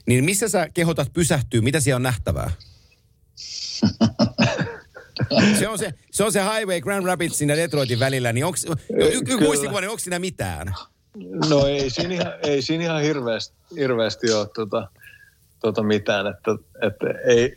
[0.09, 1.61] niin missä sä kehotat pysähtyä?
[1.61, 2.51] Mitä siellä on nähtävää?
[5.59, 8.57] se, on se, se on se highway Grand Rapidsin ja Detroitin välillä, niin onko,
[8.89, 10.73] y- muistikuva, niin onko siinä mitään?
[11.49, 14.87] No ei siinä ihan, ei siinä ihan hirveästi, hirveästi ole tuota,
[15.61, 16.51] tuota mitään, että,
[16.81, 17.55] että ei,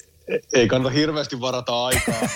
[0.53, 2.20] ei kannata hirveästi varata aikaa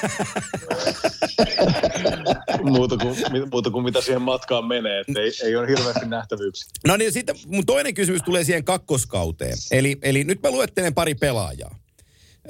[2.72, 3.16] muuta, kuin,
[3.50, 6.70] muuta kuin mitä siihen matkaan menee, että ei, ei ole hirveästi nähtävyyksiä.
[6.86, 9.56] No niin, sitten mun toinen kysymys tulee siihen kakkoskauteen.
[9.70, 11.78] Eli, eli nyt mä luettelen pari pelaajaa.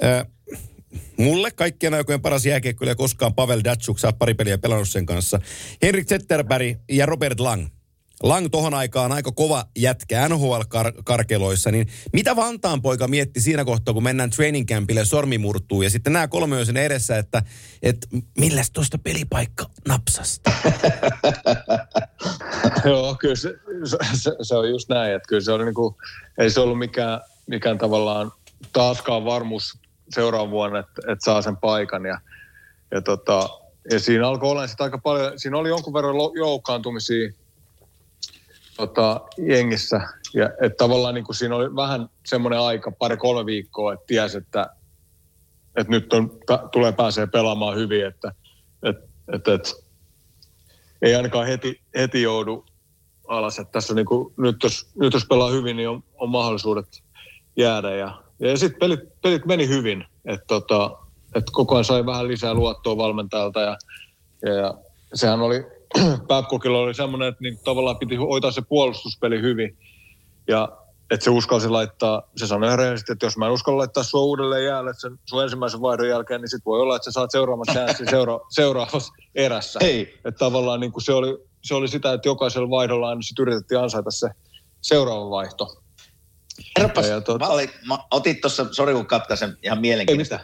[0.03, 0.25] Ö,
[1.17, 5.39] mulle kaikkien aikojen paras jääkiekkoilija koskaan Pavel Datsuk, sä pari peliä pelannut sen kanssa.
[5.81, 7.67] Henrik Zetterberg ja Robert Lang.
[8.23, 14.03] Lang tohon aikaan aika kova jätkä NHL-karkeloissa, niin mitä Vantaan poika mietti siinä kohtaa, kun
[14.03, 17.41] mennään training campille, sormi murtuu ja sitten nämä kolme on sen edessä, että,
[17.83, 18.07] että
[18.37, 20.51] milläs tuosta pelipaikka napsasta?
[22.85, 23.53] Joo, kyllä se,
[24.13, 25.97] se, se, on just näin, että kyllä se oli niinku,
[26.37, 28.31] ei se ollut mikään, mikään tavallaan
[28.73, 29.77] taaskaan varmuus
[30.09, 32.19] seuraavan vuonna, että, että saa sen paikan ja,
[32.91, 33.49] ja, tota,
[33.91, 37.31] ja siinä alkoi olla sitä aika paljon, siinä oli jonkun verran joukkaantumisia
[38.77, 40.01] tota, jengissä.
[40.33, 44.69] Ja et tavallaan niin kuin siinä oli vähän semmoinen aika, pari-kolme viikkoa, että tiesi, että,
[45.75, 46.31] että nyt on,
[46.71, 48.31] tulee pääsee pelaamaan hyvin, että
[48.83, 48.97] et,
[49.33, 49.73] et, et,
[51.01, 52.65] ei ainakaan heti, heti joudu
[53.27, 53.59] alas.
[53.59, 57.03] Että tässä niin kuin, nyt, jos, nyt jos pelaa hyvin, niin on, on mahdollisuudet
[57.55, 57.95] jäädä.
[57.95, 60.05] Ja, ja sitten pelit, pelit meni hyvin.
[60.25, 60.97] Että tota,
[61.35, 63.77] et koko ajan sai vähän lisää luottoa valmentajalta ja,
[64.41, 64.73] ja, ja
[65.13, 65.76] sehän oli
[66.27, 69.77] Babcockilla oli semmoinen, että niin tavallaan piti hoitaa se puolustuspeli hyvin.
[70.47, 70.77] Ja
[71.11, 74.65] että se uskalsi laittaa, se sanoi rehellisesti, että jos mä en uskalla laittaa sua uudelleen
[74.65, 78.09] jäälle sen sun ensimmäisen vaihdon jälkeen, niin sit voi olla, että sä saat seuraavan chanssin
[78.15, 79.79] seura- seuraavassa erässä.
[79.81, 80.19] Ei.
[80.25, 83.79] Että tavallaan niin kuin se, oli, se oli sitä, että jokaisella vaihdolla niin sit yritettiin
[83.79, 84.29] ansaita se
[84.81, 85.67] seuraava vaihto.
[86.77, 87.39] Kerropas, ja, tot...
[87.39, 90.39] mä, olin, mä otit tuossa, sori kun katkaisen ihan mielenkiintoista,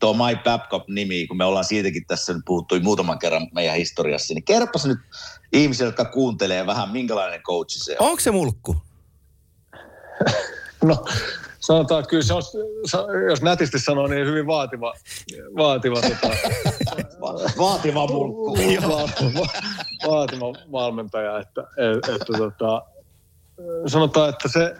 [0.00, 4.44] tuo My Babcock-nimi, kun me ollaan siitäkin tässä nyt puhuttui muutaman kerran meidän historiassa, niin
[4.44, 4.98] kerropas nyt
[5.52, 8.08] ihmisille, jotka kuuntelee vähän, minkälainen coachi se on.
[8.08, 8.76] Onko se mulkku?
[10.84, 11.04] no,
[11.60, 12.42] sanotaan kyllä se on,
[13.30, 14.94] jos nätisti sanoo, niin hyvin vaativa,
[15.56, 16.34] vaativa, tota,
[17.58, 18.56] vaativa mulkku.
[18.88, 19.46] vaativa,
[20.08, 22.82] vaativa valmentaja, että, että, että tota,
[23.86, 24.74] sanotaan, että se,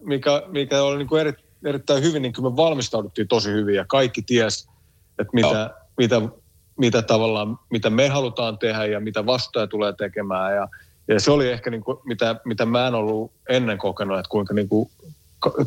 [0.00, 1.32] mikä, mikä oli niin kuin eri,
[1.64, 4.68] erittäin hyvin, niin me valmistauduttiin tosi hyvin ja kaikki ties,
[5.18, 5.70] että mitä, no.
[5.96, 6.20] mitä,
[6.76, 10.68] mitä tavallaan, mitä me halutaan tehdä ja mitä vastaja tulee tekemään ja,
[11.08, 14.54] ja se oli ehkä niin kuin, mitä, mitä mä en ollut ennen kokenut, että kuinka
[14.54, 14.90] niin kuin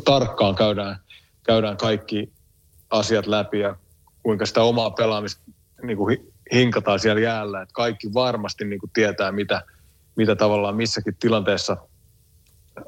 [0.04, 0.96] tarkkaan käydään,
[1.42, 2.32] käydään kaikki
[2.90, 3.76] asiat läpi ja
[4.22, 5.42] kuinka sitä omaa pelaamista
[5.82, 9.62] niin kuin hinkataan siellä jäällä, että kaikki varmasti niin kuin tietää, mitä,
[10.16, 11.76] mitä tavallaan missäkin tilanteessa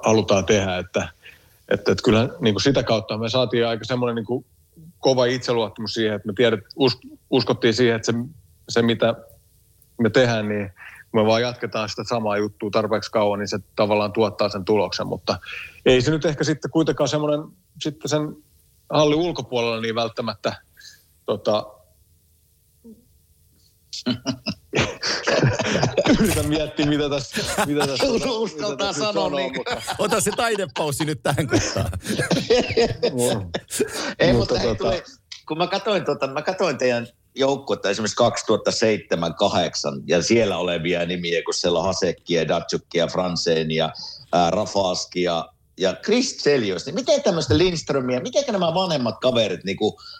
[0.04, 1.08] halutaan tehdä, että,
[1.68, 4.46] että, että kyllä niin kuin sitä kautta me saatiin aika semmoinen niin kuin
[4.98, 6.98] kova itseluottamus siihen, että me tiedet, us,
[7.30, 8.18] uskottiin siihen, että se,
[8.68, 9.14] se mitä
[10.00, 10.70] me tehdään, niin
[11.10, 15.06] kun me vaan jatketaan sitä samaa juttua tarpeeksi kauan, niin se tavallaan tuottaa sen tuloksen,
[15.06, 15.38] mutta
[15.86, 17.40] ei se nyt ehkä sitten kuitenkaan semmoinen
[17.82, 18.36] sitten sen
[18.90, 20.56] hallin ulkopuolella niin välttämättä
[21.26, 21.66] tota,
[26.20, 27.66] Yritän miettiä, mitä tässä...
[27.66, 29.56] Mitä tässä Uskaltaa sanoa niin.
[29.56, 29.82] Mutta...
[29.98, 31.90] Ota se taidepausi nyt tähän kohtaan.
[34.18, 34.74] Ei, mutta, mutta tota...
[34.74, 35.02] tuli,
[35.48, 38.22] kun mä katsoin, tota, mä katsoin teidän joukkuetta esimerkiksi
[39.98, 43.90] 2007-2008 ja siellä olevia nimiä, kun siellä on Hasekkia, Datsukkia, Fransenia,
[44.32, 45.44] ää, Rafaskia
[45.78, 49.76] ja Chris Selios, niin miten tämmöistä Lindströmiä, miten nämä vanhemmat kaverit niin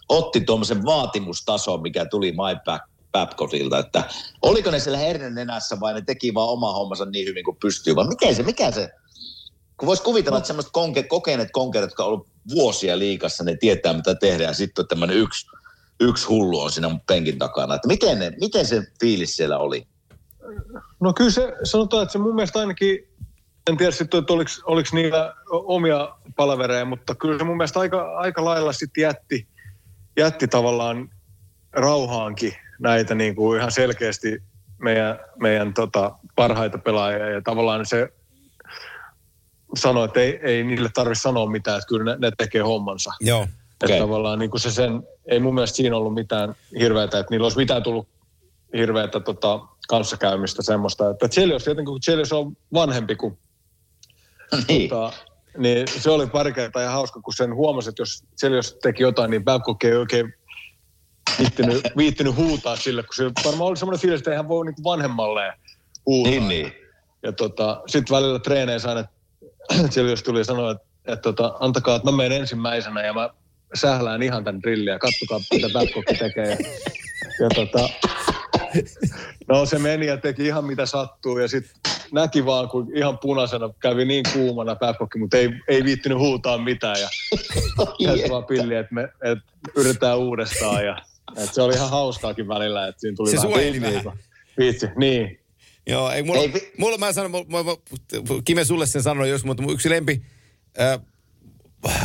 [0.09, 2.85] otti tuommoisen vaatimustason, mikä tuli My Back
[3.17, 4.05] Babcockilta, että
[4.43, 7.97] oliko ne siellä hernen nenässä vai ne teki vaan oma hommansa niin hyvin kuin pystyy,
[7.97, 8.91] vai mikä se, mikä se,
[9.77, 13.93] kun voisi kuvitella, että semmoiset konke, kokeneet konkerit, jotka on ollut vuosia liikassa, ne tietää
[13.93, 15.47] mitä tehdään, ja sitten on tämmöinen yksi,
[16.01, 19.87] yksi hullu on siinä penkin takana, että miten, ne, miten se fiilis siellä oli?
[21.01, 23.09] No kyllä se, sanotaan, että se mun mielestä ainakin
[23.71, 28.17] en tiedä sitten, että oliko, oliko niillä omia palavereja, mutta kyllä se mun mielestä aika,
[28.17, 29.49] aika lailla sitten jätti,
[30.17, 31.11] jätti tavallaan
[31.73, 34.43] rauhaankin näitä niin kuin ihan selkeästi
[34.79, 37.31] meidän, meidän tota, parhaita pelaajia.
[37.31, 38.09] Ja tavallaan se
[39.77, 43.11] sanoi, että ei, ei niille tarvitse sanoa mitään, että kyllä ne, ne tekee hommansa.
[43.21, 43.43] Joo.
[43.43, 44.01] Että Okei.
[44.01, 47.59] tavallaan niin kuin se sen, ei mun mielestä siinä ollut mitään hirveätä, että niillä olisi
[47.59, 48.09] mitään tullut
[48.77, 51.11] hirveätä tota, kanssakäymistä semmoista.
[51.11, 53.39] Että Chelios, tietenkin kun Chelios on vanhempi kuin
[54.69, 54.89] niin.
[54.89, 55.13] tota,
[55.59, 59.31] niin se oli pari kertaa ihan hauska, kun sen huomasi, että jos Chelios teki jotain,
[59.31, 60.35] niin Babcock ei oikein
[61.39, 65.53] viittinyt, viittinyt huutaa sille, kun se varmaan oli semmoinen fiilis, että eihän voi niin vanhemmalleen
[66.07, 66.31] huutaa.
[66.31, 66.73] Niin, niin.
[67.23, 69.05] Ja tota, sitten välillä treeneissä aina
[69.93, 73.31] Chelios tuli sanoa, että, että tota, antakaa, että mä menen ensimmäisenä ja mä
[73.75, 76.51] sählään ihan tämän drillin ja kattokaa, mitä Babcock tekee.
[76.51, 76.57] Ja,
[77.41, 77.89] ja tota,
[79.49, 81.73] no se meni ja teki ihan mitä sattuu ja sitten
[82.13, 86.97] näki vaan, kun ihan punaisena kävi niin kuumana Babcock, mutta ei, ei viittinyt huutaa mitään
[87.01, 87.09] ja
[87.99, 89.45] jäi vaan pilli, että me että
[89.77, 90.97] yritetään uudestaan ja
[91.37, 94.19] että se oli ihan hauskaakin välillä, että siinä tuli Se vähän vähän.
[94.59, 95.41] Viitsi, niin.
[95.87, 97.71] Joo, ei, mulla, Ei vi- mulla mä sanon, mulla, mä,
[98.45, 100.23] Kime sulle sen sanoin jos, mutta mun yksi lempi
[100.81, 101.01] äh,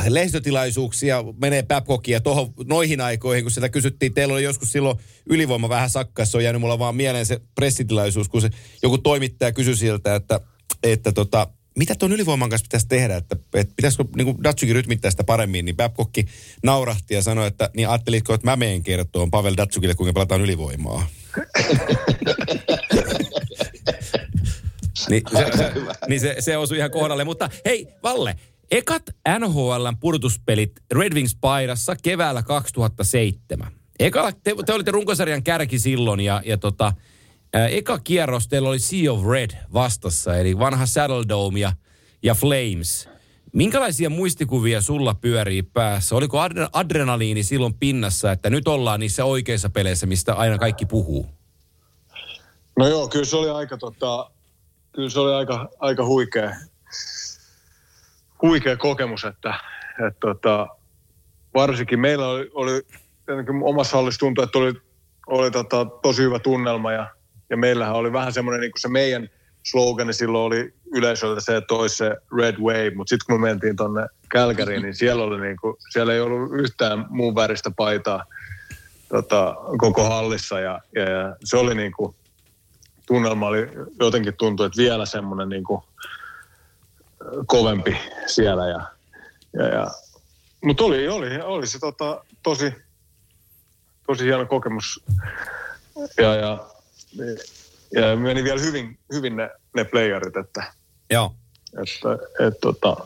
[0.07, 4.13] lehdistötilaisuuksia menee Babcockia tohon, noihin aikoihin, kun sitä kysyttiin.
[4.13, 4.97] Teillä oli joskus silloin
[5.29, 6.31] ylivoima vähän sakkas.
[6.31, 8.49] Se on jäänyt mulla vaan mieleen se pressitilaisuus, kun se
[8.83, 10.39] joku toimittaja kysyi siltä, että,
[10.83, 15.23] että tota, mitä tuon ylivoiman kanssa pitäisi tehdä, että, että pitäisikö niin Datsukin rytmittää sitä
[15.23, 16.15] paremmin, niin Babcock
[16.63, 21.07] naurahti ja sanoi, että niin ajattelitko, että mä meen kertoa Pavel Datsukille, kuinka pelataan ylivoimaa.
[25.09, 25.71] Niin, se, se,
[26.07, 27.23] niin se, se osui ihan kohdalle.
[27.23, 28.35] Mutta hei, Valle,
[28.71, 29.03] ekat
[29.39, 33.71] NHLn pudotuspelit Red Wings paidassa keväällä 2007.
[33.99, 36.93] Eka, te, te olitte runkosarjan kärki silloin ja, ja tota,
[37.53, 41.71] eka kierros teillä oli Sea of Red vastassa, eli vanha Saddle Dome ja,
[42.23, 43.09] ja Flames.
[43.53, 46.15] Minkälaisia muistikuvia sulla pyörii päässä?
[46.15, 51.29] Oliko adre- adrenaliini silloin pinnassa, että nyt ollaan niissä oikeissa peleissä, mistä aina kaikki puhuu?
[52.77, 54.31] No joo, kyllä se oli aika, tota,
[54.91, 56.55] kyllä se oli aika, aika huikea,
[58.41, 59.53] huikea kokemus, että,
[60.07, 60.67] että tota,
[61.53, 62.83] varsinkin meillä oli, oli
[63.63, 64.73] omassa hallissa tuntui, että oli,
[65.27, 67.07] oli tota, tosi hyvä tunnelma ja,
[67.51, 69.29] ja meillähän oli vähän semmoinen niin kuin se meidän
[69.63, 74.07] slogani silloin oli yleisöltä se, että se Red Wave, mutta sitten kun me mentiin tuonne
[74.29, 78.25] Kälkäriin, niin siellä, oli niin kuin, siellä ei ollut yhtään muun väristä paitaa
[79.09, 82.15] tota, koko hallissa ja, ja, ja se oli niin kuin,
[83.05, 83.67] tunnelma oli
[83.99, 85.81] jotenkin tuntui, että vielä semmoinen niin kuin
[87.45, 88.67] kovempi siellä.
[88.67, 88.81] Ja,
[89.53, 89.87] ja, ja.
[90.63, 92.75] Mutta oli, oli, oli se tota, tosi,
[94.07, 95.03] tosi hieno kokemus.
[96.17, 96.71] Ja, ja,
[97.95, 100.73] ja meni vielä hyvin, hyvin ne, ne playerit, että,
[101.09, 101.35] Joo.
[101.83, 102.09] että
[102.47, 102.97] et, tota,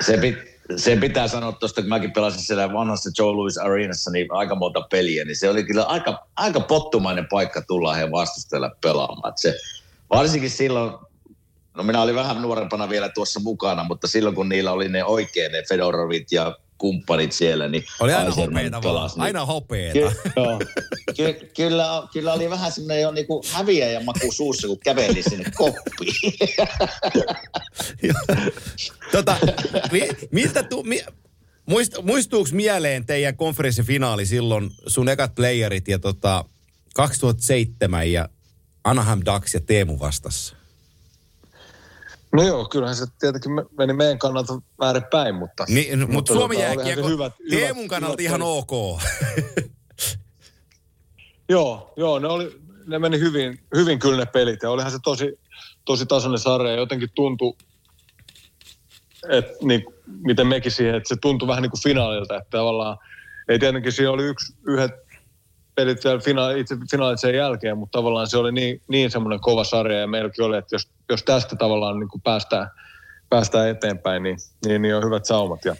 [0.00, 0.36] Se, pit,
[0.76, 4.80] se pitää sanoa tuosta, kun mäkin pelasin siellä vanhassa Joe Louis Arenassa niin aika monta
[4.90, 9.32] peliä, niin se oli kyllä aika, aika pottumainen paikka tulla he vastustajalle pelaamaan.
[9.32, 9.58] Et se,
[10.10, 10.92] varsinkin silloin,
[11.74, 15.52] no minä olin vähän nuorempana vielä tuossa mukana, mutta silloin kun niillä oli ne oikein
[15.52, 18.82] ne Fedorovit ja kumppanit siellä, niin Oli aina hopeeta vaan.
[18.82, 19.92] pelasi, niin- Aina hopeeta.
[19.98, 20.58] Ky- joo.
[21.16, 26.34] Ky- kyllä, kyllä oli vähän semmoinen jo niinku häviäjä maku suussa, kun käveli sinne koppiin.
[29.12, 29.36] tota,
[29.92, 31.00] mi, miltä tu, mi,
[31.66, 36.44] muist, muistuuko mieleen teidän konferenssifinaali silloin, sun ekat playerit ja tota,
[36.94, 38.28] 2007 ja
[38.84, 40.56] Anaheim Ducks ja Teemu vastassa?
[42.32, 45.64] No joo, kyllähän se tietenkin me- meni meidän kannalta väärinpäin, mutta...
[45.68, 48.70] Niin, mutta, mutta Suomi tota, jääkiekko, hyvät- Teemun hyvät- kannalta hyvät ihan ok.
[51.48, 55.38] Joo, joo ne, oli, ne meni hyvin, hyvin kyllä ne pelit ja olihan se tosi,
[55.84, 57.54] tosi tasainen sarja ja jotenkin tuntui,
[59.28, 62.98] että niin, miten mekin siihen, että se tuntui vähän niin kuin finaalilta, että tavallaan
[63.48, 64.90] ei tietenkin siinä oli yksi, yhdet
[65.74, 69.64] pelit vielä finaali, itse finaalit sen jälkeen, mutta tavallaan se oli niin, niin semmoinen kova
[69.64, 72.68] sarja ja meilläkin oli, että jos, jos tästä tavallaan niin kuin päästään,
[73.28, 75.64] päästään eteenpäin, niin, niin, niin on hyvät saumat.
[75.64, 75.76] Ja,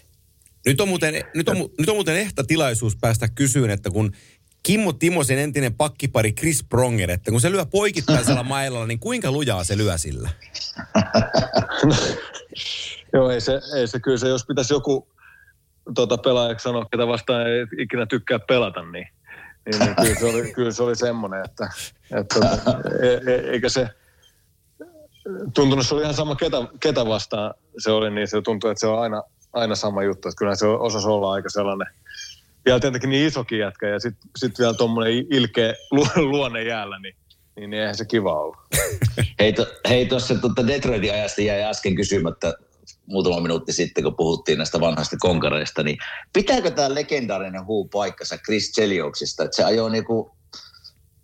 [0.66, 4.12] Nyt on, muuten, nyt, on, nyt on muuten ehta tilaisuus päästä kysyyn, että kun
[4.62, 9.64] Kimmo Timosen entinen pakkipari Chris Pronger, että kun se lyö poikittaisella mailalla, niin kuinka lujaa
[9.64, 10.30] se lyö sillä?
[13.14, 15.08] Joo, ei se, ei se kyllä se, jos pitäisi joku
[15.94, 19.08] tota, pelaajaksi sanoa, ketä vastaan ei ikinä tykkää pelata, niin,
[19.66, 21.70] niin, niin kyllä, se oli, kyllä se oli semmoinen, että,
[22.12, 23.88] että tota, e, e, eikä se
[25.54, 28.86] tuntunut, se oli ihan sama ketä, ketä vastaan se oli, niin se tuntui, että se
[28.86, 31.86] on aina, aina sama juttu, että kyllä se osasi olla aika sellainen,
[32.64, 37.16] vielä tietenkin niin isokin jätkä ja sitten sit vielä tuommoinen ilkeä lu, luonne jäällä, niin,
[37.56, 38.56] niin, niin eihän se kiva ollut.
[39.40, 42.54] Hei, to, hei tuossa tuota Detroitin ajasta jäi äsken kysymättä
[43.06, 45.98] muutama minuutti sitten, kun puhuttiin näistä vanhasta konkareista, niin
[46.32, 50.36] pitääkö tämä legendaarinen huu paikkansa Chris Cheliouksista, että se ajoi niinku,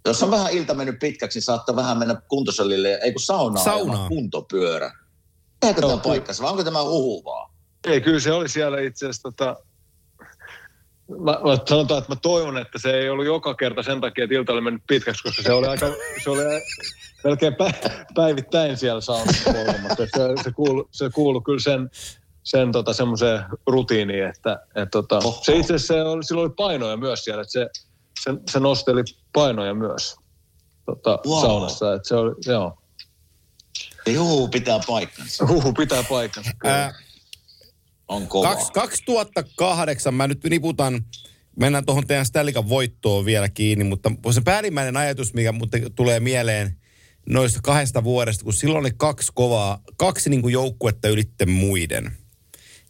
[0.04, 4.08] jos on vähän ilta mennyt pitkäksi, niin saattaa vähän mennä kuntosalille, ei kun saunaan, Saunaan.
[4.08, 4.92] kuntopyörä.
[5.54, 7.50] Pitääkö Joo, tämä paikkansa vai onko tämä huhu vaan?
[7.86, 9.56] Ei, kyllä se oli siellä itse asiassa tota,
[11.08, 14.36] mä, mä sanotaan, että mä toivon, että se ei ollut joka kerta sen takia, että
[14.36, 15.86] ilta oli mennyt pitkäksi, koska se oli aika,
[16.24, 16.42] se oli
[17.24, 17.72] melkein pä,
[18.14, 19.52] päivittäin siellä saunassa.
[19.52, 21.90] Se, se, kuulu, se kuulu kyllä sen,
[22.42, 26.96] sen tota, semmoiseen rutiiniin, että et, tota, se itse asiassa se oli, sillä oli painoja
[26.96, 27.68] myös siellä, että se,
[28.20, 29.02] se, se nosteli
[29.32, 30.16] painoja myös
[30.86, 31.40] tota, Wow.
[31.40, 31.94] saunassa.
[31.94, 32.78] Että se oli, joo.
[34.06, 35.46] Juu, pitää paikkansa.
[35.46, 36.50] Huhu pitää paikkansa.
[36.58, 36.74] kyllä.
[36.74, 36.94] Ää,
[38.08, 38.54] On kova.
[38.54, 41.04] Kaks- 2008, mä nyt niputan,
[41.56, 45.54] mennään tuohon teidän Stanley voittoon vielä kiinni, mutta se päällimmäinen ajatus, mikä
[45.94, 46.77] tulee mieleen
[47.28, 52.12] noista kahdesta vuodesta, kun silloin oli kaksi kovaa, kaksi niin kuin joukkuetta ylitte muiden.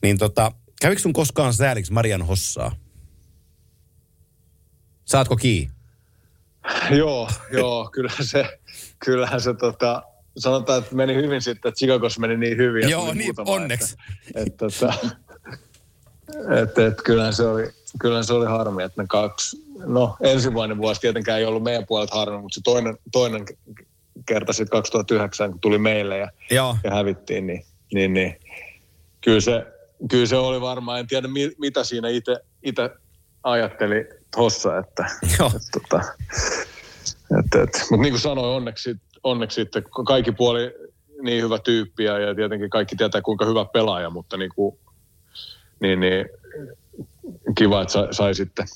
[0.02, 2.76] Niin tota, kävikö sun koskaan sääliksi Marian Hossaa?
[5.04, 5.74] Saatko kiinni?
[6.90, 8.58] Joo, joo, kyllähän se,
[9.04, 10.02] kyllähän se tota,
[10.38, 12.88] sanotaan, että meni hyvin sitten, että Chicagos meni niin hyvin.
[12.88, 13.96] Joo, niin, muutama, onneksi.
[14.34, 15.16] Että, että, että,
[16.62, 17.70] että, että kyllähän, se oli,
[18.00, 22.10] kyllähän se oli harmi, että ne kaksi, no ensimmäinen vuosi tietenkään ei ollut meidän puolet
[22.10, 23.44] harmi, mutta se toinen, toinen
[24.26, 26.76] kerta sitten 2009, kun tuli meille ja, Joo.
[26.84, 27.64] ja hävittiin, niin,
[27.94, 28.40] niin, niin
[29.20, 29.66] kyllä, se,
[30.10, 32.08] kyllä se oli varmaan, en tiedä mi, mitä siinä
[32.62, 32.90] itse
[33.42, 35.04] ajatteli tuossa, että,
[35.38, 35.48] Joo.
[35.56, 36.04] että, tota,
[37.40, 40.74] että, että, mutta niin kuin sanoin, onneksi, onneksi sitten kaikki puoli
[41.22, 44.78] niin hyvä tyyppi ja, ja tietenkin kaikki tietää kuinka hyvä pelaaja, mutta niin, kuin,
[45.80, 46.26] niin, niin
[47.58, 48.66] kiva, että sai, sai sitten,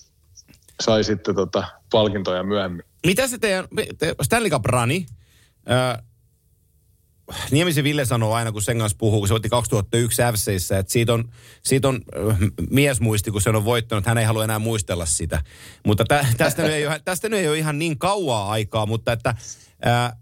[0.80, 2.84] sai sitten tota palkintoja myöhemmin.
[3.06, 3.68] Mitä se teidän,
[3.98, 5.06] te, Stanley Cup rani,
[5.66, 6.02] ää,
[7.50, 11.14] Niemisen Ville sanoo aina, kun sen kanssa puhuu, kun se otti 2001 FCissä, että siitä
[11.14, 11.32] on,
[11.62, 12.00] siitä on
[12.30, 12.36] äh,
[12.70, 15.42] miesmuisti, kun se on voittanut, hän ei halua enää muistella sitä.
[15.86, 19.12] Mutta tä, tästä, nyt ei ole, tästä nyt ei ole ihan niin kauaa aikaa, mutta
[19.12, 19.34] että
[19.82, 20.16] ää,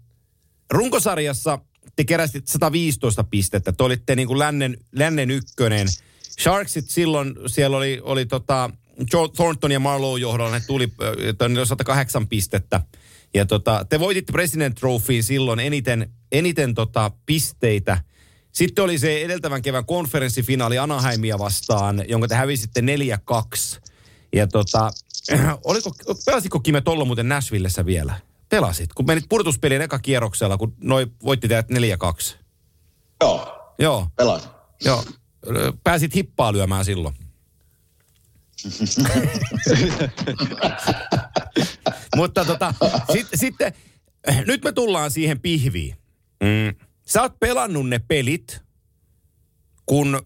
[0.71, 1.59] runkosarjassa
[1.95, 5.87] te keräsitte 115 pistettä, te olitte niin kuin lännen, lännen ykkönen.
[6.39, 8.69] Sharksit silloin, siellä oli, oli tota,
[9.13, 12.81] Joe Thornton ja Marlowe johdolla, ne tuli, äh, niillä oli 108 pistettä.
[13.33, 18.03] Ja tota, te voititte President Trophyin silloin eniten, eniten tota pisteitä.
[18.51, 22.83] Sitten oli se edeltävän kevään konferenssifinaali Anaheimia vastaan, jonka te hävisitte 4-2.
[24.35, 24.91] Ja tota,
[25.63, 25.91] oliko,
[26.25, 28.19] pelasitko Kime Tollo muuten Nashvillessä vielä?
[28.49, 31.73] Pelasit, kun menit purtuspelien eka kierroksella, kun noi voitti teidät 4-2.
[33.21, 34.49] Joo, Joo, pelasin.
[34.85, 35.03] joo.
[35.83, 37.15] Pääsit hippaa lyömään silloin.
[42.15, 42.73] Mutta tota,
[43.13, 43.73] sit, sitten,
[44.47, 45.95] nyt me tullaan siihen pihviin.
[46.43, 46.75] Mm.
[47.05, 48.61] Sä oot pelannut ne pelit,
[49.85, 50.21] kun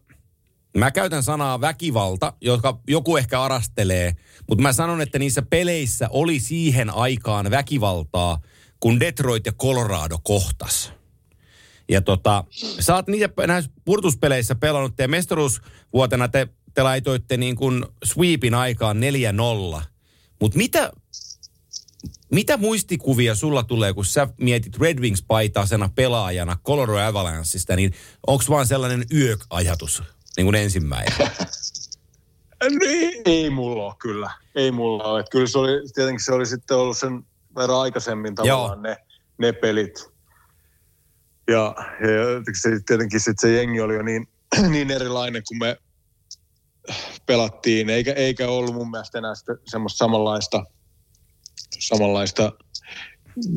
[0.78, 4.16] mä käytän sanaa väkivalta, joka joku ehkä arastelee,
[4.50, 8.42] mutta mä sanon, että niissä peleissä oli siihen aikaan väkivaltaa,
[8.80, 10.94] kun Detroit ja Colorado kohtas.
[11.90, 12.44] Ja tota,
[12.80, 18.98] sä oot niitä näissä purtuspeleissä pelannut, ja mestaruusvuotena te, te laitoitte niin kuin sweepin aikaan
[19.78, 19.82] 4-0.
[20.42, 20.92] Mutta mitä,
[22.36, 27.94] mitä muistikuvia sulla tulee, kun sä mietit Red Wings-paitasena pelaajana Colorado Avalancheista, niin
[28.28, 30.04] onko vaan sellainen yök-ajatus
[30.38, 31.14] niin kuin ensimmäinen?
[32.80, 34.32] Niin, ei mulla ole kyllä.
[34.56, 35.20] Ei mulla ole.
[35.20, 37.24] Että Kyllä se oli, tietenkin se oli sitten ollut sen
[37.56, 38.98] verran aikaisemmin tavallaan ne,
[39.38, 40.10] ne pelit.
[41.48, 44.28] Ja, ja se, tietenkin sitten se jengi oli jo niin,
[44.72, 45.78] niin erilainen, kun me
[47.26, 47.90] pelattiin.
[47.90, 50.64] Eikä, eikä ollut mun mielestä enää sitä, semmoista samanlaista,
[51.80, 52.52] samanlaista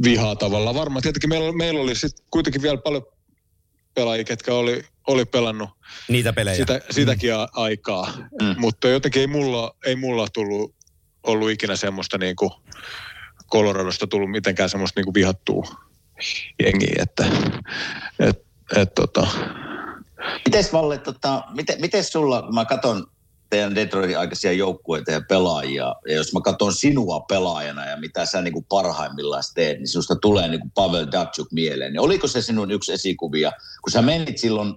[0.04, 0.74] vihaa tavallaan.
[0.76, 3.06] Varmaan tietenkin meillä, meillä oli sitten kuitenkin vielä paljon
[3.94, 5.70] pelaajia, ketkä oli, oli pelannut
[6.08, 6.56] Niitä pelejä.
[6.56, 7.46] sitä, sitäkin mm.
[7.52, 8.12] aikaa.
[8.42, 8.54] Mm.
[8.58, 10.74] Mutta jotenkin ei mulla, ei mulla tullut,
[11.22, 12.50] ollut ikinä semmoista niin kuin
[13.52, 15.62] Coloradosta tullut mitenkään semmoista niin kuin vihattua
[16.62, 17.24] jengiä, että
[18.18, 18.42] et,
[18.76, 19.26] et, tota,
[20.46, 23.06] Mites Valle, tota, miten, miten sulla, kun mä katson
[23.50, 28.40] teidän Detroitin aikaisia joukkueita ja pelaajia, ja jos mä katson sinua pelaajana ja mitä sä
[28.40, 31.92] niin kuin parhaimmillaan teet, niin susta tulee niin kuin Pavel Datsuk mieleen.
[31.92, 34.74] Niin oliko se sinun yksi esikuvia, kun sä menit silloin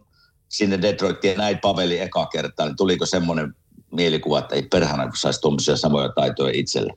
[0.49, 3.55] sinne Detroitiin ja näit Paveli eka kertaa, niin tuliko semmoinen
[3.91, 6.93] mielikuva, että ei perhana, kun saisi tuommoisia samoja taitoja itselle?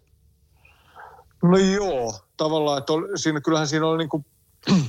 [1.43, 4.27] No joo, tavallaan, että oli, siinä, kyllähän siinä oli niin kuin,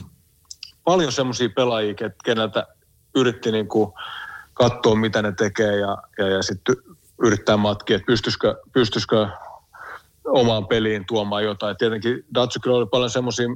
[0.86, 1.93] paljon semmoisia pelaajia,
[2.25, 2.67] keneltä
[3.15, 3.93] yritti niin kuin
[4.56, 6.76] katsoa, mitä ne tekee ja, ja, ja sitten
[7.24, 9.28] yrittää matkia, että pystyisikö, pystyisikö
[10.26, 11.78] omaan peliin tuomaan jotain.
[11.78, 13.47] Tietenkin Datsukilla oli paljon semmoisia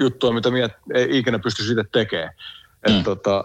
[0.00, 2.30] juttuja, mitä miet, ei ikinä pysty siitä tekemään.
[2.86, 3.04] Et, Mm.
[3.04, 3.44] tota,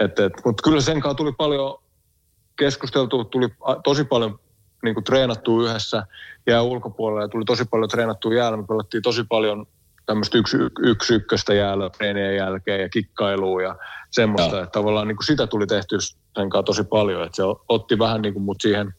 [0.00, 1.82] et, et, mutta kyllä sen kanssa tuli paljon
[2.56, 3.48] keskusteltua, tuli
[3.84, 4.38] tosi paljon
[4.84, 6.06] niin kuin treenattua yhdessä
[6.46, 8.56] jää ulkopuolella ja tuli tosi paljon treenattua jäällä.
[8.56, 9.66] Me pelattiin tosi paljon
[10.08, 13.76] tämmöistä yksi, yksi ykköstä jäällä treenien jälkeen ja kikkailua ja
[14.10, 14.64] semmoista, Joo.
[14.64, 18.22] että tavallaan niin kuin sitä tuli tehty sen kanssa tosi paljon, että se otti vähän
[18.22, 18.94] niin kuin mut siihen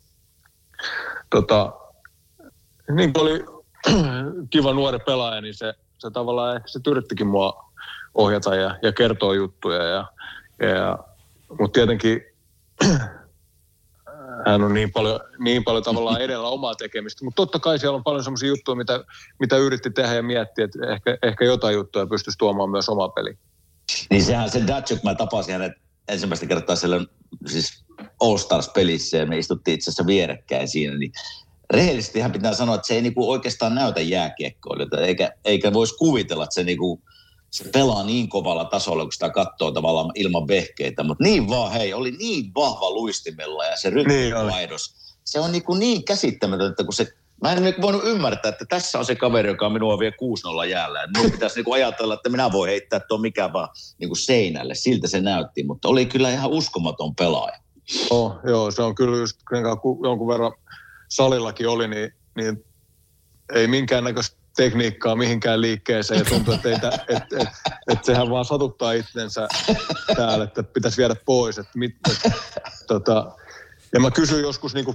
[1.30, 1.74] tota,
[2.96, 3.46] niin kuin oli
[4.54, 7.72] kiva nuori pelaaja, niin se, se tavallaan ehkä se yrittikin mua
[8.14, 9.84] ohjata ja, ja kertoa juttuja.
[9.84, 10.06] Ja,
[10.60, 10.98] ja,
[11.60, 12.22] mutta tietenkin
[14.46, 17.26] hän on niin paljon, niin paljon tavallaan edellä omaa tekemistä.
[17.26, 19.04] Mutta totta kai siellä on paljon sellaisia juttuja, mitä,
[19.40, 23.38] mitä yritti tehdä ja miettiä, että ehkä, ehkä jotain juttuja pystyisi tuomaan myös omaa peliin.
[24.10, 25.74] Niin sehän se Datsuk, mä tapasin hänet
[26.08, 27.06] ensimmäistä kertaa siellä
[27.48, 27.86] siis
[28.20, 31.12] All Stars-pelissä ja me istuttiin itse asiassa vierekkäin siinä, niin
[31.74, 36.44] rehellisesti hän pitää sanoa, että se ei niinku oikeastaan näytä jääkiekkoilijoita, eikä, eikä voisi kuvitella,
[36.44, 37.02] että se, niinku,
[37.52, 41.94] se pelaa niin kovalla tasolla, kun sitä katsoo tavallaan ilman vehkeitä, mutta niin vaan, hei,
[41.94, 44.96] oli niin vahva luistimella ja se Niin rytmivaihdos.
[45.24, 47.08] se on niinku niin käsittämätöntä, kun se
[47.42, 50.10] Mä en niinku voinut ymmärtää, että tässä on se kaveri, joka minua vie
[50.64, 51.08] 6-0 jäällä.
[51.18, 53.70] Mun pitäisi niinku ajatella, että minä voin heittää tuon mikä vaan
[54.00, 54.76] niinku seinälle.
[54.76, 57.60] Siltä se näytti, mutta oli kyllä ihan uskomaton pelaaja.
[58.10, 59.40] Oh, joo, se on kyllä just,
[59.82, 60.52] kun jonkun verran
[61.10, 62.66] salillakin oli, niin, niin
[63.56, 67.48] ei minkäännäköistä tekniikkaa mihinkään liikkeeseen ja tuntuu, että, ei tä, et, et,
[67.88, 69.48] et sehän vaan satuttaa itsensä
[70.16, 71.58] täällä, että pitäisi viedä pois.
[71.58, 71.96] Että mit,
[72.26, 72.32] et,
[72.88, 73.32] tota,
[73.94, 74.86] ja mä kysyin joskus niin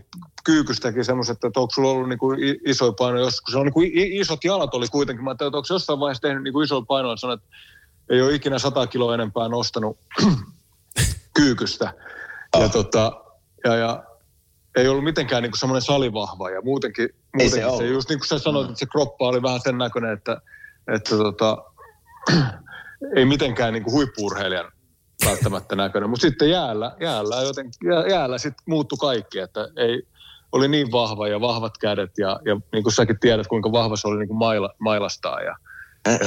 [0.44, 3.52] kyykystäkin semmoiset, että onko sulla ollut niin i- isoja painoja joskus.
[3.52, 5.24] Se on niin i- isot jalat oli kuitenkin.
[5.24, 7.16] Mä ajattelin, että onko jossain vaiheessa tehnyt niin isoja painoja.
[7.16, 7.56] Sanoin, että
[8.10, 9.98] ei ole ikinä 100 kiloa enempää nostanut
[11.36, 11.94] kyykystä.
[12.60, 13.12] Ja, tota,
[13.64, 14.04] ja, ja
[14.76, 17.92] ei ollut mitenkään niin semmoinen salivahva ja muutenkin, Ei se muutenkin se, ollut.
[17.94, 20.40] just niin kuin sä sanoit, että se kroppa oli vähän sen näköinen, että,
[20.94, 21.64] että tota,
[23.16, 24.72] ei mitenkään niin kuin huippuurheilijan
[25.26, 26.10] välttämättä näköinen.
[26.10, 30.02] Mutta sitten jäällä, jäällä, joten, jää- jäällä sitten muuttui kaikki, että ei,
[30.52, 34.08] oli niin vahva ja vahvat kädet ja, ja niin kuin säkin tiedät, kuinka vahva se
[34.08, 35.40] oli niin kuin maila, mailastaa.
[35.40, 35.56] Ja,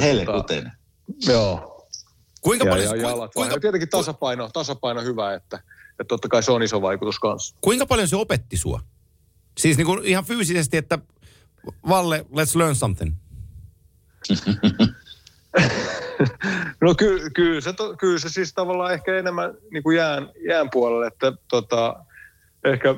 [0.02, 0.72] Helkuten.
[1.28, 1.78] joo,
[2.42, 5.60] Kuinka ja, paljon, ja kuinka, jalat kuinka, kuinka, tietenkin tasapaino, tasapaino hyvä, että,
[6.00, 7.56] että totta kai se on iso vaikutus kanssa.
[7.62, 8.82] kuinka paljon se opetti sua?
[9.58, 11.00] Siis niin kuin ihan fyysisesti, että
[11.90, 13.14] Valle, let's learn something.
[16.82, 20.70] No ky, kyllä, se, to, kyllä se siis tavallaan ehkä enemmän niin kuin jään, jään
[20.72, 21.96] puolelle, että tota,
[22.66, 22.90] ehkä,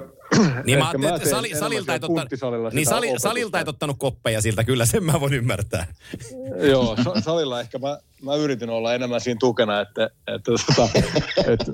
[0.66, 3.30] Niin, mä että teen sali, salilta, siellä ottanut, niin sali, opetusta.
[3.30, 5.88] salilta et ottanut koppeja siltä, kyllä sen mä voin ymmärtää.
[6.72, 10.90] Joo, sa- salilla ehkä mä, mä yritin olla enemmän siinä tukena, että, että, tota,
[11.54, 11.72] että,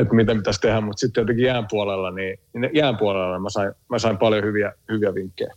[0.00, 2.38] että mitä pitäisi tehdä, mutta sitten jotenkin jään puolella, niin
[2.72, 5.54] jään puolella mä sain, mä sain paljon hyviä, hyviä vinkkejä.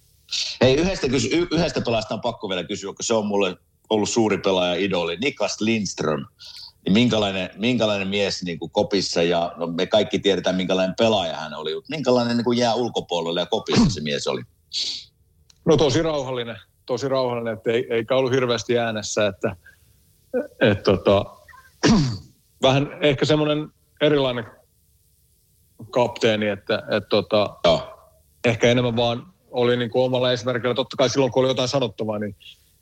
[0.61, 3.55] Hei, yhdestä, kysy, y- yhdestä pelaajasta on pakko vielä kysyä, koska se on mulle
[3.89, 5.17] ollut suuri pelaaja idoli.
[5.17, 6.25] Niklas Lindström.
[6.85, 11.53] Niin minkälainen, minkälainen mies niin kuin kopissa ja no me kaikki tiedetään minkälainen pelaaja hän
[11.53, 14.41] oli, mutta minkälainen niin kuin jää ulkopuolelle ja kopissa se mies oli?
[15.65, 19.55] No tosi rauhallinen, tosi rauhallinen, että ei, eikä ollut hirveästi äänessä, että
[20.61, 21.25] et, tota,
[22.61, 23.67] vähän ehkä semmoinen
[24.01, 24.45] erilainen
[25.91, 27.99] kapteeni, että et, tota, Joo.
[28.45, 30.75] ehkä enemmän vaan oli niin kuin omalla esimerkillä.
[30.75, 32.35] Totta kai silloin, kun oli jotain sanottavaa, niin,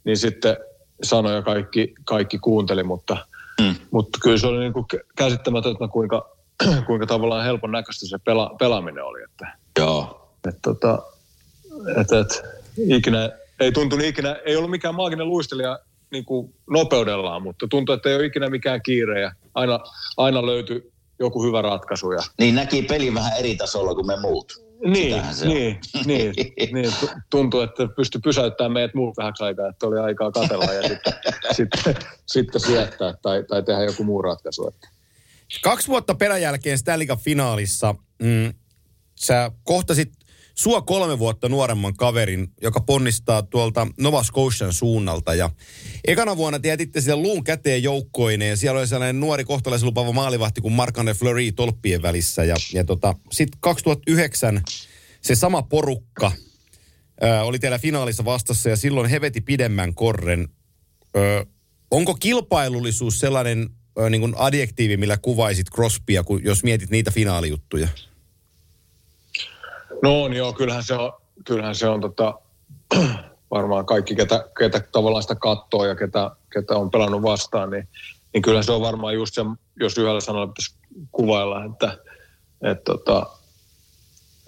[0.03, 0.57] niin sitten
[1.03, 3.17] sanoja kaikki, kaikki kuunteli, mutta,
[3.61, 3.75] Mm.
[3.91, 4.85] mutta kyllä se oli niin kuin
[5.17, 6.29] käsittämätöntä, kuinka,
[6.87, 9.23] kuinka tavallaan helpon näköistä se pela, pelaaminen oli.
[9.23, 10.29] Että, Joo.
[10.47, 11.03] et, tota,
[12.01, 12.41] et, et,
[12.77, 15.79] ikinä, ei tuntunut ikinä, ei ollut mikään maaginen luistelija
[16.11, 19.79] niin kuin nopeudellaan, mutta tuntui, että ei ole ikinä mikään kiire ja aina,
[20.17, 22.11] aina löytyi joku hyvä ratkaisu.
[22.11, 24.53] Ja, Niin näki pelin vähän eri tasolla kuin me muut.
[24.87, 26.33] niin, niin, niin,
[26.73, 30.87] niin, tu- tuntui, että pystyi pysäyttämään meidät muut vähäksi aikaa, että oli aikaa katella ja
[30.87, 31.13] sitten,
[31.57, 31.95] sitten,
[32.25, 34.67] sitten syöttää tai, tai tehdä joku muu ratkaisu.
[34.67, 34.87] Että.
[35.63, 38.53] Kaksi vuotta peräjälkeen Stanley Cup-finaalissa mm,
[39.15, 40.11] sä kohtasit
[40.55, 45.35] sua kolme vuotta nuoremman kaverin, joka ponnistaa tuolta Nova Scotian suunnalta.
[45.35, 45.49] Ja
[46.07, 50.11] ekana vuonna te jätitte siellä luun käteen joukkoineen ja siellä oli sellainen nuori kohtalaisen lupaava
[50.11, 52.43] maalivahti kuin Mark-André Fleury tolppien välissä.
[52.43, 54.63] Ja, ja tota, sitten 2009
[55.21, 56.31] se sama porukka
[57.21, 60.47] ää, oli teillä finaalissa vastassa ja silloin he veti pidemmän korren.
[61.17, 61.45] Ö,
[61.91, 67.87] onko kilpailullisuus sellainen ö, niin kuin adjektiivi, millä kuvaisit Crosbya, kun, jos mietit niitä finaalijuttuja?
[70.05, 71.13] No on joo, kyllähän se on,
[71.45, 72.39] kyllähän se on tota,
[73.51, 77.87] varmaan kaikki, ketä, ketä tavallaan sitä katsoo ja ketä, ketä on pelannut vastaan, niin,
[78.33, 79.41] niin kyllähän se on varmaan just se,
[79.79, 80.75] jos yhdellä sanalla pitäisi
[81.11, 81.97] kuvailla, että
[82.61, 83.25] et, tota,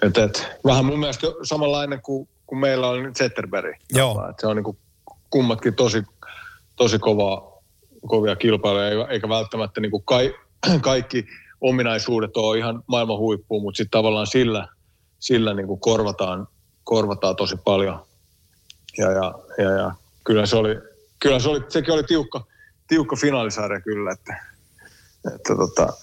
[0.02, 3.76] et, et, vähän mun mielestä samanlainen kuin, kuin meillä on nyt Zetterberg.
[3.94, 4.30] Joo.
[4.30, 4.78] Että se on niin kuin
[5.30, 6.04] kummatkin tosi,
[6.76, 7.52] tosi kovaa,
[8.08, 10.34] kovia kilpailuja, eikä välttämättä niin kuin kai,
[10.82, 11.26] kaikki
[11.62, 14.68] ominaisuudet ole ihan maailman huippuun, mutta sitten tavallaan sillä,
[15.20, 16.48] sillä niin kuin korvataan,
[16.84, 18.06] korvataan tosi paljon.
[18.98, 19.92] Ja, ja, ja, ja
[20.24, 20.80] kyllä se oli,
[21.20, 22.46] kyllä se oli, sekin oli tiukka,
[22.88, 24.46] tiukka finaalisarja kyllä, että,
[25.36, 25.94] että, tota,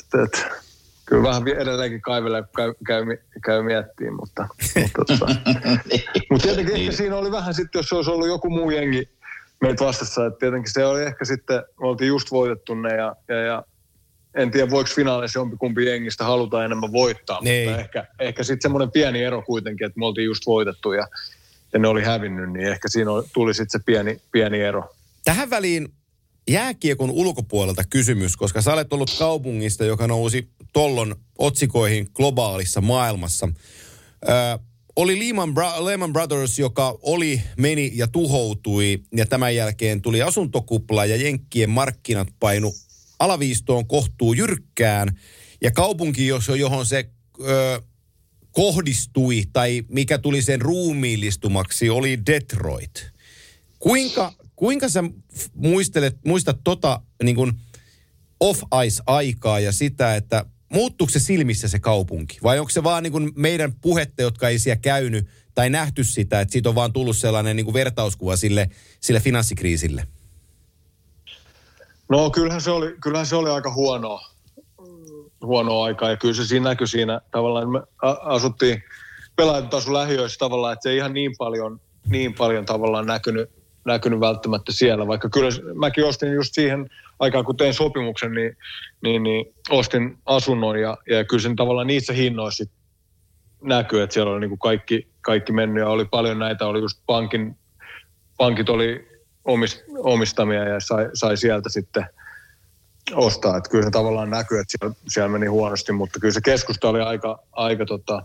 [0.00, 0.62] että, että
[1.06, 3.04] kyllä vähän edelleenkin kaivelee, käy, käy,
[3.44, 5.26] käy miettiin, mutta, mutta, tota,
[6.30, 6.84] mutta tietenkin niin.
[6.84, 9.08] ehkä siinä oli vähän sitten, jos se olisi ollut joku muu jengi
[9.60, 13.36] meitä vastassa, että tietenkin se oli ehkä sitten, me oltiin just voitettu ne ja, ja,
[13.36, 13.64] ja
[14.34, 17.68] en tiedä voiko finaaleissa jompikumpi jengistä haluta enemmän voittaa, niin.
[17.68, 21.08] mutta ehkä, ehkä sitten semmoinen pieni ero kuitenkin, että me oltiin just voitettu ja,
[21.72, 24.94] ja ne oli hävinnyt, niin ehkä siinä tuli sitten se pieni, pieni ero.
[25.24, 25.88] Tähän väliin
[26.50, 33.48] jääkiekon ulkopuolelta kysymys, koska sä olet ollut kaupungista, joka nousi tollon otsikoihin globaalissa maailmassa.
[34.28, 34.58] Ö,
[34.96, 41.04] oli Lehman, Bra- Lehman Brothers, joka oli, meni ja tuhoutui, ja tämän jälkeen tuli asuntokupla
[41.04, 42.74] ja Jenkkien markkinat painu
[43.24, 45.18] alaviistoon kohtuu jyrkkään,
[45.60, 46.26] ja kaupunki,
[46.58, 47.10] johon se
[47.40, 47.82] ö,
[48.50, 53.12] kohdistui, tai mikä tuli sen ruumiillistumaksi, oli Detroit.
[53.78, 55.04] Kuinka Kuinka sä
[55.54, 57.52] muistelet, muistat tota niin kuin
[58.40, 62.38] off-ice-aikaa ja sitä, että muuttuuko se silmissä se kaupunki?
[62.42, 66.40] Vai onko se vaan niin kuin meidän puhetta, jotka ei siellä käynyt tai nähty sitä,
[66.40, 68.70] että siitä on vaan tullut sellainen niin kuin vertauskuva sille,
[69.00, 70.06] sille finanssikriisille?
[72.12, 74.20] No kyllähän se oli, kyllähän se oli aika huonoa,
[75.42, 76.10] huonoa aikaa.
[76.10, 77.82] Ja kyllä se siinä näkyi siinä tavallaan, me
[78.22, 78.82] asuttiin
[79.36, 83.50] pelaajat lähiöissä tavallaan, että se ei ihan niin paljon, niin paljon tavallaan näkynyt,
[83.84, 88.56] näkynyt välttämättä siellä, vaikka kyllä mäkin ostin just siihen aikaan, kun tein sopimuksen, niin,
[89.02, 92.64] niin, niin ostin asunnon ja, ja kyllä sen tavallaan niissä hinnoissa
[93.62, 96.98] näkyy, että siellä oli niin kuin kaikki, kaikki mennyt ja oli paljon näitä, oli just
[97.06, 97.56] pankin,
[98.36, 99.11] pankit oli
[99.98, 102.06] omistamia ja sai, sai sieltä sitten
[103.14, 103.56] ostaa.
[103.56, 107.00] Että kyllä se tavallaan näkyy, että siellä, siellä meni huonosti, mutta kyllä se keskusta oli
[107.00, 108.22] aika, aika tota,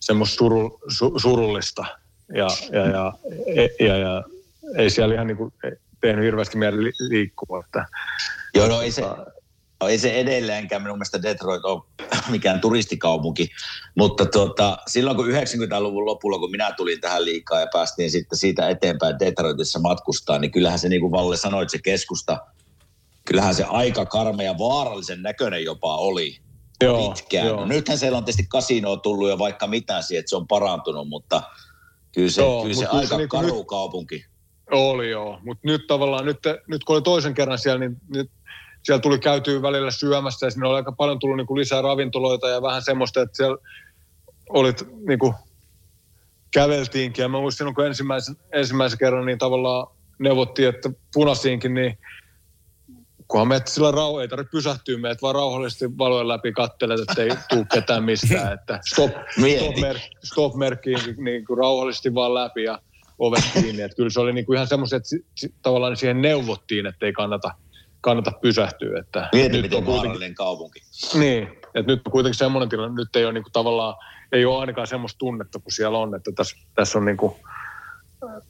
[0.00, 1.84] semmoista suru, su, surullista
[2.34, 3.12] ja, ja, ja,
[3.80, 4.24] ja, ja
[4.76, 5.52] ei siellä ihan niin kuin
[6.00, 7.62] tehnyt hirveästi mieli liikkua.
[7.64, 7.86] Että,
[8.54, 9.02] Joo, no ei se,
[9.80, 11.82] no ei se edelleenkään minun mielestä Detroit ole
[12.30, 13.48] mikään turistikaupunki,
[13.94, 18.68] mutta tuota, silloin kun 90-luvun lopulla, kun minä tulin tähän liikaa ja päästiin sitten siitä
[18.68, 22.38] eteenpäin Detroitissa matkustaa, niin kyllähän se niin kuin Valle sanoi, että se keskusta,
[23.24, 26.36] kyllähän se aika karme ja vaarallisen näköinen jopa oli
[26.82, 27.46] joo, pitkään.
[27.46, 27.60] Joo.
[27.60, 31.08] No, nythän siellä on tietysti kasinoa tullut ja vaikka mitään siihen, että se on parantunut,
[31.08, 31.42] mutta–
[32.16, 34.24] Kyllä se, joo, kyllä se aika se niinku karu nyt, kaupunki.
[34.70, 38.30] Oli joo, mutta nyt tavallaan, nyt, nyt kun oli toisen kerran siellä, niin nyt
[38.86, 42.48] siellä tuli käytyä välillä syömässä ja sinne oli aika paljon tullut niin kuin lisää ravintoloita
[42.48, 43.56] ja vähän semmoista, että siellä
[44.48, 45.34] olit niin kuin,
[46.54, 47.22] käveltiinkin.
[47.22, 49.86] Ja mä muistin, kun ensimmäisen, ensimmäisen kerran niin tavallaan
[50.18, 51.98] neuvottiin, että punasiinkin, niin
[53.28, 57.30] kunhan menet sillä rauha, ei tarvitse pysähtyä, meet vaan rauhallisesti valojen läpi kattelet, että ei
[57.48, 58.52] tule ketään mistään.
[58.52, 59.10] Että stop,
[59.56, 62.78] stop, mer, stop merkkiin niin kuin rauhallisesti vaan läpi ja
[63.18, 63.82] ovet kiinni.
[63.82, 67.54] Että kyllä se oli niin kuin ihan semmoiset, että tavallaan siihen neuvottiin, että ei kannata,
[68.06, 69.00] kannata pysähtyä.
[69.00, 70.80] Että Mieti, miten vaarallinen kaupunki.
[71.14, 73.94] Niin, että nyt on kuitenkin semmoinen tilanne, nyt ei ole niin kuin tavallaan,
[74.32, 77.32] ei ole ainakaan semmoista tunnetta kuin siellä on, että tässä, tässä on niin kuin,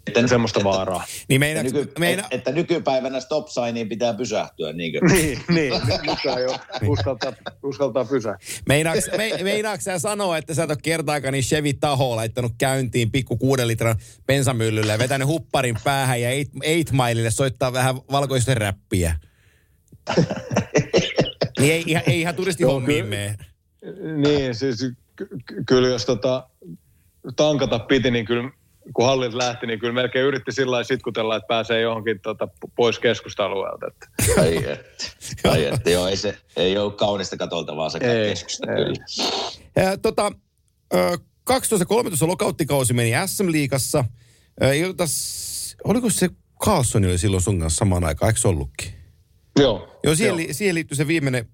[0.06, 1.04] että, semmoista että, vaaraa.
[1.28, 2.22] Niin meina, että, nyky, meina...
[2.22, 4.98] että, että nykypäivänä stop signiin pitää pysähtyä, niinkö?
[5.12, 5.72] niin, niin.
[6.02, 6.58] Nyt jo
[6.92, 7.32] uskaltaa,
[7.62, 8.48] uskaltaa pysähtyä.
[8.68, 13.10] Meinaaks, me, meinaaks sä sanoa, että sä et ole kertaakaan niin Chevy Tahoe laittanut käyntiin
[13.10, 13.96] pikku kuuden litran
[14.26, 19.14] bensamyllylle ja vetänyt hupparin päähän ja eight, eight Mileille soittaa vähän valkoista räppiä?
[21.60, 23.36] niin ei, ei, ei ihan turistihommiin mene.
[24.16, 25.28] Niin, siis ky-
[25.66, 26.48] kyllä jos tota,
[27.36, 28.50] tankata piti, niin kyllä
[28.94, 32.98] kun hallit lähti, niin kyllä melkein yritti sillä lailla sitkutella, että pääsee johonkin tota, pois
[32.98, 33.86] keskusta-alueelta.
[33.86, 34.06] Että.
[34.40, 35.04] Ai että,
[35.50, 38.84] ai että, joo, ei, se, ei ole kaunista katoltavaa se keskusta ei.
[38.84, 39.04] kyllä.
[39.76, 40.32] Ja, tota,
[40.94, 44.04] 12-13 lokauttikausi meni SM-liigassa.
[45.84, 46.28] Oliko se
[46.64, 48.95] Carlson oli silloin sun kanssa samaan aikaan, eikö se ollutkin?
[49.56, 49.98] Joo.
[50.04, 50.36] Joo, siihen, Joo.
[50.36, 51.48] Li, siihen liittyy se viimeinen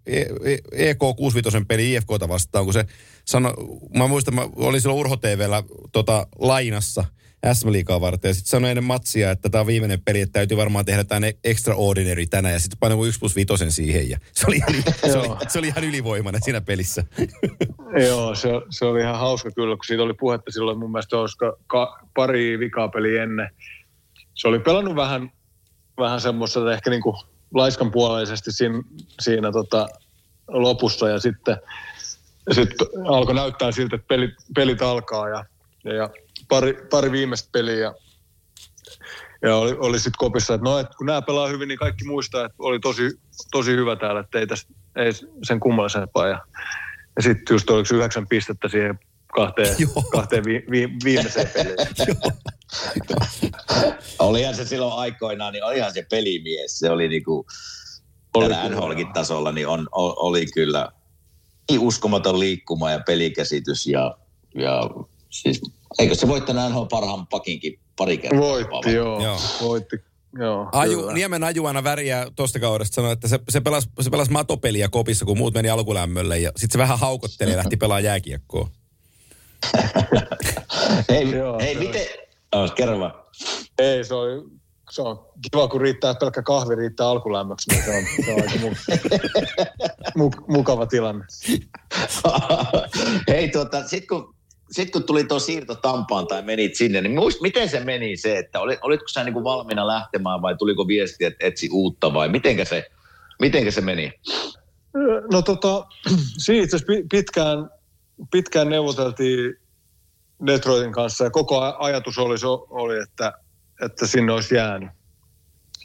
[0.73, 2.85] EK 65 peli IFKta vastaan, kun se
[3.25, 3.53] sanoi,
[3.97, 7.05] mä muistan, mä olin silloin Urho TVllä tota, lainassa–
[7.53, 8.29] SM Liigaa varten.
[8.29, 11.27] Ja sitten sanoi ennen matsia, että tämä on viimeinen peli, että täytyy varmaan tehdä tämä
[11.45, 12.53] extraordinary tänään.
[12.53, 14.11] Ja sitten painoi 1 plus 5 siihen.
[14.11, 14.75] Ja se, oli ihan,
[15.13, 17.05] se, oli, se oli ihan ylivoimainen siinä pelissä.
[18.09, 21.57] Joo, se, se oli ihan hauska kyllä, kun siitä oli puhetta silloin mun mielestä olisiko
[21.67, 23.51] ka, pari vikaa peli ennen.
[24.35, 25.33] Se oli pelannut vähän,
[25.99, 27.17] vähän semmoista ehkä niin kuin
[27.55, 28.83] laiskan puoleisesti siinä,
[29.21, 29.89] siinä tota,
[30.49, 31.57] lopussa ja sitten,
[32.53, 35.45] sitten alkoi näyttää siltä, että pelit, pelit alkaa ja,
[35.85, 36.11] ja,
[36.49, 37.95] pari, pari viimeistä peliä ja
[39.43, 42.45] ja oli, oli sitten kopissa, että no, että kun nämä pelaa hyvin, niin kaikki muistaa,
[42.45, 46.29] että oli tosi, tosi hyvä täällä, että ei, tästä, ei sen kummallisempaa.
[46.29, 46.41] Ja,
[47.17, 48.99] ja sitten just oliko yhdeksän pistettä siihen
[49.33, 49.77] kahteen,
[50.13, 51.77] kahteen vi, vi, viimeiseen peliin.
[54.19, 56.79] olihan se silloin aikoinaan, niin olihan se pelimies.
[56.79, 57.47] Se oli niinku,
[58.35, 60.93] oli NHLkin tasolla, niin on, oli kyllä
[61.71, 64.17] niin uskomaton liikkuma ja pelikäsitys ja,
[64.55, 64.91] ja
[65.31, 65.61] siis,
[65.99, 68.41] eikö se voittanut NHL parhaan pakinkin pari kertaa?
[68.41, 69.23] Voitti, joo.
[69.23, 69.39] joo.
[69.63, 69.97] Voitti,
[70.39, 74.31] Joo, Aju, Niemen Aju aina väriä tuosta kaudesta sanoi, että se, se pelasi, se pelasi
[74.31, 78.69] matopeliä kopissa, kun muut meni alkulämmölle ja sitten se vähän haukotteli ja lähti pelaamaan jääkiekkoa.
[81.09, 82.07] Ei, Joo, ei miten...
[82.53, 83.15] Oh, kerro vaan.
[83.79, 84.51] Ei, se on,
[84.91, 88.59] se on kiva, kun riittää pelkkä kahvi riittää alkulämmöksi, niin se on, se on aika
[88.61, 88.71] mu,
[90.25, 91.25] mu, mukava tilanne.
[93.29, 94.35] Hei, tuota, sitten kun
[94.73, 98.39] sitten kun tuli tuo siirto Tampaan tai menit sinne, niin muist, miten se meni se,
[98.39, 102.29] että olit, olitko sä niin kuin valmiina lähtemään vai tuliko viesti, että etsi uutta vai
[102.29, 102.91] mitenkä se,
[103.41, 104.13] mitenkä se meni?
[105.33, 105.87] No tota,
[106.45, 106.79] siinä itse
[107.11, 107.71] pitkään,
[108.31, 109.55] pitkään neuvoteltiin
[110.47, 112.37] Detroitin kanssa ja koko ajatus oli,
[112.71, 113.33] oli että,
[113.85, 114.91] että sinne olisi jäänyt.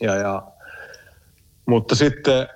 [0.02, 0.44] Ja, ja,
[1.66, 2.48] mutta sitten,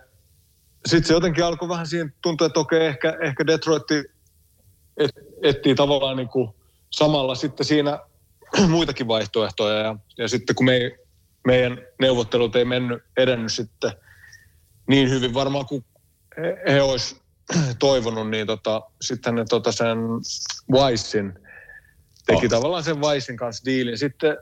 [0.86, 4.04] sitten se jotenkin alkoi vähän siihen tuntua, että okei, ehkä, ehkä Detroitti
[4.98, 5.12] et,
[5.44, 6.56] etsii tavallaan niin kuin
[6.90, 8.00] samalla sitten siinä
[8.68, 9.80] muitakin vaihtoehtoja.
[9.80, 11.00] Ja, ja sitten kun me,
[11.48, 13.92] meidän neuvottelut ei mennyt, edennyt sitten
[14.88, 15.86] niin hyvin varmaan kuin
[16.38, 17.21] he, he olisi
[17.80, 19.97] toivonut, niin tota, sitten ne tota sen
[20.72, 21.34] Weissin
[22.26, 22.49] teki oh.
[22.49, 24.38] tavallaan sen Weissin kanssa diilin sitten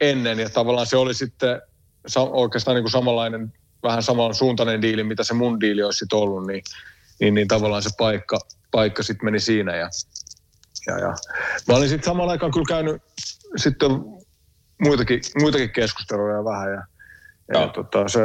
[0.00, 1.62] ennen ja tavallaan se oli sitten
[2.16, 3.52] oikeastaan niin kuin samanlainen,
[3.82, 6.62] vähän samansuuntainen diili, mitä se mun diili olisi sitten ollut, niin,
[7.20, 8.38] niin, niin tavallaan se paikka,
[8.70, 9.76] paikka sitten meni siinä.
[9.76, 9.88] Ja,
[10.86, 11.14] ja, ja.
[11.68, 13.02] Mä olin sitten samalla aikaan kyllä käynyt
[13.56, 13.90] sitten
[14.82, 16.82] muitakin, muitakin keskusteluja vähän ja,
[17.52, 18.20] ja, ja tota, se,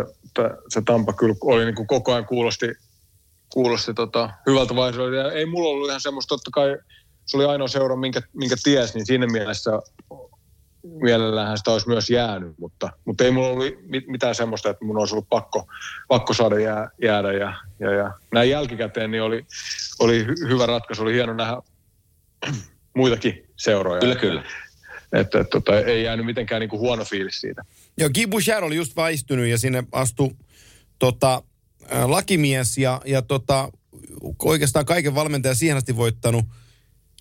[0.69, 2.67] se Tampa kyllä oli niin kuin koko ajan kuulosti,
[3.53, 4.73] kuulosti tota, hyvältä.
[5.15, 6.77] Ja ei mulla ollut ihan semmoista, totta kai
[7.25, 9.71] se oli ainoa seura, minkä, minkä ties, niin siinä mielessä
[10.83, 13.67] mielellähän sitä olisi myös jäänyt, mutta, mutta ei mulla ollut
[14.07, 15.67] mitään semmoista, että mun olisi ollut pakko,
[16.07, 17.33] pakko saada jää, jäädä.
[17.33, 19.45] Ja, ja, ja näin jälkikäteen niin oli,
[19.99, 21.61] oli hyvä ratkaisu, oli hieno nähdä
[22.95, 23.99] muitakin seuroja.
[23.99, 24.43] Kyllä, kyllä.
[25.13, 27.61] Että, että tota, ei jäänyt mitenkään niin kuin huono fiilis siitä.
[27.97, 30.29] Joo, Guy Bouchard oli just väistynyt ja sinne astui
[30.99, 31.43] tota,
[32.05, 33.71] lakimies ja, ja tota,
[34.43, 36.45] oikeastaan kaiken valmentaja siihen asti voittanut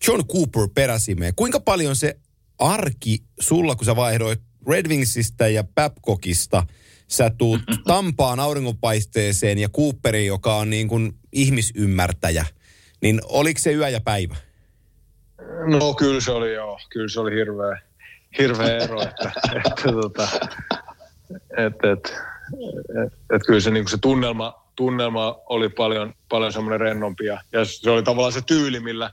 [0.07, 1.35] John Cooper peräsimeen.
[1.35, 2.17] Kuinka paljon se
[2.59, 6.67] arki sulla, kun sä vaihdoit Red Wingsistä ja Babcockista,
[7.09, 12.47] sä tuut Tampaan auringonpaisteeseen ja Cooperiin, joka on niin kuin ihmisymmärtäjä,
[13.03, 14.37] niin oliko se yö ja päivä?
[15.79, 17.81] No kyllä se oli joo, kyllä se oli hirveä,
[18.39, 20.29] hirveä ero, että, että, tota,
[21.37, 22.36] että, että, että,
[23.35, 27.91] että kyllä se, niin se tunnelma, tunnelma oli paljon, paljon semmoinen rennompi ja, ja se
[27.91, 29.11] oli tavallaan se tyyli, millä,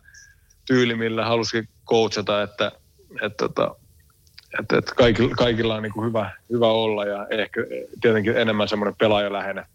[0.66, 2.72] tyyli, millä halusi coachata, että,
[3.22, 3.68] että, että,
[4.60, 7.62] että, että kaikilla, kaikilla on niin kuin hyvä, hyvä olla ja ehkä
[8.02, 9.66] tietenkin enemmän semmoinen pelaajaläheinen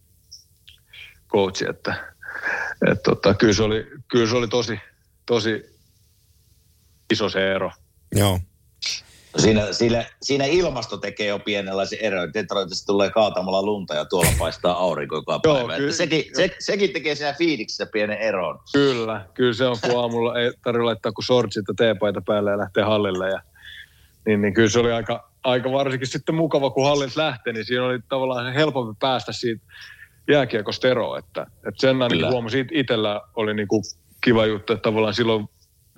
[1.29, 1.95] coachi, että,
[2.91, 4.81] että tota, kyllä, se oli, kyllä se oli tosi,
[5.27, 5.79] tosi
[7.13, 7.73] iso se ero.
[8.13, 8.41] Joo.
[9.39, 12.34] Siinä, siinä, siinä ilmasto tekee jo pienenlaisen eron.
[12.34, 15.59] Detroitissa tulee kaatamalla lunta ja tuolla paistaa aurinko joka päivä.
[15.59, 18.59] Joo, kyllä, sekin, se, sekin tekee siinä fiiliksissä pienen eron.
[18.72, 22.59] Kyllä, kyllä se on, kun aamulla ei tarvitse laittaa kuin shortsit ja teepaita päälle ja
[22.59, 23.28] lähtee hallille.
[23.30, 23.43] Ja,
[24.26, 27.84] niin, niin kyllä se oli aika, aika varsinkin sitten mukava, kun hallint lähtee, niin siinä
[27.84, 29.62] oli tavallaan helpompi päästä siitä
[30.28, 31.18] jääkiekosta eroon.
[31.18, 33.82] Että, että sen ainakin huomasin itsellä oli niin kuin
[34.24, 35.49] kiva juttu, että tavallaan silloin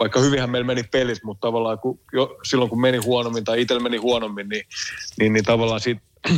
[0.00, 3.82] vaikka hyvinhän meillä meni pelit, mutta tavallaan kun, jo, silloin kun meni huonommin tai itsellä
[3.82, 4.62] meni huonommin, niin,
[5.18, 6.00] niin, niin tavallaan siitä,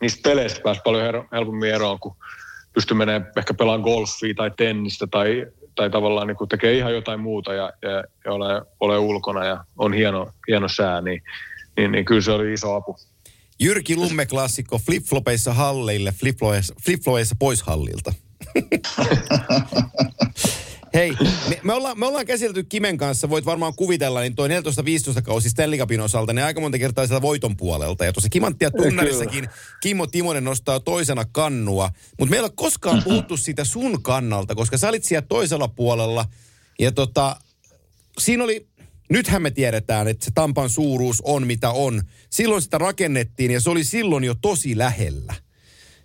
[0.00, 2.16] niistä peleistä pääsi paljon her, helpommin eroon, kun
[2.72, 7.54] pystyi menemään ehkä pelaamaan golfia tai tennistä tai, tai tavallaan niin tekee ihan jotain muuta
[7.54, 11.22] ja, ja, ja ole, ole ulkona ja on hieno, hieno sää, niin,
[11.76, 12.96] niin, niin kyllä se oli iso apu.
[13.60, 18.12] Jyrki Lumme klassikko flipflopeissa halleille, flipflopeissa, flipflopeissa pois hallilta.
[20.94, 21.12] Hei,
[21.48, 25.50] me, me, ollaan, me ollaan käsitelty Kimen kanssa, voit varmaan kuvitella, niin toi 14-15 kausi
[25.50, 28.04] Stanley Cupin osalta, niin aika monta kertaa sieltä voiton puolelta.
[28.04, 29.48] Ja tuossa Kimanttia tunnarissakin
[29.82, 31.90] Kimmo Timonen nostaa toisena kannua.
[32.18, 36.24] Mutta meillä ei ole koskaan puhuttu siitä sun kannalta, koska sä olit siellä toisella puolella.
[36.78, 37.36] Ja tota,
[38.18, 38.66] siinä oli,
[39.10, 42.02] nythän me tiedetään, että se Tampan suuruus on mitä on.
[42.30, 45.34] Silloin sitä rakennettiin ja se oli silloin jo tosi lähellä.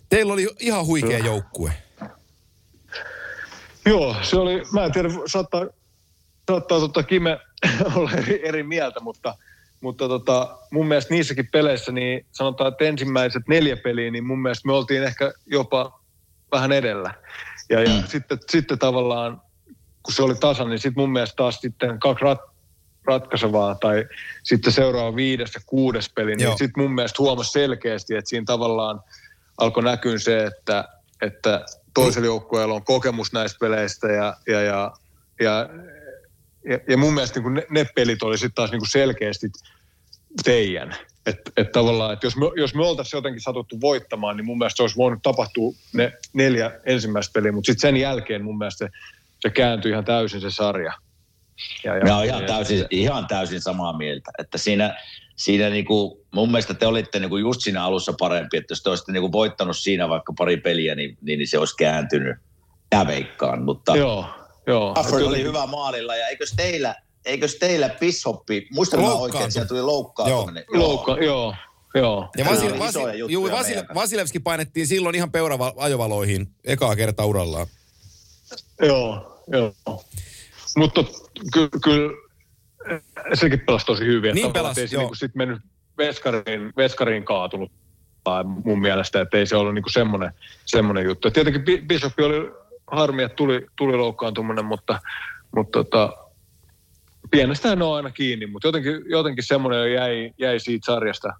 [0.08, 1.72] Teillä oli ihan huikea joukkue.
[3.88, 5.66] Joo, se oli, mä en tiedä, saattaa,
[6.50, 7.38] saattaa tota Kime
[7.96, 9.34] olla eri, eri mieltä, mutta,
[9.80, 14.66] mutta tota, mun mielestä niissäkin peleissä, niin sanotaan, että ensimmäiset neljä peliä, niin mun mielestä
[14.66, 16.00] me oltiin ehkä jopa
[16.52, 17.14] vähän edellä.
[17.70, 18.02] Ja, ja mm.
[18.06, 19.42] sitten, sitten tavallaan,
[20.02, 22.40] kun se oli tasan, niin sitten mun mielestä taas sitten kaksi rat,
[23.04, 24.04] ratkaisevaa tai
[24.42, 29.00] sitten seuraava viides ja kuudes peli, niin sitten mun mielestä huomasi selkeästi, että siinä tavallaan
[29.58, 30.84] alkoi näkyä se, että,
[31.22, 31.64] että
[32.04, 34.92] toisella joukkueella on kokemus näistä peleistä ja, ja, ja,
[35.40, 35.68] ja,
[36.68, 39.46] ja, ja mun mielestä niin ne, ne pelit oli sitten taas niin kuin selkeästi
[40.44, 40.96] teidän.
[41.26, 44.76] Että et tavallaan, että jos me, jos me oltaisiin jotenkin satuttu voittamaan, niin mun mielestä
[44.76, 48.90] se olisi voinut tapahtua ne neljä ensimmäistä peliä, mutta sitten sen jälkeen mun mielestä se,
[49.40, 50.92] se kääntyi ihan täysin se sarja.
[51.84, 54.96] Ja, ja, ja ihan, täysin, ihan täysin samaa mieltä, että siinä,
[55.38, 59.12] siinä niinku, mun mielestä te olitte niinku just siinä alussa parempi, että jos te olisitte
[59.12, 62.36] niinku voittanut siinä vaikka pari peliä, niin, niin, niin se olisi kääntynyt
[62.90, 64.24] täveikkaan, mutta joo,
[64.66, 64.90] joo.
[64.90, 69.82] Stafford oli hyvä maalilla ja eikös teillä, eikös teillä pishoppi, muistan mä oikein, siellä tuli
[69.82, 70.64] loukkaantuminen.
[70.72, 71.54] Joo, Loukka, joo.
[71.94, 72.28] Joo.
[72.36, 77.66] Ja Vasil, Vasil, juu, Vasil, Vasilevski painettiin silloin ihan peuravajovaloihin ekaa kertaa urallaan.
[78.82, 79.74] Joo, joo.
[80.76, 81.04] Mutta
[81.52, 82.10] kyllä ky,
[83.34, 84.34] sekin pelasi tosi hyvin.
[84.34, 85.62] Niin pelasi, ei se niinku sit mennyt
[85.98, 87.72] veskariin, veskariin kaatunut
[88.64, 90.32] mun mielestä, että ei se ollut niinku semmoinen,
[90.64, 91.28] semmoinen juttu.
[91.28, 92.50] Et tietenkin Bishop oli
[92.86, 95.00] harmi, että tuli, tuli loukkaantuminen, mutta,
[95.56, 96.12] mutta tota,
[97.30, 101.32] pienestä on aina kiinni, mutta jotenkin, jotenkin semmoinen jäi, jäi siitä sarjasta,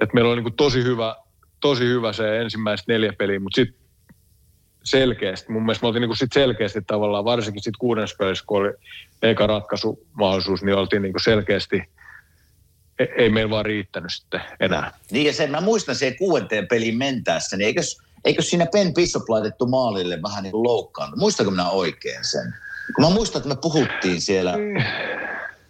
[0.00, 1.16] että meillä oli niinku tosi hyvä,
[1.60, 3.83] tosi hyvä se ensimmäiset neljä peliä, mutta sitten
[4.84, 5.52] selkeästi.
[5.52, 8.72] Mun mielestä me oltiin niin sit selkeästi tavallaan, varsinkin sitten kuudennessa pelissä, kun oli
[9.22, 11.82] eka ratkaisumahdollisuus, niin oltiin niin selkeästi,
[12.98, 14.92] e-, ei meillä vaan riittänyt sitten enää.
[15.10, 19.28] Niin ja sen, mä muistan sen kuudenteen peliin mentäessä, niin eikös, eikös siinä Ben Bishop
[19.28, 21.18] laitettu maalille vähän niin kuin loukkaannut?
[21.18, 22.54] Muistanko minä oikein sen?
[22.94, 24.54] Kun mä muistan, että me puhuttiin siellä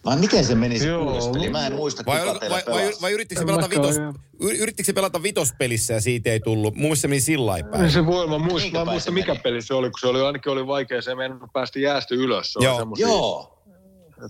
[0.05, 1.51] vai miten se meni se kuulospeli?
[1.51, 3.97] Mä en muista, vai, kuka vai, vai, vai, yrittikö se pelata, vitos,
[4.41, 6.75] yrittikö se pelata vitospelissä ja siitä ei tullut?
[6.75, 7.91] Mun se meni sillä päin.
[7.91, 10.67] Se voi, mä muistan, mä muistan mikä peli se oli, kun se oli ainkin oli
[10.67, 11.17] vaikea, se ei
[11.53, 12.53] päästä jäästä ylös.
[12.53, 12.87] Se Joo.
[12.97, 13.59] Joo.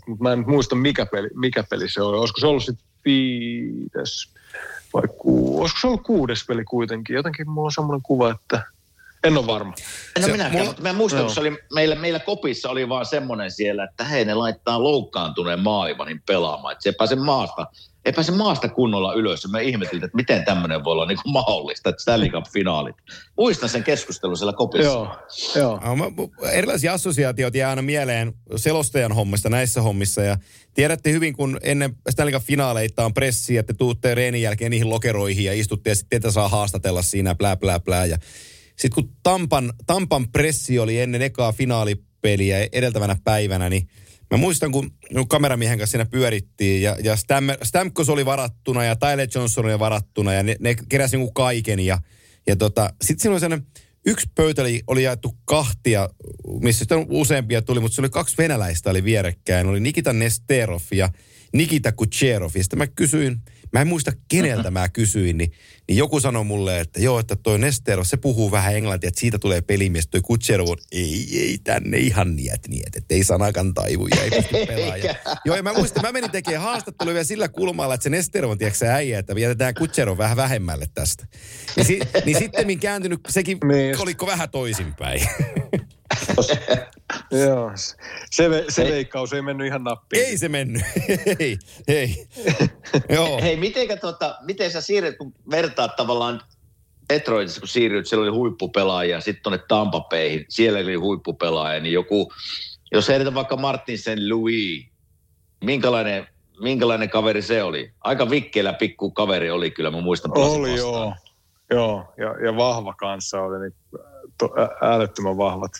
[0.07, 2.19] Mutta mä en muista mikä peli, mikä peli se oli.
[2.19, 4.29] Olisiko se ollut sitten viides
[4.95, 7.15] vai ku, olisiko se ollut kuudes peli kuitenkin?
[7.15, 8.63] Jotenkin mulla on semmoinen kuva, että
[9.25, 9.75] en ole varma.
[10.21, 11.27] No minäkään, mutta mä muistan, no.
[11.27, 15.61] kun se oli, meillä, meillä kopissa oli vaan semmoinen siellä, että hei ne laittaa loukkaantuneen
[15.61, 17.67] Maaivanin pelaamaan, että se ei pääse maasta,
[18.05, 19.43] ei pääse maasta kunnolla ylös.
[19.43, 22.95] Ja me ihmetiltiin, että miten tämmöinen voi olla niin kuin mahdollista, että Stanley Cup-finaalit.
[23.37, 24.91] Muistan sen keskustelun siellä kopissa.
[24.91, 25.17] Joo,
[25.57, 25.81] joo.
[26.53, 30.23] Erilaisia assosiaatioita jää aina mieleen selostajan hommista näissä hommissa.
[30.23, 30.39] Ja
[30.75, 35.45] tiedätte hyvin, kun ennen Stanley Cup-finaaleita on pressi, että te tuutte reenin jälkeen niihin lokeroihin
[35.45, 38.07] ja istutte ja sitten teitä saa haastatella siinä, plää, plää, plää.
[38.07, 38.19] Ja
[38.77, 43.89] sitten kun Tampan, Tampan pressi oli ennen ekaa finaalipeliä edeltävänä päivänä, niin
[44.31, 44.91] mä muistan, kun
[45.29, 50.33] kameramiehen kanssa siinä pyörittiin ja, ja Stam, Stamkos oli varattuna ja Tyler Johnson oli varattuna
[50.33, 51.99] ja ne, ne keräsi niin kaiken ja,
[52.47, 53.67] ja tota, sitten siinä oli sellainen,
[54.07, 56.09] yksi pöytä oli, oli jaettu kahtia,
[56.61, 59.67] missä sitten useampia tuli, mutta se oli kaksi venäläistä oli vierekkäin.
[59.67, 61.09] Oli Nikita Nesterov ja
[61.53, 62.51] Nikita Kucherov.
[62.55, 63.41] Ja sitten mä kysyin,
[63.75, 65.53] Mä en muista keneltä mä kysyin, niin,
[65.89, 69.39] niin joku sanoi mulle, että joo, että toi Nestero, se puhuu vähän englantia, että siitä
[69.39, 70.07] tulee pelimies.
[70.07, 74.67] Toi Kutserov on, ei, ei tänne ihan niet, niet, että ei sanakan taivuja, ei pysty
[74.67, 75.01] pelaamaan.
[75.45, 78.59] joo, ja mä muistan, mä menin tekemään haastattelua vielä sillä kulmalla, että se Nestero on,
[78.59, 81.27] tiedätkö äijä, että jätetään Kutserov vähän vähemmälle tästä.
[81.77, 83.97] Niin, si, niin sitten kääntynyt sekin niin.
[83.97, 85.29] kolikko vähän toisinpäin.
[87.39, 87.73] Joo,
[88.31, 90.25] se, se veikkaus ei mennyt ihan nappiin.
[90.25, 90.83] Ei se mennyt,
[91.39, 91.59] ei,
[91.89, 92.27] ei.
[93.15, 93.41] Joo.
[93.41, 96.41] Hei, mitenkä, tota, miten sä siirryt, kun vertaat tavallaan
[97.09, 102.33] Detroitissa, kun siirryt, siellä oli huippupelaajia, sitten tuonne Tampapeihin, siellä oli huippupelaaja, niin joku,
[102.93, 104.87] jos heidät vaikka Martin sen Louis,
[105.65, 106.27] minkälainen,
[106.61, 107.93] minkälainen kaveri se oli?
[108.01, 110.33] Aika vikkeellä pikku kaveri oli kyllä, mä muistan.
[110.35, 111.15] Oli joo,
[111.71, 113.75] joo, ja, ja vahva kanssa oli, niin
[114.39, 115.73] to, älyttömän vahvat,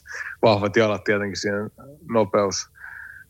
[0.43, 1.69] vahvat jalat tietenkin siinä
[2.09, 2.69] nopeus,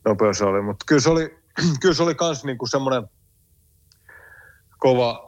[0.04, 0.62] nopeus oli.
[0.62, 1.38] Mutta kyllä se oli,
[1.80, 3.08] kyllä se oli kans niinku semmoinen
[4.78, 5.24] kova,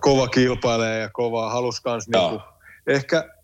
[0.00, 2.40] kova kilpailija ja kova halus kans niinku,
[2.86, 3.34] ehkä,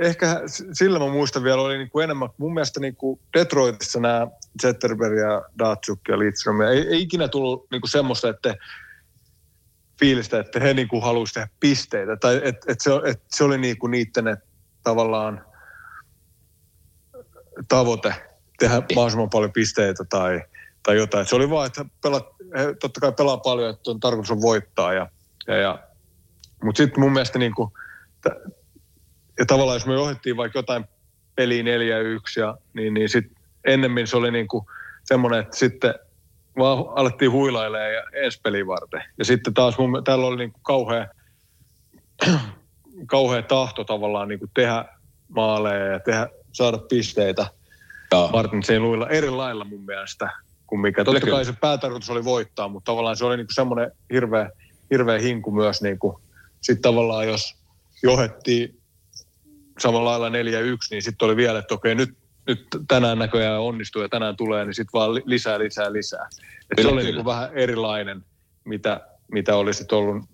[0.00, 0.40] ehkä
[0.72, 4.26] sillä mä muistan vielä oli niinku enemmän, mun mielestä niinku Detroitissa nämä
[4.62, 8.54] Zetterberg ja Datsuk ja Lidström, ei, ei ikinä tullut niinku semmoista, että
[10.00, 12.16] fiilistä, että he niinku haluaisivat tehdä pisteitä.
[12.16, 14.46] Tai että et se, et se oli niinku niiden, että
[14.82, 15.44] tavallaan
[17.68, 18.14] tavoite
[18.58, 20.42] tehdä mahdollisimman paljon pisteitä tai,
[20.82, 21.26] tai jotain.
[21.26, 22.26] Se oli vaan, että pelat,
[22.58, 24.92] he totta kai pelaa paljon, että on tarkoitus on voittaa.
[24.92, 25.08] Ja,
[25.46, 25.78] ja, ja.
[26.64, 27.70] Mutta sitten mun mielestä niin kuin,
[29.38, 30.84] ja tavallaan jos me johdettiin vaikka jotain
[31.36, 31.66] peliä 4-1,
[32.40, 34.66] ja, niin, niin sitten ennemmin se oli niin kuin
[35.04, 35.94] semmoinen, että sitten
[36.58, 39.02] vaan alettiin huilailemaan ja ensi peliä varten.
[39.18, 41.08] Ja sitten taas mun, täällä oli niin kuin kauhea,
[43.06, 44.84] kauhea tahto tavallaan niin kuin tehdä
[45.28, 47.46] maaleja ja tehdä, saada pisteitä
[48.12, 48.28] Joo.
[48.28, 48.70] Martin St.
[48.70, 50.30] Louisilla eri lailla mun mielestä
[50.66, 51.04] kuin mikä.
[51.04, 54.50] Totta kai se päätarkoitus oli voittaa, mutta tavallaan se oli niin kuin semmoinen hirveä,
[54.90, 55.82] hirveä hinku myös.
[55.82, 56.16] Niin kuin,
[56.60, 57.56] sitten tavallaan jos
[58.02, 58.80] johettiin
[59.78, 60.32] samalla lailla 4-1,
[60.90, 62.10] niin sitten oli vielä, että okei nyt,
[62.46, 66.28] nyt tänään näköjään onnistuu ja tänään tulee, niin sitten vaan li- lisää, lisää, lisää.
[66.70, 67.02] Et se oli kyllä.
[67.02, 68.24] niin kuin vähän erilainen,
[68.64, 69.00] mitä,
[69.32, 70.24] mitä oli sitten ollut,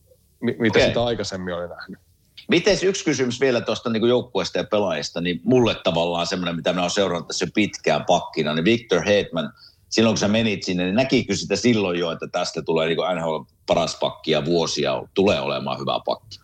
[0.41, 0.89] mi- mitä Okei.
[0.89, 2.06] sitä aikaisemmin oli nähnyt.
[2.48, 6.81] Miten yksi kysymys vielä tuosta niin joukkueesta ja pelaajista, niin mulle tavallaan semmoinen, mitä mä
[6.81, 9.52] oon seurannut tässä pitkään pakkina, niin Victor Hedman,
[9.89, 13.39] silloin kun sä menit sinne, niin näkikö sitä silloin jo, että tästä tulee niin NHL
[13.66, 16.39] paras pakki ja vuosia tulee olemaan hyvä pakki?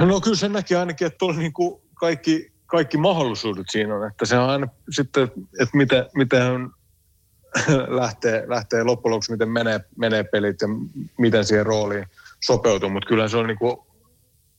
[0.00, 4.06] No kyllä se näki ainakin, että oli niin kuin kaikki, kaikki mahdollisuudet siinä on.
[4.06, 5.22] Että se on aina sitten,
[5.60, 6.70] että miten, miten
[8.00, 10.68] lähtee, lähtee loppujen lopuksi, miten menee, menee pelit ja
[11.18, 12.06] miten siihen rooliin
[12.44, 12.90] sopeutuu.
[12.90, 13.76] Mutta kyllä se on niin kuin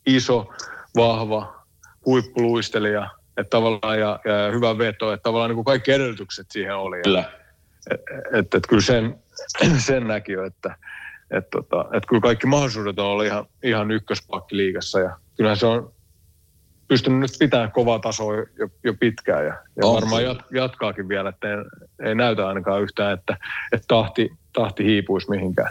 [0.07, 0.53] iso,
[0.95, 1.65] vahva,
[2.05, 7.01] huippuluistelija että tavallaan, ja, ja hyvä veto, että tavallaan niin kuin kaikki edellytykset siihen oli.
[7.03, 7.31] Kyllä.
[7.91, 9.19] Että et, et kyllä sen,
[9.87, 10.75] sen näki jo, että
[11.31, 15.65] et, tota, et kyllä kaikki mahdollisuudet on ollut ihan, ihan ykköspakki liigassa ja kyllähän se
[15.65, 15.93] on
[16.87, 21.29] pystynyt nyt pitämään kovaa tasoa jo, jo pitkään ja, ja On varmaan jat, jatkaakin vielä,
[21.29, 21.57] että ei,
[22.09, 23.37] ei näytä ainakaan yhtään, että,
[23.71, 25.69] että tahti, tahti hiipuisi mihinkään.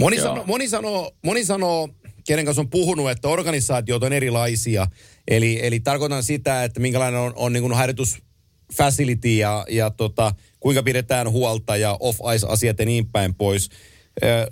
[0.00, 0.26] Moni, Joo.
[0.26, 1.88] sano, moni, sanoo, moni sanoo,
[2.26, 4.86] kenen kanssa on puhunut, että organisaatiot on erilaisia.
[5.28, 8.18] Eli, eli tarkoitan sitä, että minkälainen on, on niin harjoitus
[8.74, 13.70] facility ja, ja tota, kuinka pidetään huolta ja off-ice-asiat ja niin päin pois.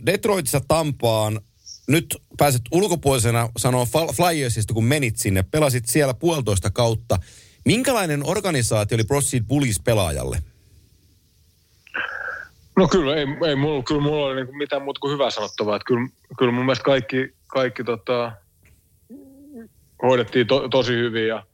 [0.07, 1.41] Detroitissa Tampaan
[1.89, 3.87] nyt pääset ulkopuolisena sanoa
[4.17, 7.19] Flyersista, kun menit sinne, pelasit siellä puolitoista kautta.
[7.65, 10.43] Minkälainen organisaatio oli Proceed Bullies pelaajalle?
[12.77, 15.77] No kyllä, ei, ei mulla, kyllä mulla oli niinku mitään muuta kuin hyvää sanottavaa.
[15.77, 18.33] Että kyllä, kyllä mun mielestä kaikki, kaikki tota,
[20.03, 21.47] hoidettiin to, tosi hyvin ja,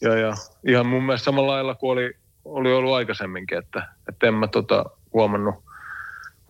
[0.00, 0.32] ja, ja,
[0.68, 2.14] ihan mun mielestä samalla lailla kuin oli,
[2.44, 5.54] oli ollut aikaisemminkin, että, että en mä tota, huomannut,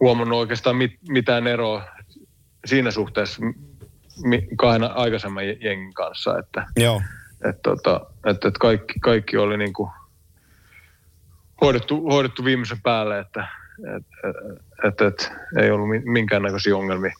[0.01, 1.85] huomannut oikeastaan mit, mitään eroa
[2.67, 3.43] siinä suhteessa
[4.57, 7.03] kahden aikaisemman jengin kanssa, että, Joo.
[7.45, 9.91] että, tota, että, että kaikki, kaikki oli niin kuin
[11.61, 13.49] hoidettu, hoidettu viimeisen päälle, että
[13.97, 14.29] että,
[14.89, 15.31] että, että
[15.63, 17.13] ei ollut mi- minkäännäköisiä ongelmia.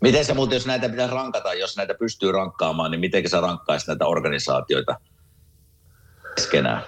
[0.00, 3.88] Miten sä muuten, jos näitä pitäisi rankata, jos näitä pystyy rankkaamaan, niin miten sä rankkaisit
[3.88, 5.00] näitä organisaatioita
[6.34, 6.82] keskenään?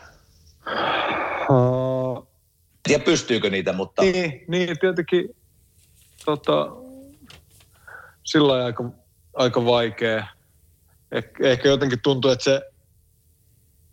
[1.50, 2.28] Uh,
[2.82, 5.36] tiedä pystyykö niitä, mutta niin, niin, tietenkin
[6.24, 6.68] tota,
[8.24, 8.84] sillä aika,
[9.34, 10.26] aika vaikea.
[11.12, 12.62] Eh, ehkä jotenkin tuntuu, että se,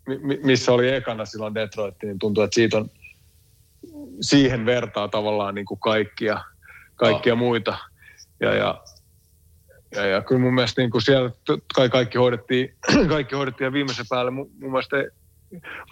[0.06, 2.90] mi- missä oli ekana silloin Detroit, niin tuntuu, että siitä on,
[4.20, 6.40] siihen vertaa tavallaan niin kuin kaikkia,
[6.96, 7.78] kaikkia muita.
[8.40, 8.82] Ja, ja,
[9.94, 11.30] ja, ja kyllä mun mielestä niin kuin siellä
[11.74, 12.74] kai kaikki hoidettiin,
[13.08, 15.08] kaikki hoidettiin ja viimeisen päälle mun, mun mielestä ei,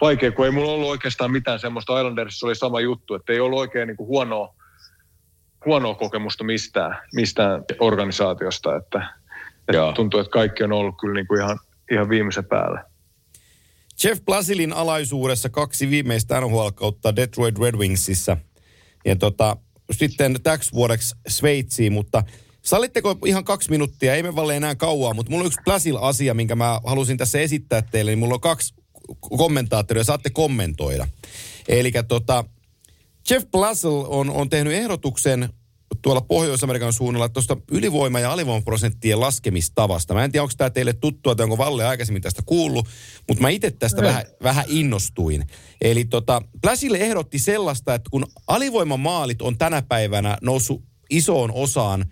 [0.01, 1.99] vaikea, kun ei mulla ollut oikeastaan mitään semmoista.
[1.99, 4.55] Islandersissa oli sama juttu, että ei ollut oikein niin kuin huonoa,
[5.67, 8.77] huonoa kokemusta mistään, mistään organisaatiosta.
[8.77, 9.07] Että,
[9.69, 11.59] että tuntuu, että kaikki on ollut kyllä niin kuin ihan,
[11.91, 12.90] ihan viimeisen päälle.
[14.05, 18.37] Jeff Blasilin alaisuudessa kaksi viimeistä NHL-kautta Detroit Red Wingsissa.
[19.05, 19.57] Ja tota,
[19.91, 22.23] sitten täksi vuodeksi Sveitsiin, mutta
[22.63, 26.55] sallitteko ihan kaksi minuuttia, ei me valle enää kauaa, mutta mulla on yksi Blasil-asia, minkä
[26.55, 28.75] mä halusin tässä esittää teille, niin mulla on kaksi
[29.21, 31.07] kommentaattoria, saatte kommentoida.
[31.69, 32.45] Eli tota,
[33.31, 35.49] Jeff Blasil on, on tehnyt ehdotuksen
[36.03, 40.15] tuolla Pohjois-Amerikan suunnalla tuosta ylivoima- ja alivoimaprosenttien laskemistavasta.
[40.15, 42.89] Mä en tiedä, onko tämä teille tuttua tai onko Valle aikaisemmin tästä kuullut,
[43.29, 45.47] mutta mä itse tästä vähän, vähän innostuin.
[45.81, 52.05] Eli tota, Blasille ehdotti sellaista, että kun alivoimamaalit on tänä päivänä noussut isoon osaan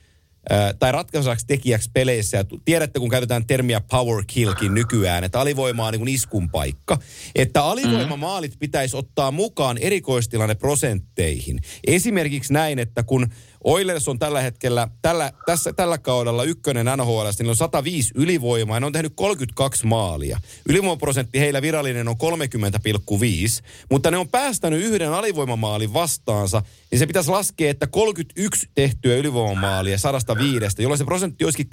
[0.79, 2.37] tai ratkaisevaksi tekijäksi peleissä.
[2.37, 6.99] Ja tiedätte, kun käytetään termiä power killkin nykyään, että alivoima on niin kuin iskun paikka.
[7.35, 11.61] Että alivoimamaalit pitäisi ottaa mukaan erikoistilanne prosentteihin.
[11.87, 13.27] Esimerkiksi näin, että kun
[13.65, 18.81] Oilers on tällä hetkellä, tällä, tässä, tällä kaudella ykkönen NHL, niin on 105 ylivoimaa ja
[18.81, 20.41] ne on tehnyt 32 maalia.
[20.69, 27.31] Ylivoimaprosentti heillä virallinen on 30,5, mutta ne on päästänyt yhden alivoimamaalin vastaansa, niin se pitäisi
[27.31, 31.71] laskea, että 31 tehtyä ylivoimamaalia 105, jolloin se prosentti olisikin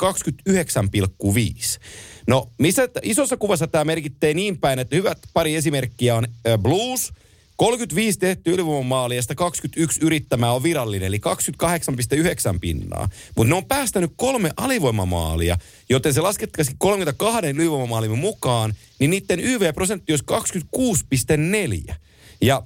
[0.49, 1.79] 29,5.
[2.27, 7.13] No, missä, isossa kuvassa tämä merkittää niin päin, että hyvät pari esimerkkiä on äh, Blues,
[7.55, 11.19] 35 tehty ylivoimamaalia ja 21 yrittämää on virallinen, eli
[12.53, 13.09] 28,9 pinnaa.
[13.37, 15.57] Mutta ne on päästänyt kolme alivoimamaalia,
[15.89, 20.25] joten se laskettaisiin 32 ylivoimamaalin mukaan, niin niiden YV-prosentti olisi
[21.89, 21.95] 26,4.
[22.41, 22.63] Ja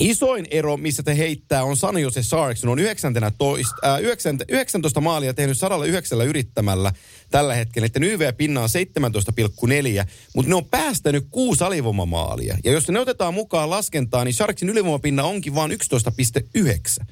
[0.00, 2.64] Isoin ero, missä te heittää, on San Jose Sharks.
[2.64, 4.00] On 19, äh,
[4.48, 6.92] 19 maalia tehnyt 109 yrittämällä
[7.30, 7.86] tällä hetkellä.
[7.86, 12.58] Että YV-pinna on 17,4, mutta ne on päästänyt kuusi alivoimamaalia.
[12.64, 17.06] Ja jos ne otetaan mukaan laskentaa, niin Sharksin ylivoimapinna onkin vain 11,9.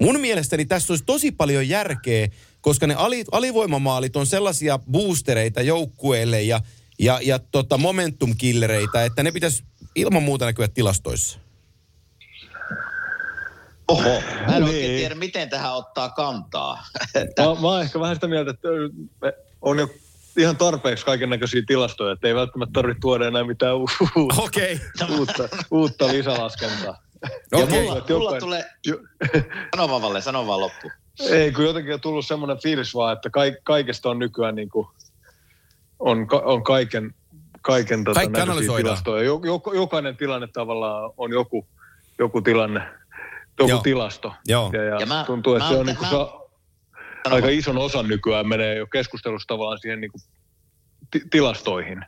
[0.00, 2.28] Mun mielestäni tässä olisi tosi paljon järkeä,
[2.60, 6.60] koska ne ali, alivoimamaalit on sellaisia boostereita joukkueelle ja,
[6.98, 11.47] ja, ja tota momentum-killereitä, että ne pitäisi ilman muuta näkyä tilastoissa.
[13.88, 14.02] Oho,
[14.46, 14.64] mä en Niin.
[14.64, 16.74] oikein tiedä, miten tähän ottaa kantaa.
[17.38, 18.68] Mä, mä oon ehkä vähän sitä mieltä, että
[19.62, 19.88] on jo
[20.36, 23.86] ihan tarpeeksi kaiken näköisiä tilastoja, että ei välttämättä tarvitse tuoda enää mitään u-
[24.16, 24.80] uutta, Okei.
[25.02, 25.16] Okay.
[25.18, 27.02] uutta, uutta lisälaskentaa.
[27.52, 27.82] Ja Okei.
[27.82, 28.64] mulla, jokainen- tulee,
[29.76, 30.90] sano vaan Valle, sano vaan loppu.
[31.20, 34.86] ei, kun jotenkin on tullut semmoinen fiilis vaan, että kaik, kaikesta on nykyään niin kuin,
[35.98, 37.14] on, ka- on kaiken,
[37.62, 39.22] kaiken tota, Kaikki tilastoja.
[39.22, 41.66] Jo, jo, jokainen tilanne tavallaan on joku,
[42.18, 42.80] joku tilanne,
[43.58, 43.80] joku Joo.
[43.82, 44.34] tilasto.
[44.46, 44.70] Joo.
[44.72, 46.38] Ja, ja, Ja mä- tuntuu, että mä se on te- niin kuin, mä- sa-
[47.34, 50.22] aika ison osan nykyään menee jo keskustelussa tavallaan siihen niin kuin
[51.10, 52.04] ti- tilastoihin.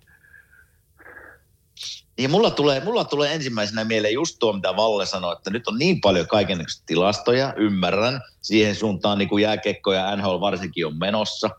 [2.18, 5.78] Ja mulla tulee, mulla tulee ensimmäisenä mieleen just tuo, mitä Valle sanoi, että nyt on
[5.78, 8.20] niin paljon kaikenlaisia tilastoja, ymmärrän.
[8.42, 11.50] Siihen suuntaan niin kuin jääkekko ja NHL varsinkin on menossa.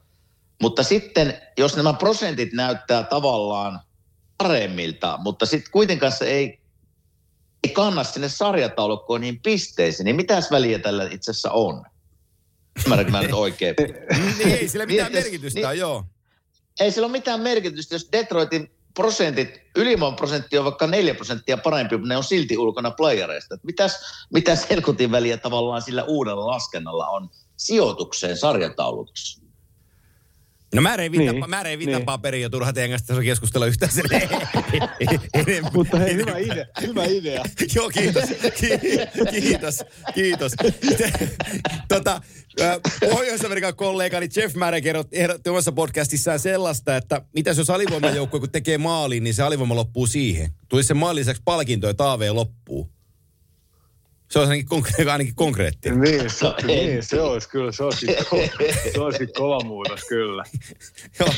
[0.61, 3.79] Mutta sitten, jos nämä prosentit näyttää tavallaan
[4.37, 6.60] paremmilta, mutta sitten kuitenkaan se ei,
[7.67, 11.83] ei kanna sinne sarjataulukkoon niin pisteisiin, niin mitäs väliä tällä itse asiassa on?
[12.85, 13.75] Ymmärränkö mä nyt oikein?
[14.37, 16.03] Niin ei sillä mitään Niin, merkitystä, niin- joo.
[16.79, 21.97] ei sillä ole mitään merkitystä, jos Detroitin prosentit, ylimaan prosentti on vaikka 4 prosenttia parempi,
[21.97, 23.57] mutta ne on silti ulkona playereista.
[23.63, 23.99] Mitäs,
[24.33, 29.40] mitäs helkutin väliä tavallaan sillä uudella laskennalla on sijoitukseen sarjataulukossa?
[30.75, 32.05] No mä reivin, Niin, niin, mä niin.
[32.05, 34.05] paperia ja turha teidän kanssa tässä keskustella yhtään sen
[35.33, 35.71] enemmän.
[35.73, 36.65] Mutta hei, hyvä idea.
[36.81, 37.43] Hyvä idea.
[37.75, 38.23] Joo, kiitos.
[38.59, 38.79] Ki-
[39.41, 39.79] kiitos.
[40.13, 40.51] Kiitos.
[41.87, 42.21] tota,
[43.09, 49.23] Pohjois-Amerikan kollegani Jeff Mare kerrotti omassa podcastissaan sellaista, että mitäs jos alivoimajoukkue kun tekee maalin,
[49.23, 50.51] niin se alivoima loppuu siihen.
[50.69, 52.89] Tulisi sen maalin lisäksi palkinto, että AV loppuu.
[54.31, 55.99] Se olisi ainakin, konkre- ainakin konkreettinen.
[56.01, 60.43] Niin, se, No, niin, se olisi kyllä, se olisi, ko- se olisi kova muutos kyllä.
[61.19, 61.29] Joo.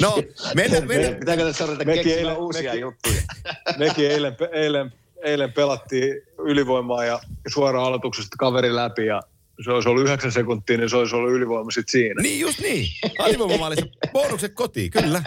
[0.00, 0.22] No,
[0.54, 3.14] mennään, mennään, Pitääkö tässä ruveta mekin keksimään eilen- uusia mekin- juttuja?
[3.78, 4.92] Mekin eilen, eilen,
[5.22, 9.22] eilen pelattiin ylivoimaa ja suoraan aloituksesta kaveri läpi ja
[9.64, 12.22] se olisi ollut yhdeksän sekuntia, niin se olisi ollut ylivoima sitten siinä.
[12.22, 12.88] Niin just niin.
[13.18, 15.22] Alivoimamaalissa bonukset kotiin, kyllä.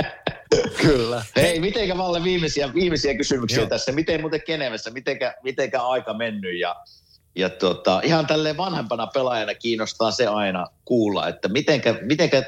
[0.81, 1.25] Kyllä.
[1.35, 3.69] Hei, mitenkä Valle viimeisiä, viimeisiä kysymyksiä Joo.
[3.69, 3.91] tässä.
[3.91, 6.75] Miten muuten Genevessä, mitenkä, mitenkä aika mennyt ja,
[7.35, 12.43] ja tota, ihan tälleen vanhempana pelaajana kiinnostaa se aina kuulla, että mitenkä, mitenkä,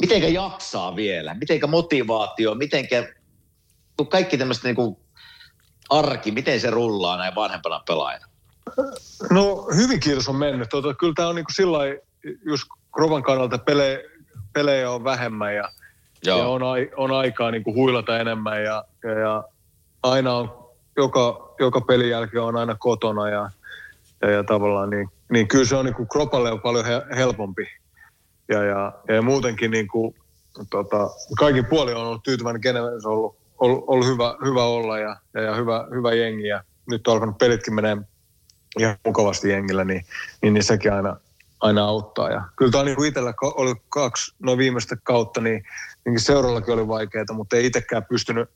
[0.00, 3.14] mitenkä jaksaa vielä, mitenkä motivaatio, mitenkä
[3.96, 4.96] kun kaikki tämmöistä niin
[5.90, 8.26] arki, miten se rullaa näin vanhempana pelaajana?
[9.30, 10.68] No hyvin kiitos on mennyt.
[10.68, 11.78] Tota, kyllä tämä on niin kuin sillä
[12.46, 13.98] just Krovan kannalta pelejä,
[14.52, 15.72] pelejä on vähemmän ja,
[16.26, 16.62] ja on,
[16.96, 19.44] on aikaa niin kuin huilata enemmän ja, ja, ja
[20.02, 23.50] aina on, joka, joka pelin jälkeen on aina kotona ja,
[24.22, 27.66] ja, ja tavallaan niin, niin kyllä se on niin kuin Kropalle on paljon he, helpompi.
[28.48, 30.14] Ja, ja, ja muutenkin niin kuin,
[30.70, 34.98] tota, kaikin puolin on ollut tyytyväinen, kenen se on ollut, ollut, ollut hyvä, hyvä olla
[34.98, 36.46] ja, ja, ja hyvä, hyvä jengi.
[36.46, 37.96] Ja nyt on alkanut pelitkin menee
[38.78, 40.04] ihan mukavasti jengillä, niin,
[40.42, 41.16] niin, niin sekin aina,
[41.60, 42.30] aina auttaa.
[42.30, 45.64] Ja kyllä tämä on niin itsellä oli kaksi no viimeistä kautta, niin,
[46.06, 48.48] niin seurallakin oli vaikeaa, mutta ei itsekään pystynyt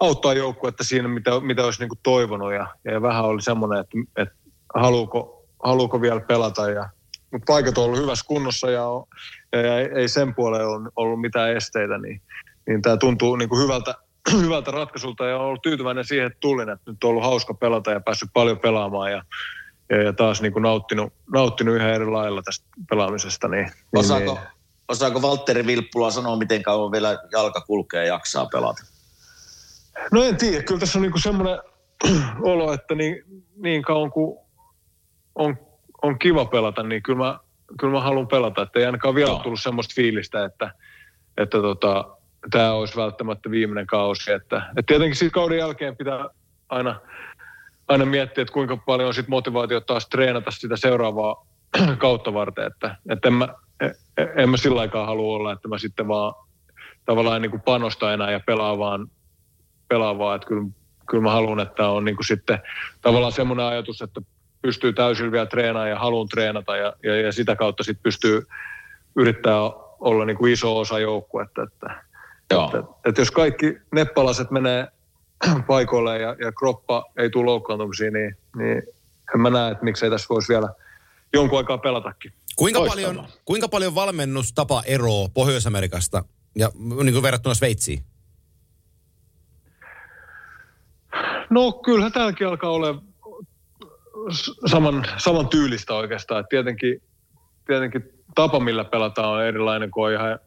[0.00, 2.52] auttaa joukkuetta siinä, mitä, mitä olisi niin toivonut.
[2.52, 4.34] Ja, ja vähän oli semmoinen, että, että
[4.74, 6.70] haluuko, haluuko vielä pelata.
[6.70, 6.88] Ja,
[7.32, 9.06] mutta paikat on ollut hyvässä kunnossa ja, on-
[9.52, 12.22] ja, ei sen puolella ollut, ollut mitään esteitä, niin,
[12.68, 13.94] niin tämä tuntuu niin hyvältä,
[14.44, 17.90] hyvältä ratkaisulta ja olen ollut tyytyväinen siihen, että tulin, että nyt on ollut hauska pelata
[17.90, 19.22] ja päässyt paljon pelaamaan ja,
[19.90, 23.48] ja, ja taas niin kuin nauttinut, nauttinut ihan eri lailla tästä pelaamisesta.
[23.48, 24.59] Niin, niin, Osaako, niin.
[24.90, 28.82] Osaako Valtteri Vilppula sanoa, miten kauan vielä jalka kulkee ja jaksaa pelata?
[30.12, 31.58] No en tiedä, kyllä tässä on niinku semmoinen
[32.52, 33.24] olo, että niin,
[33.56, 34.38] niin kauan kuin
[35.34, 35.56] on,
[36.02, 37.38] on kiva pelata, niin kyllä mä,
[37.80, 38.62] kyllä mä haluan pelata.
[38.62, 40.74] Että ei ainakaan vielä ole tullut semmoista fiilistä, että,
[41.36, 42.16] että tota,
[42.50, 44.32] tämä olisi välttämättä viimeinen kausi.
[44.32, 46.28] Että, että tietenkin sitten kauden jälkeen pitää
[46.68, 47.00] aina,
[47.88, 51.46] aina miettiä, että kuinka paljon on sit motivaatio taas treenata sitä seuraavaa
[51.98, 52.66] kautta varten.
[52.66, 53.48] Että, että en, mä,
[53.80, 53.94] en,
[54.36, 56.34] en mä sillä aikaa halua olla, että mä sitten vaan
[57.04, 59.08] tavallaan niin kuin panosta enää ja pelaa vaan
[59.88, 60.66] pelaa vaan, että kyllä,
[61.10, 62.58] kyllä mä haluan, että on niin kuin sitten
[63.00, 64.20] tavallaan semmoinen ajatus, että
[64.62, 68.46] pystyy täysin vielä treenaamaan ja haluan treenata ja, ja, ja sitä kautta sitten pystyy
[69.16, 69.60] yrittää
[70.00, 71.62] olla niin kuin iso osa joukkuetta.
[71.62, 72.02] Että,
[72.50, 72.64] Joo.
[72.64, 74.88] että, että jos kaikki neppalaset menee
[75.66, 78.82] paikoille ja, ja kroppa ei tule loukkaantumisiin, niin, niin
[79.34, 80.68] en mä näe, että miksei tässä voisi vielä
[81.32, 82.32] jonkun aikaa pelatakin.
[82.60, 86.24] Kuinka paljon, kuinka paljon valmennustapa eroaa Pohjois-Amerikasta
[86.56, 88.04] ja niin kuin verrattuna Sveitsiin?
[91.50, 93.02] No kyllähän täälläkin alkaa olla
[94.66, 96.40] saman, saman tyylistä oikeastaan.
[96.40, 97.02] Et tietenkin,
[97.66, 100.38] tietenkin tapa, millä pelataan on erilainen kuin on ihan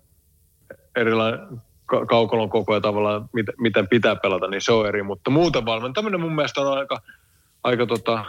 [0.95, 1.39] erilainen
[1.85, 5.03] ka- kaukolon koko ja tavallaan miten, miten pitää pelata, niin se on eri.
[5.03, 7.01] Mutta muuten valmentaminen mun mielestä on aika,
[7.63, 8.25] aika tota,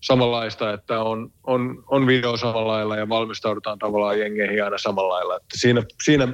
[0.00, 5.36] samanlaista, että on, on, on video samalla lailla ja valmistaudutaan tavallaan jengeihin aina samalla lailla.
[5.36, 6.28] Että siinä, siinä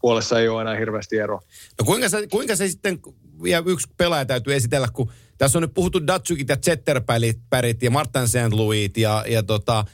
[0.00, 1.40] puolessa ei ole enää hirveästi eroa.
[1.78, 2.98] No kuinka se, kuinka se sitten,
[3.44, 8.28] ja yksi pelaaja täytyy esitellä, kun tässä on nyt puhuttu Datsukit ja Zetterpärit ja Martin
[8.28, 8.52] St.
[8.52, 9.84] Louis ja, ja tota,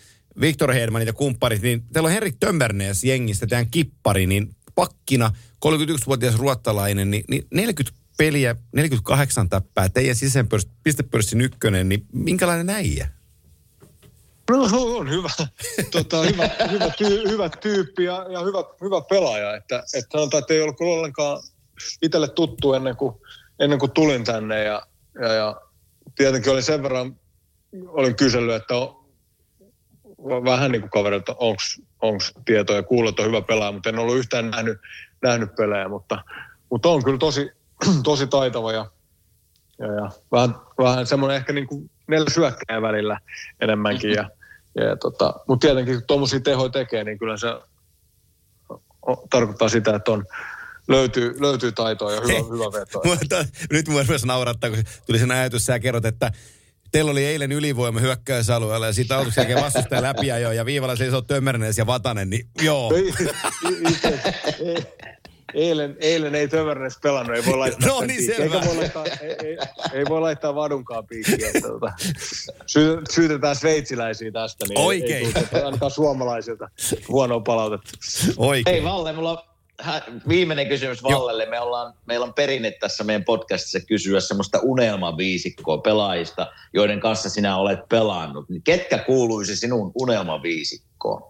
[0.40, 5.30] Victor Hedmanit ja kumpparit, niin teillä on Henrik Tömbernees jengistä, tämän kippari, niin pakkina,
[5.66, 13.08] 31-vuotias ruottalainen, niin, niin 40 peliä, 48 täppää, teidän sisäpörssin, ykkönen, niin minkälainen äijä?
[14.50, 15.28] No on hyvä,
[15.92, 19.56] tota, hyvä, hyvä, tyy, hyvä tyyppi ja, ja hyvä, hyvä pelaaja.
[19.56, 21.42] Että, että sanotaan, että ei ollut ollenkaan
[22.02, 23.16] itselle tuttu ennen kuin,
[23.60, 24.64] ennen kuin tulin tänne.
[24.64, 24.82] Ja,
[25.20, 25.60] ja, ja
[26.14, 27.16] tietenkin olin sen verran,
[27.86, 29.06] olin kysellyt, että on,
[30.44, 34.50] vähän niin kuin kaverilta, onko tietoja, kuullut, että on hyvä pelaaja, mutta en ollut yhtään
[34.50, 34.78] nähnyt,
[35.22, 35.88] nähnyt pelejä.
[35.88, 36.24] Mutta,
[36.70, 37.50] mutta on kyllä tosi,
[38.02, 38.86] tosi taitava ja,
[39.78, 43.20] ja, ja vähän, vähän semmoinen ehkä niin kuin neljä syökkäjä välillä
[43.60, 44.10] enemmänkin.
[44.10, 44.30] Ja,
[44.84, 47.48] ja tota, mutta tietenkin kun tuommoisia tehoja tekee, niin kyllä se
[49.30, 50.24] tarkoittaa sitä, että on,
[50.88, 53.00] löytyy, löytyy taitoa ja hyvä, hyvä veto.
[53.10, 56.32] Mutta nyt mua myös naurattaa, kun tuli sen ajatus, sä kerrot, että
[56.92, 61.22] teillä oli eilen ylivoima hyökkäysalueella ja siitä autoksi jälkeen vastustaja läpi jo ja viivalla seisoo
[61.22, 62.92] Tömmernees ja Vatanen, niin joo.
[62.96, 63.34] Itse-
[65.54, 68.36] Eilen, eilen ei Tövernes pelannut, ei voi laittaa No niin, piikkiä.
[68.36, 68.54] selvä.
[68.54, 69.58] Eikä voi laittaa, ei, ei,
[69.92, 71.46] ei, voi laittaa vadunkaan piikkiä.
[71.54, 71.92] Että, tota,
[72.66, 75.26] sy, syytetään sveitsiläisiä tästä, niin Oikein.
[75.36, 76.68] ei, ei ainakaan suomalaisilta
[77.08, 77.90] huonoa palautetta.
[78.36, 78.74] Oikein.
[78.74, 79.38] Hei Valle, mulla on
[79.80, 81.46] hä- viimeinen kysymys Vallelle.
[81.46, 87.56] Me ollaan, meillä on perinne tässä meidän podcastissa kysyä semmoista unelmaviisikkoa pelaajista, joiden kanssa sinä
[87.56, 88.48] olet pelannut.
[88.48, 91.22] Niin Ketkä kuuluisi sinun unelmaviisikkoon?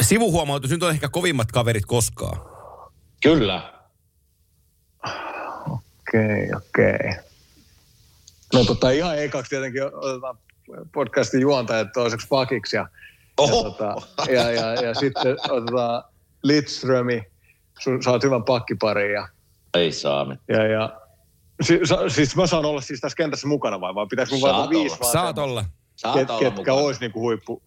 [0.00, 2.57] Sivuhuomautus, nyt on ehkä kovimmat kaverit koskaan.
[3.22, 3.72] Kyllä.
[5.70, 7.16] Okei, okei.
[8.52, 10.38] No tota, ihan ekaksi tietenkin otetaan
[10.92, 12.88] podcastin juontajat toiseksi pakiksi ja,
[13.38, 13.56] Oho.
[13.56, 13.94] ja, tota,
[14.32, 16.04] ja, ja, ja, sitten otetaan
[16.42, 17.22] Lidströmi,
[17.78, 19.28] sun, saat hyvän pakkiparin ja,
[19.74, 20.36] Ei saa.
[20.48, 21.00] ja, ja
[21.62, 24.70] si, sa, siis mä saan olla siis tässä kentässä mukana vai, vai pitäisikö mun valita
[24.70, 25.64] viisi vaan Saat olla.
[25.96, 26.78] Saat ket, olla ketkä mukana.
[26.78, 27.62] olisi niinku huippu,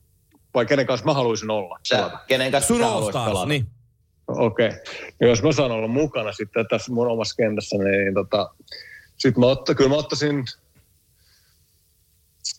[0.54, 1.80] vai kenen kanssa mä haluaisin olla?
[1.88, 3.46] Sä, kenen kanssa Sun sä haluaisit pelata?
[3.46, 3.68] niin.
[4.38, 4.68] Okei.
[4.68, 4.80] Okay.
[5.22, 8.54] No jos mä saan olla mukana sitten tässä mun omassa kentässä, niin tota,
[9.18, 10.46] sit mä otta, kyllä mä ottaisin...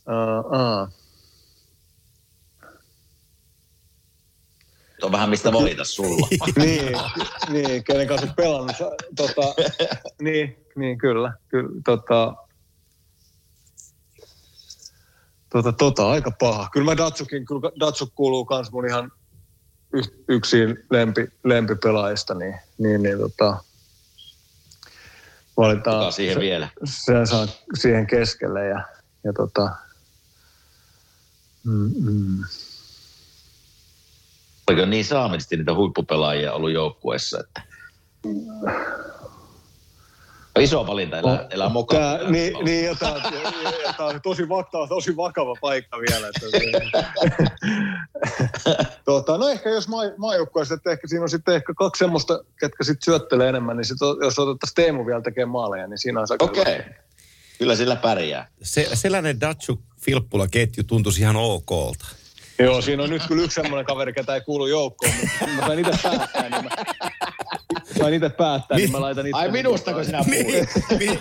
[0.07, 1.03] Uh, uh.
[5.03, 6.29] On vähän mistä valita sulla.
[6.57, 6.97] niin,
[7.49, 8.77] niin, kenen kanssa olet pelannut.
[9.17, 9.55] Tota,
[10.23, 11.33] niin, niin, kyllä.
[11.49, 12.35] kyllä tota,
[15.51, 16.69] tota, tota, aika paha.
[16.73, 19.13] Kyllä mä Datsukin, kyllä Datsuk kuuluu kans mun ihan
[19.93, 23.57] y- yksin lempi, lempipelaajista, niin, niin, niin tota,
[25.57, 25.99] valitaan.
[25.99, 26.69] Kuka siihen vielä?
[26.85, 28.85] Se saa siihen keskelle ja,
[29.25, 29.71] ja tota,
[31.65, 32.45] mm, mm.
[34.71, 37.63] Oliko niin saamisesti niitä huippupelaajia ollut joukkueessa, että...
[40.61, 42.19] Iso valinta, elää, elää mukana.
[42.19, 43.21] Tää, niin, niin ja tämä,
[43.97, 46.29] tämä on tosi vakava, tosi vakava paikka vielä.
[46.29, 46.47] Että,
[49.05, 52.85] tota, no ehkä jos maa, maajoukkueessa, että ehkä siinä on sitten ehkä kaksi semmoista, ketkä
[52.85, 56.45] sitten syöttelee enemmän, niin sit, jos otettaisiin Teemu vielä tekemään maaleja, niin siinä on aika
[56.45, 56.63] Okei.
[56.63, 56.93] Okay.
[57.59, 58.49] Kyllä sillä pärjää.
[58.63, 62.07] Se, sellainen Datsuk Filppula ketju tuntuisi ihan okolta.
[62.59, 65.79] Joo, siinä on nyt kyllä yksi semmoinen kaveri, ketä ei kuulu joukkoon, mutta mä sain
[65.79, 66.71] itse päättää, niin mä,
[67.99, 69.39] sain itse päättää, niin mä laitan itse.
[69.39, 70.69] Ai minustako sinä puhuit?
[70.91, 71.19] Mi, mi,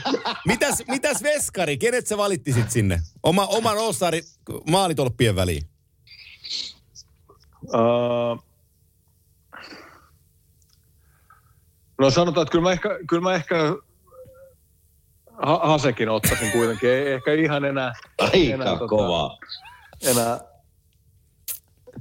[0.47, 1.77] mitäs, mitäs veskari?
[1.77, 2.99] Kenet sä valittisit sinne?
[3.23, 4.23] Oma, oman All-Starin
[4.69, 5.63] maalitolppien väliin.
[7.63, 8.43] Uh,
[11.99, 13.55] no sanotaan, että kyllä mä ehkä, kyllä mä ehkä
[15.45, 16.89] ha- Hasekin ottaisin kuitenkin.
[16.89, 17.93] Ei ehkä ihan enää.
[18.17, 19.37] Aika enää, tota, kovaa.
[20.03, 20.50] Enää.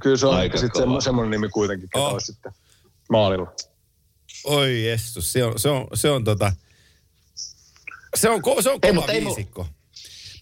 [0.03, 0.81] Kyllä se on Aika sitten kova.
[0.83, 2.19] semmo, semmoinen nimi kuitenkin, ketä Oh.
[2.21, 2.51] sitten
[3.09, 3.53] maalilla.
[4.43, 6.53] Oi Jessus, se on, se on, se on tota...
[8.15, 9.67] Se on, ko, se on kova ei viisikko.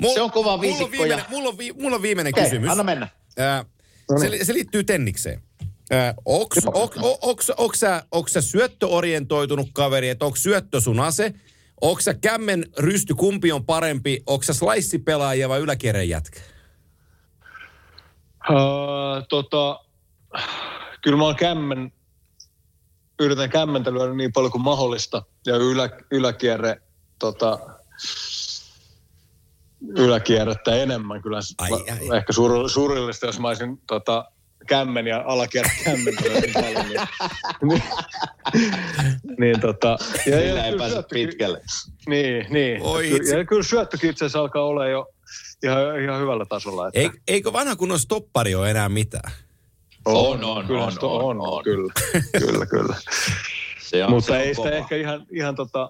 [0.01, 2.33] Mul, Se on kova Mulla viisikko on viimeinen, ja- mulla on, vi, mulla on viimeinen
[2.33, 2.69] Okei, kysymys.
[2.69, 3.07] anna mennä.
[3.37, 3.65] Ää,
[4.11, 4.45] No se, niin.
[4.45, 5.41] se liittyy tennikseen.
[6.25, 6.57] Onks,
[8.31, 11.33] sä, syöttöorientoitunut kaveri, että onko syöttö sun ase?
[11.81, 14.23] Onko sä kämmen rysty, kumpi on parempi?
[14.27, 16.39] Onko sä slice-pelaaja vai yläkierren jätkä?
[18.49, 19.79] Uh, tota,
[21.01, 21.91] kyllä mä oon kämmen,
[23.19, 25.23] yritän kämmentä lyödä niin paljon kuin mahdollista.
[25.45, 26.81] Ja ylä, yläkierre,
[27.19, 27.59] tota,
[29.97, 31.39] yläkierrettä enemmän kyllä.
[31.57, 32.17] Ai, ai.
[32.17, 34.31] Ehkä sur, surullista, jos mä olisin tota,
[34.67, 36.85] kämmen ja alakierre kämmen niin paljon.
[36.89, 37.01] Niin,
[37.61, 37.83] niin,
[39.39, 41.61] niin tota, ja, Sillä ei pääse pitkälle.
[42.07, 42.81] Niin, niin.
[42.81, 43.37] Oi ja, itse.
[43.37, 45.13] ja kyllä syöttökin itse asiassa alkaa olla jo
[45.63, 46.87] ihan, ihan hyvällä tasolla.
[46.87, 49.31] Että Ei, eikö vanha kunnon stoppari ole enää mitään?
[50.05, 51.63] On, on, kyllä, on, sto- on, on, on.
[51.63, 51.93] kyllä,
[52.45, 52.95] kyllä, kyllä.
[53.81, 54.75] Se on, Mutta se on ei sitä kova.
[54.75, 55.89] ehkä ihan, ihan tota,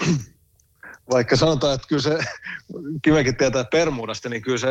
[1.12, 2.18] vaikka sanotaan, että kyllä se,
[3.02, 4.68] Kimekin tietää Permudasta, niin kyllä se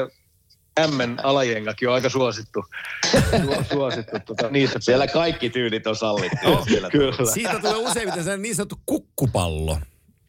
[0.88, 2.66] Mn alajengakin on aika suosittu.
[3.08, 6.64] Su- suosittu tota, niissä Siellä kaikki tyylit on sallittu.
[6.68, 9.78] Siellä Kyllä, Siitä tulee useimmiten niin sanottu kukkupallo.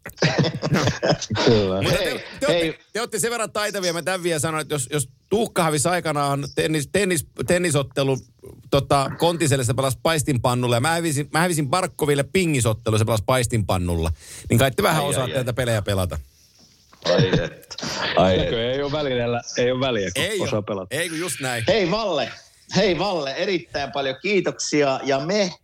[1.45, 1.83] kyllä.
[1.83, 2.63] Mutta Hei, te, te, hei.
[2.63, 5.89] olette, te olette sen verran taitavia, mä tämän vielä sanoin, että jos, jos Tuukka hävisi
[5.89, 8.19] aikanaan tennis, tennis, tennisottelu
[8.71, 14.11] tota, Kontiselle se pelasi paistinpannulla ja mä hävisin, mä hävisin Barkoville pingisottelu se pelasi paistinpannulla.
[14.51, 16.19] Niin kai te vähän Ai, osaatte näitä pelejä pelata.
[17.05, 17.77] Ai et.
[18.17, 18.53] Ai et.
[18.53, 20.65] Ei ole välineellä, ei ole väliä, kun Ei, osaa ole.
[20.67, 20.97] pelata.
[20.97, 21.65] ei kun just näin.
[21.69, 22.33] Hei Valle,
[22.77, 25.55] hei Valle, erittäin paljon kiitoksia ja me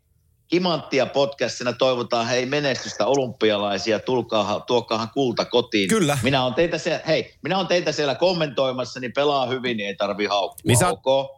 [0.50, 5.88] Kimanttia podcastina toivotaan hei menestystä olympialaisia, tulkaa, tuokaahan kulta kotiin.
[5.88, 6.18] Kyllä.
[6.22, 9.94] Minä on teitä siellä, hei, minä on teitä siellä kommentoimassa, niin pelaa hyvin, niin ei
[9.96, 10.60] tarvi haukkua.
[10.64, 11.04] Niin sä- ok?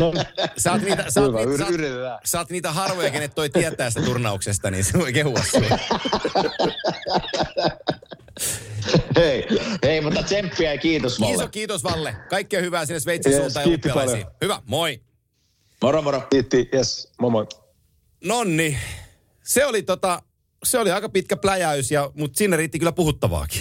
[0.00, 0.12] No,
[0.58, 1.64] Sä oot niitä, sä oot, hyvä, niitä, sä,
[2.12, 5.60] oot, sä oot niitä harvoja, kenet toi tietää sitä turnauksesta, niin se voi kehua sua.
[9.16, 9.46] hei,
[9.84, 11.32] hei, mutta tsemppiä ja kiitos Valle.
[11.34, 12.16] Kiitos, kiitos Valle.
[12.30, 14.30] Kaikkea hyvää sinne Sveitsin Yes, suuntaan ja.
[14.42, 15.00] Hyvä, moi.
[15.82, 16.22] Moro moro.
[16.30, 17.46] Kiitti, yes, moi moi.
[18.24, 18.76] Nonni,
[19.42, 20.22] se oli tota,
[20.64, 23.60] se oli aika pitkä pläjäys, ja, mutta sinne riitti kyllä puhuttavaakin.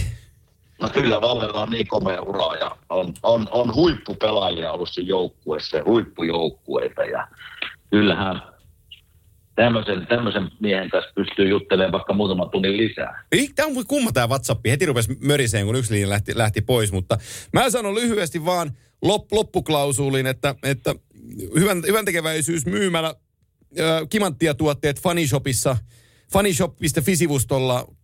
[0.81, 5.77] No kyllä Vallella on niin komea ura ja on, on, on huippupelaajia ollut siinä joukkueessa
[5.77, 7.27] ja huippujoukkueita ja
[7.89, 8.41] kyllähän
[9.55, 13.23] tämmöisen, tämmöisen miehen kanssa pystyy juttelemaan vaikka muutaman tunnin lisää.
[13.55, 14.65] Tämä on kumma tämä WhatsApp.
[14.67, 16.91] Heti rupesi möriseen, kun yksi linja lähti, lähti pois.
[16.91, 17.17] Mutta
[17.53, 18.71] mä sanon lyhyesti vaan
[19.01, 20.95] lop, loppuklausuulin, että, että
[21.59, 23.15] hyvän, hyvän tekeväisyys myymällä
[24.09, 25.77] kimanttia tuotteet Funnyshopissa,
[26.31, 27.95] funnyshop.fi-sivustolla.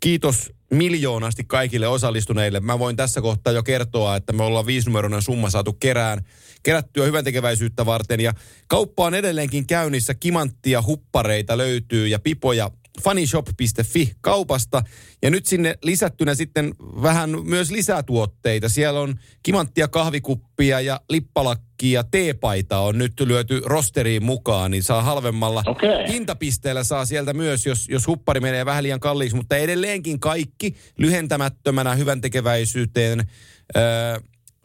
[0.00, 2.60] Kiitos miljoonasti kaikille osallistuneille.
[2.60, 6.24] Mä voin tässä kohtaa jo kertoa, että me ollaan viisinumeroinen summa saatu kerään,
[6.62, 8.20] kerättyä hyvän tekeväisyyttä varten.
[8.20, 8.34] Ja
[8.68, 10.14] kauppa on edelleenkin käynnissä.
[10.14, 12.70] Kimanttia huppareita löytyy ja pipoja
[13.02, 14.82] funnyshop.fi kaupasta.
[15.22, 18.68] Ja nyt sinne lisättynä sitten vähän myös lisätuotteita.
[18.68, 25.02] Siellä on kimanttia kahvikuppia ja lippalakkia ja teepaita on nyt lyöty rosteriin mukaan, niin saa
[25.02, 25.62] halvemmalla.
[25.66, 26.08] Okei.
[26.08, 31.94] Hintapisteellä saa sieltä myös, jos, jos huppari menee vähän liian kalliiksi, mutta edelleenkin kaikki lyhentämättömänä
[31.94, 33.30] hyvän tekeväisyyteen.
[33.76, 34.20] Öö,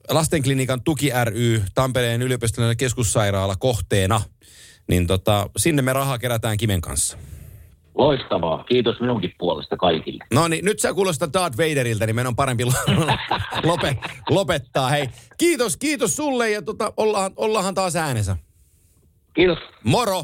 [0.10, 4.22] Lastenklinikan tuki ry, Tampereen yliopistollinen keskussairaala kohteena.
[4.88, 7.18] Niin tota, sinne me rahaa kerätään Kimen kanssa.
[7.96, 8.64] Loistavaa.
[8.64, 10.24] Kiitos minunkin puolesta kaikille.
[10.34, 12.72] No niin, nyt sä kuulostaa Darth Vaderilta, niin meidän on parempi lo-
[13.72, 13.98] lope,
[14.30, 14.90] lopettaa.
[14.90, 18.38] Hei, kiitos, kiitos sulle ja tota, ollaan, ollaanhan taas äänessä.
[19.34, 19.58] Kiitos.
[19.84, 20.24] Moro!